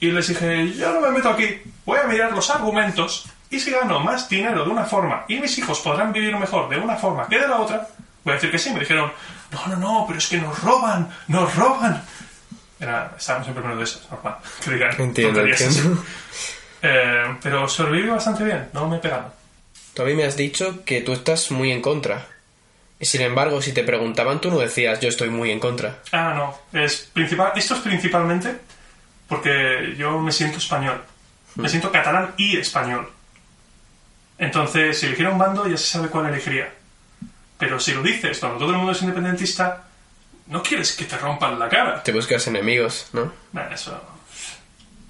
Y 0.01 0.11
les 0.11 0.29
dije, 0.29 0.72
yo 0.75 0.92
no 0.92 1.01
me 1.01 1.11
meto 1.11 1.31
aquí, 1.31 1.61
voy 1.85 1.99
a 1.99 2.07
mirar 2.07 2.33
los 2.33 2.51
argumentos 2.51 3.27
y 3.49 3.61
si 3.61 3.70
gano 3.70 4.01
más 4.01 4.29
dinero 4.29 4.64
de 4.64 4.70
una 4.70 4.85
forma 4.85 5.25
y 5.29 5.38
mis 5.38 5.57
hijos 5.59 5.81
podrán 5.81 6.12
vivir 6.12 6.37
mejor 6.37 6.68
de 6.68 6.77
una 6.77 6.96
forma 6.96 7.27
que 7.29 7.38
de 7.38 7.49
la 7.49 7.61
otra, 7.61 7.87
voy 8.25 8.33
a 8.33 8.35
decir 8.35 8.51
que 8.51 8.59
sí. 8.59 8.72
Me 8.72 8.81
dijeron, 8.81 9.11
no, 9.53 9.66
no, 9.68 9.77
no, 9.77 10.05
pero 10.07 10.18
es 10.18 10.27
que 10.27 10.38
nos 10.38 10.62
roban, 10.62 11.09
nos 11.29 11.55
roban. 11.55 12.03
Era, 12.79 13.14
estábamos 13.16 13.49
en 13.49 13.55
primero 13.55 13.77
de 13.77 13.85
eso, 13.85 14.01
es 14.03 14.11
normal. 14.11 14.37
Que 14.62 14.70
digan 14.72 15.01
Entiendo, 15.01 15.40
entiendo. 15.40 16.03
Eh, 16.83 17.37
pero 17.42 17.66
sobreviví 17.68 18.09
bastante 18.11 18.44
bien, 18.44 18.68
no 18.75 18.87
me 18.87 18.99
pegaron. 18.99 19.33
Tú 19.94 20.03
a 20.03 20.05
mí 20.05 20.14
me 20.14 20.25
has 20.25 20.37
dicho 20.37 20.85
que 20.85 21.01
tú 21.01 21.14
estás 21.14 21.51
muy 21.51 21.72
en 21.72 21.81
contra. 21.81 22.27
Sin 23.00 23.20
embargo, 23.20 23.61
si 23.61 23.72
te 23.72 23.85
preguntaban, 23.85 24.40
tú 24.40 24.50
no 24.50 24.59
decías 24.59 25.00
yo 25.00 25.09
estoy 25.09 25.28
muy 25.28 25.50
en 25.50 25.61
contra. 25.61 25.98
Ah, 26.12 26.32
no. 26.35 26.80
Es 26.80 27.11
principal, 27.12 27.52
esto 27.54 27.74
es 27.74 27.80
principalmente 27.80 28.56
porque 29.28 29.94
yo 29.98 30.18
me 30.18 30.32
siento 30.32 30.59
español. 30.59 31.02
Me 31.56 31.68
siento 31.68 31.90
catalán 31.90 32.35
y 32.37 32.56
español. 32.56 33.11
Entonces, 34.38 34.98
si 34.98 35.06
eligiera 35.06 35.30
un 35.30 35.38
bando, 35.38 35.66
ya 35.66 35.76
se 35.76 35.87
sabe 35.87 36.09
cuál 36.09 36.26
elegiría. 36.26 36.72
Pero 37.59 37.80
si 37.80 37.92
lo 37.92 38.02
dices 38.02 38.38
cuando 38.38 38.59
todo 38.59 38.70
el 38.70 38.76
mundo 38.76 38.92
es 38.92 39.02
independentista, 39.02 39.85
no 40.46 40.62
quieres 40.62 40.92
que 40.92 41.04
te 41.04 41.16
rompan 41.16 41.59
la 41.59 41.68
cara. 41.68 42.02
Te 42.02 42.12
buscas 42.12 42.46
enemigos, 42.46 43.09
¿no? 43.12 43.32
Nah, 43.52 43.68
eso. 43.72 43.98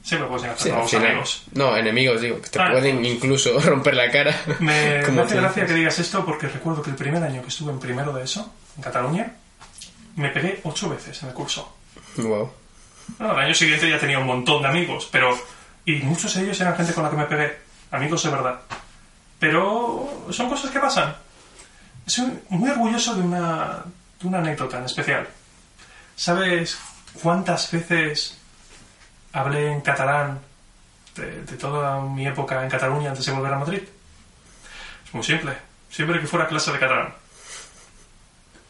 Siempre 0.06 0.28
puedes 0.28 0.44
hacer 0.44 0.72
Sí, 0.84 0.88
final. 0.96 1.06
amigos. 1.10 1.42
No, 1.52 1.76
enemigos, 1.76 2.20
digo, 2.20 2.40
que 2.40 2.48
te 2.48 2.60
Ah. 2.60 2.70
pueden 2.70 3.04
incluso 3.04 3.58
romper 3.64 3.94
la 3.94 4.08
cara. 4.08 4.32
Me, 4.60 5.02
me 5.10 5.22
hace 5.22 5.34
gracia 5.34 5.66
que 5.66 5.72
digas 5.74 5.98
esto 5.98 6.24
porque 6.24 6.46
recuerdo 6.46 6.80
que 6.80 6.90
el 6.90 6.96
primer 6.96 7.20
año 7.24 7.42
que 7.42 7.48
estuve 7.48 7.72
en 7.72 7.80
primero 7.80 8.12
de 8.12 8.22
eso, 8.22 8.52
en 8.76 8.84
Cataluña, 8.84 9.32
me 10.14 10.28
pegué 10.30 10.60
ocho 10.62 10.88
veces 10.88 11.20
en 11.24 11.30
el 11.30 11.34
curso. 11.34 11.76
Wow. 12.18 12.52
Bueno, 13.18 13.34
al 13.34 13.46
año 13.46 13.54
siguiente 13.54 13.90
ya 13.90 13.98
tenía 13.98 14.20
un 14.20 14.26
montón 14.26 14.62
de 14.62 14.68
amigos, 14.68 15.08
pero. 15.10 15.36
Y 15.84 15.96
muchos 15.96 16.32
de 16.34 16.42
ellos 16.44 16.60
eran 16.60 16.76
gente 16.76 16.92
con 16.94 17.02
la 17.02 17.10
que 17.10 17.16
me 17.16 17.24
pegué. 17.26 17.58
Amigos 17.90 18.22
de 18.22 18.30
verdad. 18.30 18.60
Pero 19.40 20.26
son 20.30 20.48
cosas 20.48 20.70
que 20.70 20.78
pasan. 20.80 21.16
Soy 22.06 22.26
muy 22.50 22.70
orgulloso 22.70 23.14
de 23.16 23.22
una, 23.22 23.82
de 24.20 24.28
una 24.28 24.38
anécdota 24.38 24.78
en 24.78 24.84
especial. 24.84 25.26
¿Sabes 26.14 26.78
cuántas 27.22 27.70
veces 27.72 28.38
hablé 29.36 29.70
en 29.70 29.80
catalán 29.82 30.40
de, 31.14 31.56
toda 31.56 32.00
mi 32.00 32.26
época 32.26 32.62
en 32.62 32.70
Cataluña 32.70 33.10
antes 33.10 33.26
de 33.26 33.32
volver 33.32 33.52
a 33.52 33.58
Madrid? 33.58 33.82
Es 35.04 35.14
muy 35.14 35.22
simple. 35.22 35.52
Siempre 35.90 36.20
que 36.20 36.26
fuera 36.26 36.48
clase 36.48 36.72
de 36.72 36.78
catalán. 36.78 37.14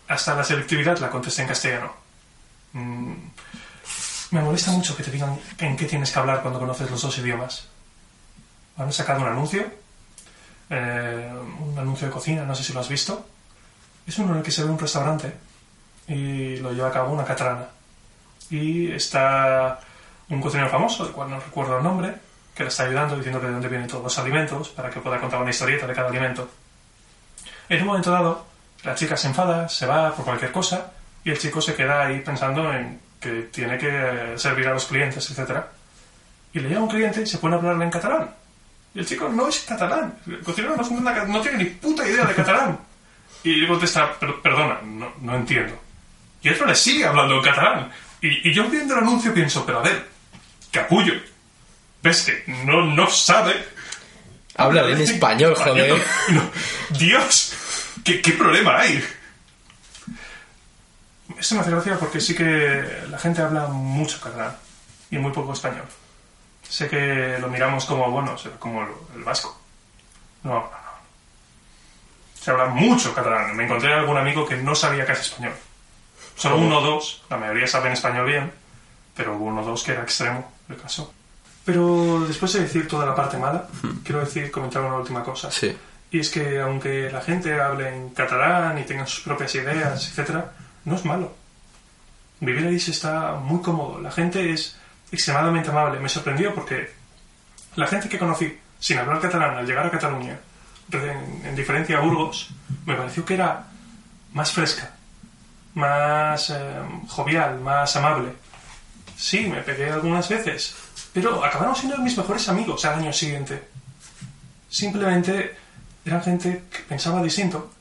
Hasta 0.09 0.35
la 0.35 0.45
selectividad 0.45 0.99
la 0.99 1.11
contesté 1.11 1.43
en 1.43 1.49
castellano. 1.49 1.93
Mm, 2.73 3.15
me 4.33 4.41
molesta 4.41 4.73
mucho 4.73 4.97
que 4.97 5.03
te 5.03 5.11
digan 5.11 5.39
en 5.59 5.77
qué 5.77 5.87
tienes 5.87 6.11
que 6.11 6.19
hablar 6.19 6.43
cuando 6.43 6.59
conoces 6.59 6.91
los 6.91 7.01
dos 7.01 7.17
idiomas. 7.19 7.69
Han 8.77 8.93
sacado 8.93 9.23
un 9.23 9.29
anuncio, 9.29 9.67
eh, 10.71 11.33
un 11.61 11.79
anuncio 11.79 12.09
de 12.09 12.13
cocina, 12.13 12.45
no 12.45 12.55
sé 12.55 12.65
si 12.65 12.73
lo 12.73 12.81
has 12.81 12.89
visto. 12.89 13.27
Es 14.07 14.19
uno 14.19 14.33
en 14.33 14.39
el 14.39 14.45
que 14.45 14.51
se 14.51 14.63
ve 14.63 14.71
un 14.71 14.79
restaurante 14.79 15.33
y 16.09 16.57
lo 16.57 16.73
lleva 16.73 16.89
a 16.89 16.93
cabo 16.93 17.13
una 17.13 17.25
catalana. 17.25 17.69
Y 18.51 18.93
está 18.93 19.81
un 20.29 20.41
cocinero 20.41 20.69
famoso, 20.69 21.05
del 21.05 21.13
cual 21.13 21.31
no 21.31 21.41
recuerdo 21.41 21.79
el 21.79 21.85
nombre, 21.85 22.15
que 22.55 22.63
le 22.63 22.69
está 22.69 22.85
ayudando 22.85 23.17
diciendo 23.17 23.39
de 23.41 23.51
dónde 23.51 23.69
vienen 23.69 23.87
todos 23.89 24.03
los 24.05 24.19
alimentos 24.19 24.69
para 24.71 24.91
que 24.91 25.01
pueda 25.01 25.19
contar 25.21 25.41
una 25.41 25.51
historieta 25.51 25.87
de 25.87 25.95
cada 25.95 26.09
alimento. 26.09 26.49
En 27.69 27.81
un 27.83 27.87
momento 27.89 28.11
dado, 28.11 28.47
la 28.85 28.95
chica 28.95 29.17
se 29.17 29.29
enfada, 29.29 29.69
se 29.69 29.87
va 29.87 30.13
por 30.15 30.25
cualquier 30.25 30.53
cosa 30.53 30.93
y 31.25 31.31
el 31.31 31.39
chico 31.39 31.61
se 31.61 31.75
queda 31.75 32.07
ahí 32.07 32.21
pensando 32.21 32.73
en 32.73 33.01
que 33.21 33.43
tiene 33.53 33.77
que 33.79 33.89
eh, 33.91 34.39
servir 34.39 34.69
a 34.69 34.73
los 34.75 34.87
clientes, 34.87 35.29
etc. 35.31 35.61
Y 36.53 36.61
le 36.61 36.69
llega 36.69 36.81
un 36.81 36.89
cliente 36.89 37.23
y 37.23 37.27
se 37.27 37.39
pone 37.39 37.55
a 37.57 37.59
hablarle 37.59 37.85
en 37.85 37.91
catalán. 37.91 38.31
Y 38.95 39.01
el 39.01 39.07
chico 39.07 39.29
no 39.29 39.49
es 39.49 39.61
catalán. 39.69 40.15
El 40.27 40.41
cocinero 40.43 40.77
no, 40.77 41.27
no- 41.27 41.41
tiene 41.41 41.59
ni 41.59 41.65
puta 41.67 42.07
idea 42.09 42.25
de 42.25 42.35
catalán. 42.35 42.79
Y 43.43 43.55
le 43.57 43.69
contesta, 43.69 44.13
"Per- 44.19 44.41
perdona, 44.41 44.79
no, 44.85 45.13
no 45.21 45.37
entiendo. 45.37 45.75
Y 46.43 46.49
otro 46.51 46.67
le 46.67 46.75
sigue 46.75 47.05
hablando 47.05 47.35
en 47.37 47.43
catalán. 47.43 47.91
Y, 48.23 48.49
y 48.49 48.55
yo 48.55 48.65
viendo 48.69 48.95
el 48.95 49.01
anuncio 49.01 49.35
pienso, 49.35 49.67
pero 49.67 49.81
a 49.81 49.83
ver, 49.83 50.09
capullo. 50.77 51.15
¿Ves 52.03 52.23
que 52.23 52.45
no, 52.65 52.83
no 52.83 53.11
sabe 53.11 53.77
Habla 54.57 54.89
en 54.89 55.01
español, 55.01 55.55
joder. 55.55 56.03
no, 56.31 56.51
Dios, 56.99 57.53
¿qué, 58.03 58.23
qué 58.23 58.33
problema 58.33 58.79
hay? 58.79 59.05
Esto 61.39 61.57
me 61.57 61.61
hace 61.61 61.71
gracia 61.71 61.99
porque 61.99 62.21
sí 62.21 62.35
que 62.35 63.05
la 63.11 63.19
gente 63.19 63.43
habla 63.43 63.67
mucho 63.67 64.19
catalán 64.21 64.57
y 65.11 65.19
muy 65.19 65.33
poco 65.33 65.53
español. 65.53 65.85
Sé 66.67 66.89
que 66.89 67.37
lo 67.39 67.49
miramos 67.49 67.85
como, 67.85 68.11
bueno, 68.11 68.35
como 68.59 68.83
el, 69.15 69.23
vasco. 69.23 69.61
No, 70.43 70.55
no, 70.55 70.61
no. 70.61 70.77
Se 72.41 72.51
habla 72.51 72.67
mucho 72.67 73.15
catalán. 73.15 73.55
Me 73.55 73.65
encontré 73.65 73.93
algún 73.93 74.17
amigo 74.17 74.47
que 74.47 74.57
no 74.57 74.75
sabía 74.75 75.05
casi 75.05 75.23
español. 75.23 75.55
Solo 76.35 76.57
uno 76.57 76.79
o 76.79 76.81
dos, 76.81 77.25
la 77.29 77.37
mayoría 77.37 77.67
saben 77.67 77.93
español 77.93 78.27
bien, 78.27 78.53
pero 79.15 79.37
hubo 79.37 79.45
uno 79.45 79.61
o 79.61 79.65
dos 79.65 79.85
que 79.85 79.93
era 79.93 80.03
extremo 80.03 80.56
caso. 80.75 81.13
Pero 81.65 82.25
después 82.27 82.53
de 82.53 82.61
decir 82.61 82.89
toda 82.89 83.07
la 83.07 83.15
parte 83.15 83.37
mala, 83.37 83.69
quiero 84.05 84.21
decir, 84.21 84.51
comentar 84.51 84.83
una 84.83 84.97
última 84.97 85.23
cosa. 85.23 85.51
Sí. 85.51 85.77
Y 86.11 86.21
es 86.21 86.31
que 86.31 86.61
aunque 86.61 87.11
la 87.11 87.21
gente 87.21 87.61
hable 87.61 87.95
en 87.95 88.11
catalán 88.11 88.79
y 88.79 88.85
tenga 88.85 89.07
sus 89.07 89.25
propias 89.25 89.55
ideas, 89.55 90.09
etcétera, 90.09 90.53
no 90.85 90.97
es 90.97 91.05
malo. 91.05 91.35
Vivir 92.41 92.67
ahí 92.67 92.79
se 92.79 92.93
está 92.93 93.33
muy 93.33 93.63
cómodo. 93.63 94.01
La 94.01 94.11
gente 94.11 94.53
es 94.53 94.77
extremadamente 95.11 95.71
amable. 95.71 96.01
Me 96.01 96.09
sorprendió 96.09 96.55
porque 96.55 96.91
la 97.75 97.87
gente 97.87 98.09
que 98.09 98.19
conocí 98.19 98.59
sin 98.79 98.99
hablar 98.99 99.21
catalán 99.21 99.57
al 99.57 99.67
llegar 99.67 99.87
a 99.87 99.91
Cataluña, 99.91 100.39
en, 100.93 101.47
en 101.47 101.57
diferencia 101.57 101.99
a 101.99 102.01
Burgos, 102.01 102.51
me 102.85 102.95
pareció 102.95 103.25
que 103.25 103.35
era 103.35 103.67
más 104.33 104.53
fresca, 104.53 104.91
más 105.75 106.51
eh, 106.51 106.55
jovial, 107.09 107.61
más 107.61 107.97
amable. 107.97 108.33
Sí, 109.17 109.47
me 109.47 109.63
pegué 109.63 109.91
algunas 109.91 110.29
veces, 110.29 110.75
pero 111.13 111.43
acabaron 111.45 111.75
siendo 111.75 111.97
mis 111.99 112.17
mejores 112.17 112.49
amigos 112.49 112.85
al 112.85 112.99
año 113.01 113.13
siguiente. 113.13 113.67
Simplemente 114.69 115.57
eran 116.05 116.23
gente 116.23 116.65
que 116.71 116.79
pensaba 116.81 117.23
distinto, 117.23 117.73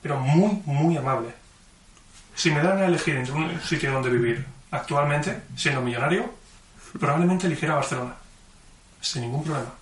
pero 0.00 0.18
muy, 0.18 0.62
muy 0.64 0.96
amable. 0.96 1.30
Si 2.34 2.50
me 2.50 2.62
dan 2.62 2.78
a 2.78 2.86
elegir 2.86 3.16
entre 3.16 3.34
un 3.34 3.60
sitio 3.60 3.92
donde 3.92 4.10
vivir 4.10 4.44
actualmente, 4.70 5.42
siendo 5.56 5.82
millonario, 5.82 6.32
probablemente 6.98 7.46
eligiera 7.46 7.74
Barcelona. 7.74 8.14
Sin 9.00 9.22
ningún 9.22 9.42
problema. 9.44 9.72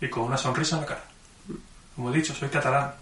Y 0.00 0.08
con 0.08 0.24
una 0.24 0.36
sonrisa 0.36 0.76
en 0.76 0.82
la 0.82 0.88
cara. 0.88 1.04
Como 1.94 2.10
he 2.12 2.16
dicho, 2.16 2.34
soy 2.34 2.48
catalán. 2.48 2.92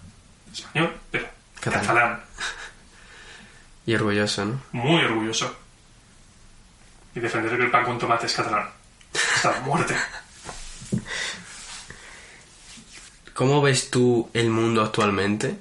Español, 0.53 0.95
pero 1.11 1.27
Catalán. 1.61 1.87
catalán. 1.87 2.21
Y 3.87 3.95
orgulloso, 3.95 4.45
¿no? 4.45 4.61
Muy 4.73 5.01
orgulloso. 5.05 5.57
Y 7.17 7.21
defender 7.21 7.57
que 7.57 7.65
el 7.65 7.71
pan 7.71 7.85
con 7.85 7.99
tomate 7.99 8.27
es 8.27 8.35
catalán. 8.35 8.69
Hasta 9.35 9.51
la 9.53 9.61
muerte. 9.61 9.97
¿Cómo 13.35 13.61
ves 13.63 13.91
tú 13.91 14.31
el 14.35 14.51
mundo 14.51 14.83
actualmente? 14.83 15.57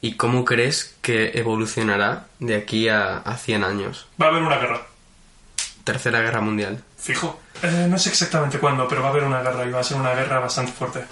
¿Y 0.00 0.14
cómo 0.14 0.44
crees 0.44 0.94
que 1.02 1.32
evolucionará 1.34 2.26
de 2.38 2.56
aquí 2.56 2.88
a, 2.88 3.18
a 3.18 3.36
100 3.36 3.64
años? 3.64 4.06
Va 4.20 4.26
a 4.26 4.28
haber 4.30 4.42
una 4.42 4.56
guerra. 4.58 4.82
Tercera 5.84 6.20
Guerra 6.20 6.40
Mundial. 6.40 6.82
Fijo. 6.98 7.40
Eh, 7.62 7.86
no 7.88 7.98
sé 7.98 8.10
exactamente 8.10 8.58
cuándo, 8.58 8.86
pero 8.88 9.02
va 9.02 9.08
a 9.08 9.10
haber 9.10 9.24
una 9.24 9.42
guerra 9.42 9.66
y 9.66 9.70
va 9.70 9.80
a 9.80 9.84
ser 9.84 9.96
una 9.98 10.14
guerra 10.14 10.38
bastante 10.40 10.72
fuerte. 10.72 11.04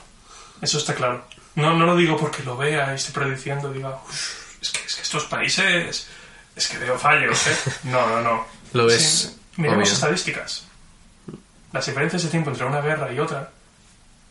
Eso 0.62 0.78
está 0.78 0.94
claro. 0.94 1.24
No, 1.54 1.74
no 1.74 1.86
lo 1.86 1.96
digo 1.96 2.16
porque 2.16 2.42
lo 2.42 2.56
vea 2.56 2.92
y 2.92 2.96
esté 2.96 3.12
prediciendo 3.12 3.72
diga, 3.72 3.90
"Uf, 4.06 4.62
es 4.62 4.70
que, 4.70 4.84
es 4.86 4.94
que 4.96 5.02
estos 5.02 5.24
países, 5.24 6.06
es 6.54 6.68
que 6.68 6.78
veo 6.78 6.98
fallos, 6.98 7.46
¿eh? 7.46 7.56
No, 7.84 8.06
no, 8.06 8.20
no. 8.22 8.46
Lo 8.74 8.86
ves. 8.86 9.36
Miremos 9.56 9.92
estadísticas. 9.92 10.66
Las 11.72 11.86
diferencias 11.86 12.22
de 12.22 12.28
tiempo 12.28 12.50
entre 12.50 12.66
una 12.66 12.80
guerra 12.80 13.12
y 13.12 13.18
otra 13.18 13.50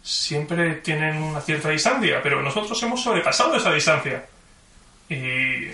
siempre 0.03 0.75
tienen 0.75 1.21
una 1.21 1.41
cierta 1.41 1.69
distancia, 1.69 2.21
pero 2.21 2.41
nosotros 2.41 2.81
hemos 2.83 3.01
sobrepasado 3.01 3.55
esa 3.55 3.73
distancia. 3.73 4.25
Y 5.09 5.67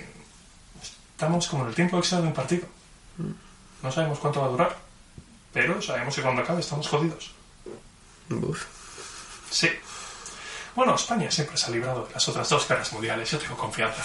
estamos 1.13 1.47
como 1.47 1.63
en 1.63 1.69
el 1.69 1.75
tiempo 1.75 1.97
extra 1.97 2.21
de 2.21 2.27
un 2.27 2.33
partido. 2.33 2.67
No 3.83 3.91
sabemos 3.91 4.19
cuánto 4.19 4.41
va 4.41 4.47
a 4.47 4.49
durar, 4.49 4.77
pero 5.53 5.81
sabemos 5.81 6.15
que 6.15 6.21
cuando 6.21 6.41
acabe 6.41 6.61
estamos 6.61 6.87
jodidos. 6.87 7.31
Uf. 8.29 8.65
Sí. 9.49 9.69
Bueno, 10.75 10.95
España 10.95 11.29
siempre 11.29 11.57
se 11.57 11.67
ha 11.67 11.69
librado 11.69 12.05
de 12.05 12.13
las 12.13 12.27
otras 12.29 12.47
dos 12.49 12.67
guerras 12.67 12.93
mundiales, 12.93 13.29
yo 13.29 13.37
tengo 13.37 13.57
confianza. 13.57 14.03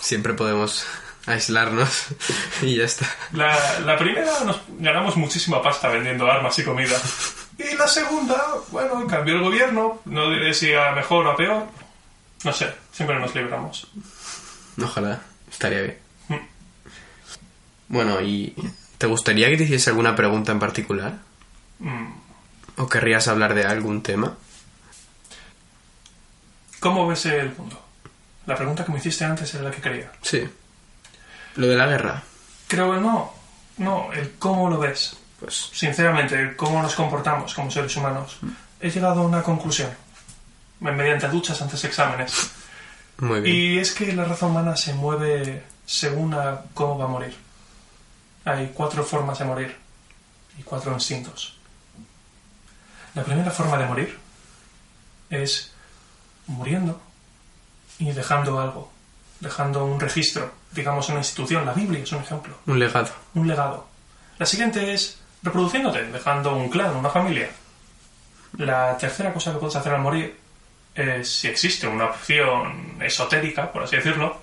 Siempre 0.00 0.34
podemos 0.34 0.86
aislarnos 1.28 2.06
y 2.62 2.76
ya 2.76 2.84
está. 2.84 3.06
La, 3.32 3.80
la 3.80 3.98
primera 3.98 4.40
nos 4.44 4.60
ganamos 4.78 5.16
muchísima 5.16 5.62
pasta 5.62 5.88
vendiendo 5.88 6.30
armas 6.30 6.58
y 6.58 6.64
comida. 6.64 6.96
Y 7.58 7.76
la 7.76 7.88
segunda, 7.88 8.40
bueno, 8.70 9.06
cambió 9.06 9.34
el 9.36 9.42
gobierno, 9.42 10.00
no 10.04 10.30
diré 10.30 10.54
si 10.54 10.72
a 10.74 10.92
mejor 10.92 11.26
o 11.26 11.32
a 11.32 11.36
peor. 11.36 11.66
No 12.44 12.52
sé, 12.52 12.72
siempre 12.92 13.18
nos 13.18 13.34
libramos. 13.34 13.88
Ojalá, 14.80 15.20
estaría 15.50 15.82
bien. 15.82 15.98
Mm. 16.28 16.34
Bueno, 17.88 18.20
¿y 18.20 18.54
te 18.96 19.06
gustaría 19.06 19.48
que 19.48 19.56
te 19.56 19.64
hiciese 19.64 19.90
alguna 19.90 20.14
pregunta 20.14 20.52
en 20.52 20.60
particular? 20.60 21.18
Mm, 21.80 22.12
¿O 22.76 22.88
querrías 22.88 23.26
hablar 23.26 23.54
de 23.54 23.64
algún 23.64 24.02
tema? 24.02 24.36
¿Cómo 26.78 27.08
ves 27.08 27.26
el 27.26 27.54
mundo? 27.56 27.82
La 28.46 28.56
pregunta 28.56 28.84
que 28.84 28.92
me 28.92 28.98
hiciste 28.98 29.24
antes 29.24 29.52
era 29.54 29.64
la 29.64 29.70
que 29.70 29.82
quería. 29.82 30.12
Sí. 30.22 30.48
Lo 31.58 31.66
de 31.66 31.76
la 31.76 31.86
guerra. 31.86 32.22
Creo 32.68 32.94
que 32.94 33.00
no. 33.00 33.34
No, 33.78 34.12
el 34.12 34.34
cómo 34.38 34.70
lo 34.70 34.78
ves. 34.78 35.16
Pues 35.40 35.70
Sinceramente, 35.72 36.40
el 36.40 36.54
cómo 36.54 36.80
nos 36.80 36.94
comportamos 36.94 37.52
como 37.52 37.68
seres 37.68 37.96
humanos. 37.96 38.38
He 38.80 38.88
llegado 38.88 39.22
a 39.22 39.26
una 39.26 39.42
conclusión. 39.42 39.90
Mediante 40.78 41.28
duchas 41.28 41.60
antes 41.60 41.82
de 41.82 41.88
exámenes. 41.88 42.50
muy 43.18 43.40
bien. 43.40 43.56
Y 43.56 43.78
es 43.78 43.92
que 43.92 44.12
la 44.12 44.24
raza 44.24 44.46
humana 44.46 44.76
se 44.76 44.94
mueve 44.94 45.64
según 45.84 46.32
a 46.34 46.62
cómo 46.74 46.96
va 46.96 47.06
a 47.06 47.08
morir. 47.08 47.36
Hay 48.44 48.70
cuatro 48.72 49.02
formas 49.02 49.40
de 49.40 49.44
morir 49.44 49.76
y 50.58 50.62
cuatro 50.62 50.92
instintos. 50.92 51.58
La 53.16 53.24
primera 53.24 53.50
forma 53.50 53.76
de 53.78 53.86
morir 53.86 54.16
es 55.28 55.72
muriendo 56.46 57.00
y 57.98 58.12
dejando 58.12 58.60
algo, 58.60 58.92
dejando 59.40 59.84
un 59.84 60.00
registro, 60.00 60.52
digamos 60.72 61.08
una 61.08 61.18
institución, 61.18 61.64
la 61.64 61.72
Biblia 61.72 62.02
es 62.02 62.12
un 62.12 62.20
ejemplo, 62.20 62.54
Un 62.66 62.78
legado. 62.78 63.10
un 63.34 63.46
legado. 63.48 63.86
La 64.38 64.46
siguiente 64.46 64.92
es 64.92 65.18
reproduciéndote, 65.42 66.04
dejando 66.10 66.56
un 66.56 66.68
clan, 66.68 66.94
una 66.96 67.10
familia. 67.10 67.48
La 68.56 68.96
tercera 68.98 69.32
cosa 69.32 69.52
que 69.52 69.58
puedes 69.58 69.76
hacer 69.76 69.92
al 69.94 70.00
morir 70.00 70.36
es, 70.94 71.30
si 71.30 71.48
existe 71.48 71.86
una 71.86 72.06
opción 72.06 72.96
esotérica, 73.00 73.70
por 73.72 73.84
así 73.84 73.96
decirlo, 73.96 74.40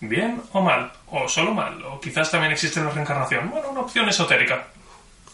bien 0.00 0.42
o 0.52 0.60
mal, 0.60 0.92
o 1.08 1.28
solo 1.28 1.54
mal, 1.54 1.82
o 1.84 2.00
quizás 2.00 2.30
también 2.30 2.52
existe 2.52 2.80
la 2.82 2.90
reencarnación. 2.90 3.50
Bueno, 3.50 3.70
una 3.70 3.80
opción 3.80 4.08
esotérica. 4.08 4.66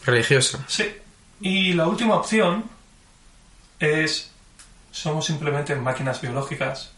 Religiosa. 0.05 0.63
Sí. 0.67 0.93
Y 1.41 1.73
la 1.73 1.87
última 1.87 2.15
opción 2.15 2.65
es, 3.79 4.31
somos 4.91 5.25
simplemente 5.25 5.75
máquinas 5.75 6.21
biológicas 6.21 6.92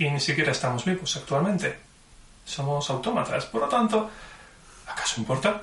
y 0.00 0.10
ni 0.10 0.18
siquiera 0.18 0.52
estamos 0.52 0.84
vivos 0.86 1.14
actualmente. 1.16 1.78
Somos 2.44 2.88
autómatas, 2.88 3.44
por 3.46 3.60
lo 3.60 3.68
tanto, 3.68 4.10
¿acaso 4.86 5.20
importa? 5.20 5.62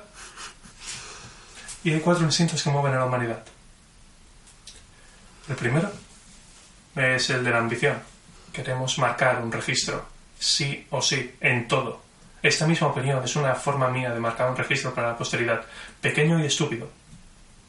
Y 1.82 1.92
hay 1.92 2.00
cuatro 2.00 2.24
instintos 2.24 2.62
que 2.62 2.70
mueven 2.70 2.94
a 2.94 2.98
la 2.98 3.06
humanidad. 3.06 3.42
El 5.48 5.56
primero 5.56 5.90
es 6.94 7.30
el 7.30 7.42
de 7.42 7.50
la 7.50 7.58
ambición. 7.58 7.98
Queremos 8.52 8.96
marcar 8.98 9.42
un 9.42 9.50
registro, 9.50 10.06
sí 10.38 10.86
o 10.90 11.02
sí, 11.02 11.34
en 11.40 11.66
todo. 11.66 12.00
Esta 12.40 12.66
misma 12.66 12.88
opinión 12.88 13.22
es 13.24 13.34
una 13.34 13.56
forma 13.56 13.88
mía 13.88 14.14
de 14.14 14.20
marcar 14.20 14.48
un 14.48 14.56
registro 14.56 14.94
para 14.94 15.08
la 15.08 15.18
posteridad, 15.18 15.62
pequeño 16.00 16.38
y 16.38 16.46
estúpido, 16.46 16.88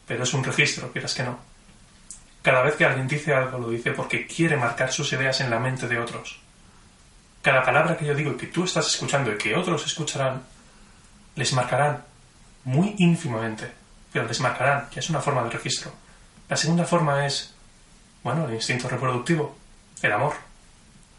pero 0.07 0.23
es 0.23 0.33
un 0.35 0.43
registro, 0.43 0.91
quieras 0.91 1.15
que 1.15 1.23
no. 1.23 1.39
Cada 2.43 2.61
vez 2.61 2.75
que 2.75 2.85
alguien 2.85 3.07
dice 3.07 3.33
algo, 3.33 3.57
lo 3.57 3.69
dice 3.69 3.91
porque 3.91 4.27
quiere 4.27 4.55
marcar 4.55 4.91
sus 4.91 5.11
ideas 5.13 5.41
en 5.41 5.49
la 5.49 5.59
mente 5.59 5.87
de 5.87 5.99
otros. 5.99 6.39
Cada 7.41 7.63
palabra 7.63 7.97
que 7.97 8.05
yo 8.05 8.13
digo 8.13 8.31
y 8.31 8.37
que 8.37 8.47
tú 8.47 8.65
estás 8.65 8.87
escuchando 8.87 9.31
y 9.31 9.37
que 9.37 9.55
otros 9.55 9.85
escucharán, 9.85 10.43
les 11.35 11.53
marcarán 11.53 12.03
muy 12.65 12.95
ínfimamente, 12.97 13.71
pero 14.11 14.27
les 14.27 14.39
marcarán, 14.41 14.89
que 14.89 14.99
es 14.99 15.09
una 15.09 15.21
forma 15.21 15.43
de 15.43 15.49
registro. 15.49 15.91
La 16.49 16.57
segunda 16.57 16.83
forma 16.83 17.25
es, 17.25 17.53
bueno, 18.23 18.45
el 18.47 18.55
instinto 18.55 18.89
reproductivo, 18.89 19.55
el 20.01 20.11
amor. 20.11 20.33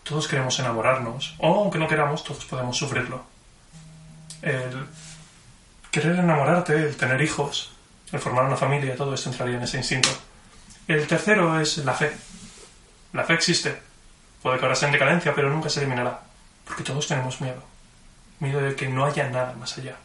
Todos 0.03 0.29
queremos 0.29 0.59
enamorarnos, 0.59 1.37
o 1.39 1.63
aunque 1.63 1.79
no 1.79 1.89
queramos, 1.89 2.23
todos 2.25 2.45
podemos 2.45 2.77
sufrirlo. 2.77 3.25
El 4.43 4.87
querer 5.91 6.19
enamorarte, 6.19 6.75
el 6.75 6.97
tener 6.97 7.21
hijos, 7.23 7.73
el 8.13 8.21
formar 8.21 8.45
una 8.45 8.57
familia, 8.57 8.97
todo 8.97 9.15
esto 9.15 9.31
entraría 9.31 9.57
en 9.57 9.63
ese 9.63 9.79
instinto. 9.79 10.11
El 10.89 11.07
tercero 11.07 11.61
es 11.61 11.79
la 11.79 11.93
fe. 11.95 12.13
La 13.13 13.25
fe 13.25 13.35
existe. 13.35 13.90
Puede 14.43 14.59
que 14.59 14.65
ahora 14.65 14.77
sea 14.77 14.89
en 14.89 14.93
decadencia, 14.93 15.35
pero 15.35 15.51
nunca 15.51 15.69
se 15.69 15.81
eliminará. 15.81 16.21
Porque 16.65 16.83
todos 16.83 17.07
tenemos 17.07 17.41
miedo. 17.41 17.63
Miedo 18.39 18.61
de 18.61 18.75
que 18.75 18.89
no 18.89 19.05
haya 19.05 19.29
nada 19.29 19.55
más 19.55 19.77
allá. 19.77 19.97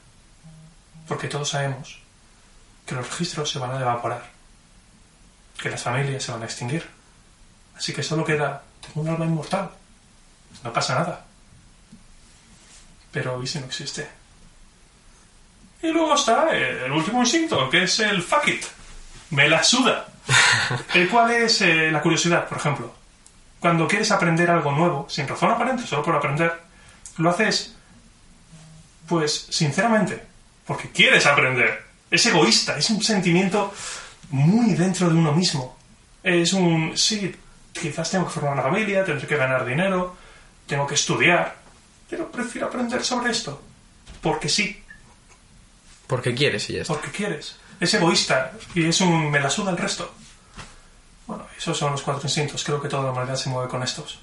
Porque 1.07 1.27
todos 1.27 1.49
sabemos 1.49 1.99
que 2.85 2.95
los 2.95 3.09
registros 3.09 3.49
se 3.49 3.59
van 3.59 3.71
a 3.71 3.79
evaporar. 3.79 4.29
Que 5.57 5.69
las 5.69 5.83
familias 5.83 6.23
se 6.23 6.31
van 6.31 6.41
a 6.41 6.45
extinguir. 6.45 6.85
Así 7.77 7.93
que 7.93 8.03
solo 8.03 8.25
queda 8.25 8.63
tengo 8.85 9.01
un 9.01 9.09
alma 9.09 9.25
inmortal. 9.25 9.69
No 10.63 10.73
pasa 10.73 10.95
nada. 10.95 11.25
Pero 13.11 13.41
¿y 13.41 13.47
si 13.47 13.59
no 13.59 13.65
existe? 13.65 14.07
Y 15.81 15.87
luego 15.87 16.15
está 16.15 16.49
el 16.51 16.91
último 16.91 17.21
instinto, 17.21 17.69
que 17.69 17.83
es 17.83 17.99
el 17.99 18.21
fuck 18.21 18.47
it. 18.47 18.65
Me 19.31 19.47
la 19.49 19.63
suda. 19.63 20.07
El 20.93 21.09
cual 21.09 21.31
es 21.31 21.61
eh, 21.61 21.91
la 21.91 22.01
curiosidad, 22.01 22.47
por 22.47 22.57
ejemplo. 22.57 22.93
Cuando 23.59 23.87
quieres 23.87 24.11
aprender 24.11 24.49
algo 24.49 24.71
nuevo, 24.71 25.07
sin 25.09 25.27
razón 25.27 25.51
aparente, 25.51 25.85
solo 25.87 26.03
por 26.03 26.15
aprender, 26.15 26.53
lo 27.17 27.29
haces, 27.29 27.75
pues, 29.07 29.47
sinceramente, 29.49 30.21
porque 30.65 30.89
quieres 30.91 31.25
aprender. 31.25 31.83
Es 32.11 32.25
egoísta, 32.27 32.77
es 32.77 32.89
un 32.89 33.01
sentimiento 33.01 33.73
muy 34.29 34.73
dentro 34.75 35.09
de 35.09 35.15
uno 35.15 35.31
mismo. 35.31 35.75
Es 36.21 36.53
un, 36.53 36.97
sí, 36.97 37.35
quizás 37.73 38.09
tengo 38.11 38.25
que 38.25 38.31
formar 38.33 38.53
una 38.53 38.63
familia, 38.63 39.03
tendré 39.03 39.27
que 39.27 39.35
ganar 39.37 39.65
dinero, 39.65 40.15
tengo 40.67 40.85
que 40.87 40.95
estudiar, 40.95 41.55
pero 42.09 42.31
prefiero 42.31 42.67
aprender 42.67 43.03
sobre 43.03 43.31
esto. 43.31 43.61
Porque 44.21 44.49
sí, 44.49 44.81
Porque 46.07 46.33
quieres 46.35 46.69
y 46.69 46.73
ya 46.73 46.81
está. 46.81 46.93
porque 46.93 47.09
quieres. 47.11 47.55
Es 47.79 47.93
egoísta 47.93 48.51
y 48.73 48.87
es 48.87 49.01
un 49.01 49.29
me 49.31 49.39
la 49.39 49.49
suda 49.49 49.71
el 49.71 49.77
resto. 49.77 50.13
Bueno, 51.27 51.45
esos 51.57 51.77
son 51.77 51.91
los 51.91 52.01
cuatro 52.01 52.23
instintos. 52.23 52.63
Creo 52.63 52.81
que 52.81 52.87
toda 52.87 53.03
la 53.03 53.11
humanidad 53.11 53.35
se 53.35 53.49
mueve 53.49 53.69
con 53.69 53.81
estos. 53.83 54.19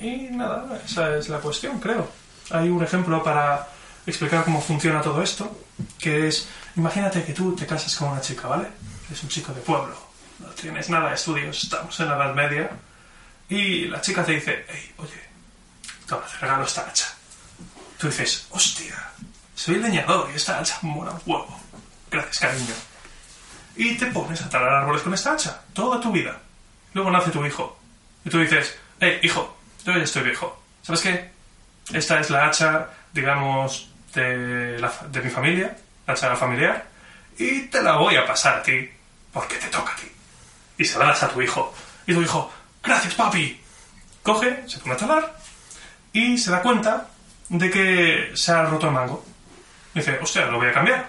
Y 0.00 0.28
nada, 0.30 0.80
esa 0.84 1.16
es 1.16 1.28
la 1.28 1.38
cuestión, 1.38 1.80
creo. 1.80 2.08
Hay 2.50 2.68
un 2.68 2.82
ejemplo 2.82 3.22
para 3.22 3.68
explicar 4.06 4.44
cómo 4.44 4.60
funciona 4.60 5.02
todo 5.02 5.22
esto, 5.22 5.50
que 5.98 6.28
es, 6.28 6.48
imagínate 6.76 7.24
que 7.24 7.34
tú 7.34 7.54
te 7.54 7.66
casas 7.66 7.94
con 7.96 8.08
una 8.08 8.20
chica, 8.20 8.48
¿vale? 8.48 8.68
Es 9.12 9.22
un 9.22 9.28
chico 9.28 9.52
de 9.52 9.60
pueblo, 9.60 9.94
no 10.38 10.48
tienes 10.48 10.88
nada 10.88 11.08
de 11.08 11.14
estudios, 11.14 11.62
estamos 11.62 11.98
en 12.00 12.08
la 12.08 12.16
Edad 12.16 12.34
Media, 12.34 12.70
y 13.48 13.86
la 13.86 14.00
chica 14.00 14.24
te 14.24 14.32
dice, 14.32 14.64
hey, 14.68 14.94
oye, 14.98 15.22
te 16.06 16.14
regalo 16.40 16.64
esta 16.64 16.86
hacha. 16.86 17.14
Tú 17.98 18.06
dices, 18.06 18.46
hostia, 18.50 19.10
soy 19.54 19.76
leñador 19.76 20.30
y 20.32 20.36
esta 20.36 20.58
hacha 20.58 20.78
mola 20.82 21.10
un 21.10 21.20
huevo. 21.26 21.60
Gracias, 22.10 22.38
cariño. 22.38 22.74
Y 23.78 23.96
te 23.96 24.06
pones 24.06 24.42
a 24.42 24.50
talar 24.50 24.74
árboles 24.74 25.02
con 25.02 25.14
esta 25.14 25.32
hacha, 25.32 25.62
toda 25.72 26.00
tu 26.00 26.10
vida. 26.10 26.36
Luego 26.94 27.12
nace 27.12 27.30
tu 27.30 27.46
hijo. 27.46 27.78
Y 28.24 28.28
tú 28.28 28.40
dices, 28.40 28.76
hey, 28.98 29.20
hijo, 29.22 29.56
yo 29.84 29.92
ya 29.92 30.02
estoy 30.02 30.24
viejo. 30.24 30.60
¿Sabes 30.82 31.00
qué? 31.00 31.30
Esta 31.92 32.18
es 32.18 32.28
la 32.28 32.46
hacha, 32.46 32.88
digamos, 33.12 33.88
de, 34.14 34.84
de 35.10 35.22
mi 35.22 35.30
familia, 35.30 35.76
la 36.08 36.12
hacha 36.12 36.34
familiar, 36.34 36.86
y 37.38 37.68
te 37.68 37.80
la 37.80 37.96
voy 37.96 38.16
a 38.16 38.26
pasar 38.26 38.56
a 38.58 38.62
ti, 38.64 38.90
porque 39.32 39.54
te 39.54 39.68
toca 39.68 39.92
a 39.92 39.96
ti. 39.96 40.10
Y 40.76 40.84
se 40.84 40.98
la 40.98 41.06
das 41.06 41.22
a 41.22 41.28
tu 41.28 41.40
hijo. 41.40 41.72
Y 42.04 42.14
tu 42.14 42.20
hijo, 42.20 42.52
gracias, 42.82 43.14
papi. 43.14 43.60
Coge, 44.24 44.68
se 44.68 44.80
pone 44.80 44.94
a 44.94 44.96
talar, 44.96 45.38
y 46.12 46.36
se 46.36 46.50
da 46.50 46.62
cuenta 46.62 47.06
de 47.48 47.70
que 47.70 48.32
se 48.34 48.50
ha 48.50 48.64
roto 48.64 48.88
el 48.88 48.92
mango. 48.92 49.24
Dice, 49.94 50.18
hostia, 50.20 50.46
lo 50.46 50.58
voy 50.58 50.66
a 50.66 50.72
cambiar. 50.72 51.08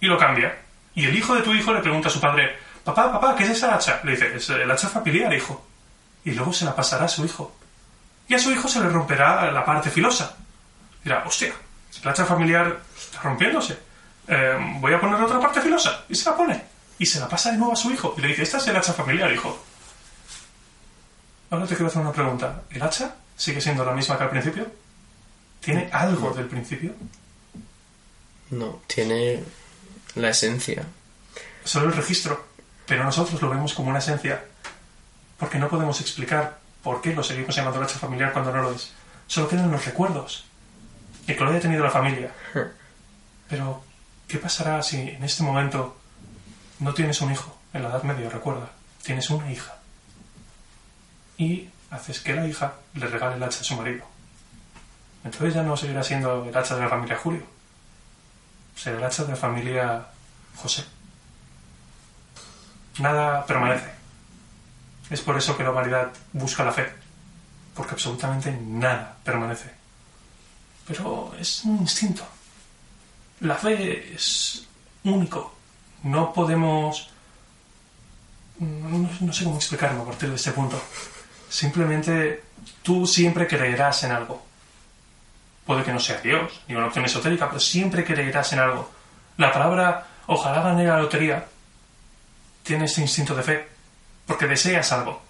Y 0.00 0.06
lo 0.06 0.16
cambia. 0.16 0.63
Y 0.94 1.06
el 1.06 1.16
hijo 1.16 1.34
de 1.34 1.42
tu 1.42 1.52
hijo 1.52 1.72
le 1.72 1.80
pregunta 1.80 2.08
a 2.08 2.10
su 2.10 2.20
padre, 2.20 2.56
papá, 2.84 3.12
papá, 3.12 3.34
¿qué 3.36 3.44
es 3.44 3.50
esa 3.50 3.74
hacha? 3.74 4.00
Le 4.04 4.12
dice, 4.12 4.36
es 4.36 4.48
el 4.50 4.70
hacha 4.70 4.88
familiar, 4.88 5.32
hijo. 5.32 5.66
Y 6.24 6.32
luego 6.32 6.52
se 6.52 6.64
la 6.64 6.74
pasará 6.74 7.06
a 7.06 7.08
su 7.08 7.24
hijo. 7.24 7.54
Y 8.28 8.34
a 8.34 8.38
su 8.38 8.50
hijo 8.52 8.68
se 8.68 8.80
le 8.80 8.88
romperá 8.88 9.50
la 9.50 9.64
parte 9.64 9.90
filosa. 9.90 10.36
Dirá, 11.02 11.24
hostia, 11.26 11.52
el 12.02 12.08
hacha 12.08 12.24
familiar 12.24 12.80
está 12.96 13.20
rompiéndose. 13.22 13.78
Eh, 14.26 14.76
voy 14.80 14.94
a 14.94 15.00
poner 15.00 15.20
otra 15.20 15.40
parte 15.40 15.60
filosa. 15.60 16.04
Y 16.08 16.14
se 16.14 16.30
la 16.30 16.36
pone. 16.36 16.64
Y 16.98 17.06
se 17.06 17.20
la 17.20 17.28
pasa 17.28 17.50
de 17.50 17.58
nuevo 17.58 17.72
a 17.72 17.76
su 17.76 17.90
hijo. 17.90 18.14
Y 18.16 18.20
le 18.20 18.28
dice, 18.28 18.42
esta 18.42 18.58
es 18.58 18.66
el 18.68 18.76
hacha 18.76 18.92
familiar, 18.92 19.32
hijo. 19.32 19.64
Ahora 21.50 21.66
te 21.66 21.74
quiero 21.74 21.88
hacer 21.88 22.02
una 22.02 22.12
pregunta. 22.12 22.62
¿El 22.70 22.82
hacha 22.82 23.14
sigue 23.36 23.60
siendo 23.60 23.84
la 23.84 23.92
misma 23.92 24.16
que 24.16 24.24
al 24.24 24.30
principio? 24.30 24.66
¿Tiene 25.60 25.88
algo 25.92 26.30
del 26.32 26.46
principio? 26.46 26.94
No, 28.50 28.80
tiene 28.86 29.42
la 30.14 30.30
esencia. 30.30 30.84
Solo 31.64 31.86
el 31.86 31.94
registro. 31.94 32.44
Pero 32.86 33.04
nosotros 33.04 33.40
lo 33.40 33.50
vemos 33.50 33.72
como 33.74 33.90
una 33.90 33.98
esencia. 33.98 34.44
Porque 35.38 35.58
no 35.58 35.68
podemos 35.68 36.00
explicar 36.00 36.58
por 36.82 37.00
qué 37.00 37.14
lo 37.14 37.22
seguimos 37.22 37.54
llamando 37.56 37.78
el 37.78 37.86
hacha 37.86 37.98
familiar 37.98 38.32
cuando 38.32 38.52
no 38.52 38.62
lo 38.62 38.72
es. 38.72 38.92
Solo 39.26 39.48
quedan 39.48 39.70
los 39.70 39.84
recuerdos. 39.84 40.44
Y 41.26 41.34
que 41.34 41.40
lo 41.40 41.50
haya 41.50 41.60
tenido 41.60 41.82
la 41.82 41.90
familia. 41.90 42.30
Pero, 43.48 43.82
¿qué 44.28 44.38
pasará 44.38 44.82
si 44.82 45.00
en 45.00 45.24
este 45.24 45.42
momento 45.42 45.96
no 46.80 46.92
tienes 46.92 47.20
un 47.20 47.32
hijo? 47.32 47.58
En 47.72 47.82
la 47.82 47.88
Edad 47.88 48.02
Media, 48.02 48.28
recuerda. 48.28 48.70
Tienes 49.02 49.30
una 49.30 49.50
hija. 49.50 49.74
Y 51.38 51.68
haces 51.90 52.20
que 52.20 52.34
la 52.34 52.46
hija 52.46 52.74
le 52.94 53.06
regale 53.06 53.36
el 53.36 53.42
hacha 53.42 53.60
a 53.60 53.64
su 53.64 53.74
marido. 53.76 54.04
Entonces 55.24 55.54
ya 55.54 55.62
no 55.62 55.76
seguirá 55.76 56.02
siendo 56.02 56.44
el 56.44 56.56
hacha 56.56 56.76
de 56.76 56.82
la 56.82 56.88
familia 56.88 57.16
Julio. 57.16 57.42
El 58.84 59.02
hacha 59.02 59.24
de 59.24 59.30
la 59.30 59.36
familia 59.36 60.06
José. 60.56 60.84
Nada 62.98 63.44
permanece. 63.46 63.90
Es 65.10 65.20
por 65.20 65.36
eso 65.36 65.56
que 65.56 65.64
la 65.64 65.70
humanidad 65.70 66.12
busca 66.32 66.64
la 66.64 66.72
fe. 66.72 66.92
Porque 67.74 67.92
absolutamente 67.92 68.52
nada 68.52 69.16
permanece. 69.24 69.70
Pero 70.86 71.34
es 71.38 71.64
un 71.64 71.78
instinto. 71.78 72.26
La 73.40 73.56
fe 73.56 74.14
es 74.14 74.66
único. 75.04 75.54
No 76.02 76.32
podemos... 76.32 77.10
No, 78.58 79.10
no 79.20 79.32
sé 79.32 79.44
cómo 79.44 79.56
explicarlo 79.56 80.02
a 80.02 80.06
partir 80.06 80.28
de 80.28 80.36
este 80.36 80.52
punto. 80.52 80.80
Simplemente 81.48 82.44
tú 82.82 83.06
siempre 83.06 83.48
creerás 83.48 84.04
en 84.04 84.12
algo. 84.12 84.44
Puede 85.66 85.82
que 85.82 85.92
no 85.92 86.00
sea 86.00 86.20
Dios, 86.20 86.60
ni 86.68 86.74
una 86.74 86.86
opción 86.86 87.04
esotérica, 87.04 87.48
pero 87.48 87.60
siempre 87.60 88.04
creerás 88.04 88.52
en 88.52 88.58
algo. 88.58 88.90
La 89.36 89.52
palabra 89.52 90.06
ojalá 90.26 90.62
gane 90.62 90.84
la 90.84 90.98
lotería 90.98 91.46
tiene 92.64 92.86
este 92.86 93.02
instinto 93.02 93.34
de 93.34 93.42
fe, 93.42 93.68
porque 94.26 94.46
deseas 94.46 94.90
algo. 94.90 95.22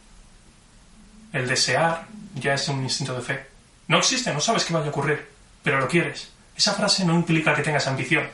El 1.32 1.48
desear 1.48 2.06
ya 2.36 2.54
es 2.54 2.68
un 2.68 2.82
instinto 2.82 3.14
de 3.14 3.22
fe. 3.22 3.46
No 3.88 3.98
existe, 3.98 4.32
no 4.32 4.40
sabes 4.40 4.64
qué 4.64 4.72
vaya 4.72 4.86
a 4.86 4.90
ocurrir, 4.90 5.28
pero 5.62 5.80
lo 5.80 5.88
quieres. 5.88 6.30
Esa 6.56 6.74
frase 6.74 7.04
no 7.04 7.12
implica 7.12 7.54
que 7.54 7.62
tengas 7.62 7.88
ambición. 7.88 8.28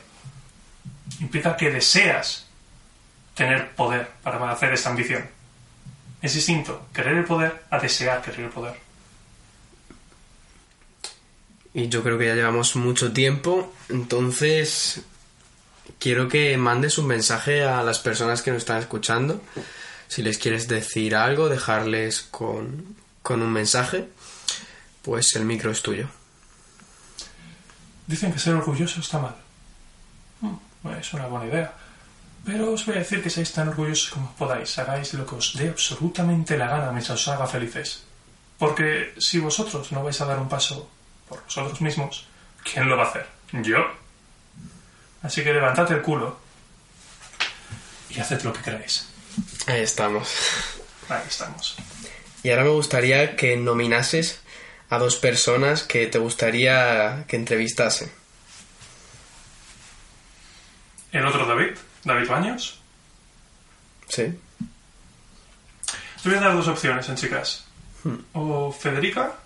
Implica 1.19 1.57
que 1.57 1.71
deseas 1.71 2.45
tener 3.33 3.71
poder 3.71 4.07
para 4.21 4.51
hacer 4.51 4.71
esta 4.71 4.91
ambición. 4.91 5.27
Es 6.21 6.35
distinto 6.35 6.87
querer 6.93 7.17
el 7.17 7.25
poder 7.25 7.63
a 7.71 7.79
desear 7.79 8.21
querer 8.21 8.41
el 8.41 8.49
poder. 8.49 8.79
Y 11.73 11.87
yo 11.87 12.03
creo 12.03 12.17
que 12.17 12.25
ya 12.25 12.35
llevamos 12.35 12.75
mucho 12.75 13.13
tiempo, 13.13 13.73
entonces 13.87 15.01
quiero 15.99 16.27
que 16.27 16.57
mandes 16.57 16.97
un 16.97 17.07
mensaje 17.07 17.63
a 17.63 17.81
las 17.83 17.99
personas 17.99 18.41
que 18.41 18.51
nos 18.51 18.59
están 18.59 18.79
escuchando. 18.79 19.41
Si 20.07 20.21
les 20.21 20.37
quieres 20.37 20.67
decir 20.67 21.15
algo, 21.15 21.47
dejarles 21.47 22.23
con, 22.23 22.97
con 23.21 23.41
un 23.41 23.53
mensaje, 23.53 24.09
pues 25.01 25.35
el 25.35 25.45
micro 25.45 25.71
es 25.71 25.81
tuyo. 25.81 26.09
Dicen 28.07 28.33
que 28.33 28.39
ser 28.39 28.55
orgulloso 28.55 28.99
está 28.99 29.19
mal. 29.19 29.35
Hmm, 30.41 30.57
es 30.99 31.13
una 31.13 31.27
buena 31.27 31.45
idea. 31.45 31.73
Pero 32.43 32.73
os 32.73 32.85
voy 32.85 32.95
a 32.95 32.99
decir 32.99 33.21
que 33.21 33.29
seáis 33.29 33.53
tan 33.53 33.69
orgullosos 33.69 34.09
como 34.09 34.33
podáis. 34.35 34.77
Hagáis 34.79 35.13
lo 35.13 35.25
que 35.25 35.35
os 35.35 35.53
dé 35.55 35.69
absolutamente 35.69 36.57
la 36.57 36.67
gana 36.67 36.91
mientras 36.91 37.21
os 37.21 37.27
haga 37.29 37.47
felices. 37.47 38.03
Porque 38.57 39.13
si 39.17 39.39
vosotros 39.39 39.91
no 39.93 40.03
vais 40.03 40.19
a 40.19 40.25
dar 40.25 40.39
un 40.39 40.49
paso 40.49 40.89
por 41.31 41.43
vosotros 41.45 41.79
mismos, 41.79 42.27
¿quién 42.61 42.89
lo 42.89 42.97
va 42.97 43.05
a 43.05 43.07
hacer? 43.07 43.25
Yo. 43.53 43.77
Así 45.23 45.43
que 45.43 45.53
levantad 45.53 45.89
el 45.93 46.01
culo 46.01 46.37
y 48.09 48.19
haced 48.19 48.41
lo 48.41 48.51
que 48.51 48.61
queráis. 48.61 49.07
Ahí 49.67 49.79
estamos. 49.79 50.29
Ahí 51.07 51.23
estamos. 51.25 51.77
Y 52.43 52.49
ahora 52.49 52.65
me 52.65 52.71
gustaría 52.71 53.37
que 53.37 53.55
nominases 53.55 54.41
a 54.89 54.97
dos 54.97 55.15
personas 55.15 55.83
que 55.83 56.07
te 56.07 56.17
gustaría 56.17 57.23
que 57.29 57.37
entrevistase. 57.37 58.11
El 61.13 61.25
otro 61.25 61.45
David, 61.45 61.77
David 62.03 62.27
Baños. 62.27 62.81
Sí. 64.09 64.37
Te 66.23 66.29
voy 66.29 66.37
a 66.37 66.41
dar 66.41 66.53
dos 66.55 66.67
opciones 66.67 67.07
en 67.07 67.15
chicas. 67.15 67.65
O 68.33 68.69
Federica. 68.73 69.40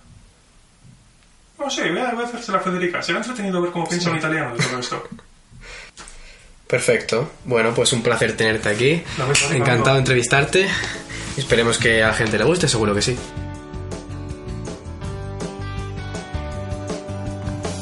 No 1.60 1.70
sé, 1.70 1.90
voy 1.90 2.00
a, 2.00 2.12
voy 2.12 2.24
a 2.24 2.28
hacérsela 2.28 2.58
a 2.58 2.62
Federica. 2.62 3.02
Será 3.02 3.20
entretenido 3.20 3.62
ver 3.62 3.72
cómo 3.72 3.88
piensa 3.88 4.10
un 4.12 4.18
italiano 4.18 4.56
de 4.56 4.64
todo 4.64 4.80
esto. 4.80 5.04
Perfecto. 6.68 7.32
Bueno, 7.46 7.74
pues 7.74 7.94
un 7.94 8.02
placer 8.02 8.36
tenerte 8.36 8.70
aquí. 8.70 9.04
Encantado 9.52 9.96
de 9.96 10.00
entrevistarte. 10.00 10.68
Esperemos 11.38 11.78
que 11.78 12.04
a 12.04 12.08
la 12.08 12.14
gente 12.14 12.38
le 12.38 12.44
guste, 12.44 12.68
seguro 12.68 12.94
que 12.94 13.02
sí. 13.02 13.18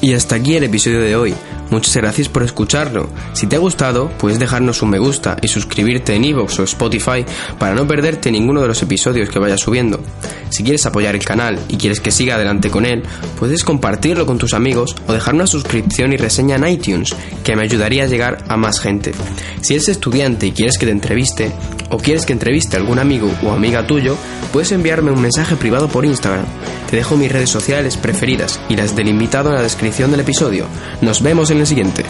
Y 0.02 0.14
hasta 0.14 0.36
aquí 0.36 0.56
el 0.56 0.66
episodio 0.66 1.00
de 1.00 1.16
hoy. 1.16 1.34
Muchas 1.74 1.98
gracias 1.98 2.30
por 2.30 2.44
escucharlo. 2.44 3.10
Si 3.34 3.48
te 3.48 3.56
ha 3.56 3.60
gustado, 3.60 4.12
puedes 4.20 4.38
dejarnos 4.38 4.84
un 4.84 4.92
me 4.92 5.00
gusta 5.00 5.38
y 5.42 5.48
suscribirte 5.48 6.14
en 6.14 6.24
iVoox 6.24 6.60
o 6.60 6.64
Spotify 6.66 7.26
para 7.58 7.74
no 7.74 7.88
perderte 7.88 8.32
ninguno 8.32 8.62
de 8.62 8.68
los 8.68 8.84
episodios 8.84 9.28
que 9.28 9.40
vaya 9.40 9.58
subiendo. 9.58 10.00
Si 10.52 10.62
quieres 10.62 10.86
apoyar 10.86 11.16
el 11.16 11.26
canal 11.26 11.58
y 11.70 11.78
quieres 11.78 12.00
que 12.00 12.12
siga 12.12 12.36
adelante 12.36 12.70
con 12.70 12.86
él, 12.86 13.02
puedes 13.40 13.64
compartirlo 13.64 14.28
con 14.28 14.38
tus 14.38 14.54
amigos 14.54 14.96
o 15.08 15.14
dejar 15.14 15.34
una 15.34 15.48
suscripción 15.48 16.14
y 16.14 16.18
reseña 16.18 16.58
en 16.58 16.68
iTunes, 16.68 17.16
que 17.44 17.56
me 17.56 17.64
ayudaría 17.64 18.04
a 18.04 18.08
llegar 18.08 18.44
a 18.50 18.56
más 18.56 18.80
gente. 18.80 19.12
Si 19.62 19.74
eres 19.74 19.90
estudiante 19.90 20.46
y 20.46 20.52
quieres 20.52 20.78
que 20.78 20.86
te 20.86 20.92
entreviste, 20.92 21.52
o 21.94 21.98
quieres 21.98 22.26
que 22.26 22.34
entreviste 22.34 22.76
a 22.76 22.80
algún 22.80 23.00
amigo 23.00 23.32
o 23.44 23.52
amiga 23.52 23.86
tuyo, 23.86 24.18
puedes 24.52 24.72
enviarme 24.72 25.12
un 25.12 25.22
mensaje 25.22 25.56
privado 25.56 25.88
por 25.88 26.06
Instagram. 26.06 26.46
Te 26.90 26.98
dejo 26.98 27.18
mis 27.18 27.32
redes 27.32 27.50
sociales 27.50 27.98
preferidas 27.98 28.60
y 28.70 28.76
las 28.76 28.96
del 28.96 29.08
invitado 29.08 29.50
en 29.50 29.56
la 29.56 29.62
descripción 29.62 30.12
del 30.12 30.22
episodio. 30.22 30.66
Nos 31.02 31.22
vemos 31.22 31.52
en 31.52 31.60
el 31.60 31.63
siguiente. 31.66 32.04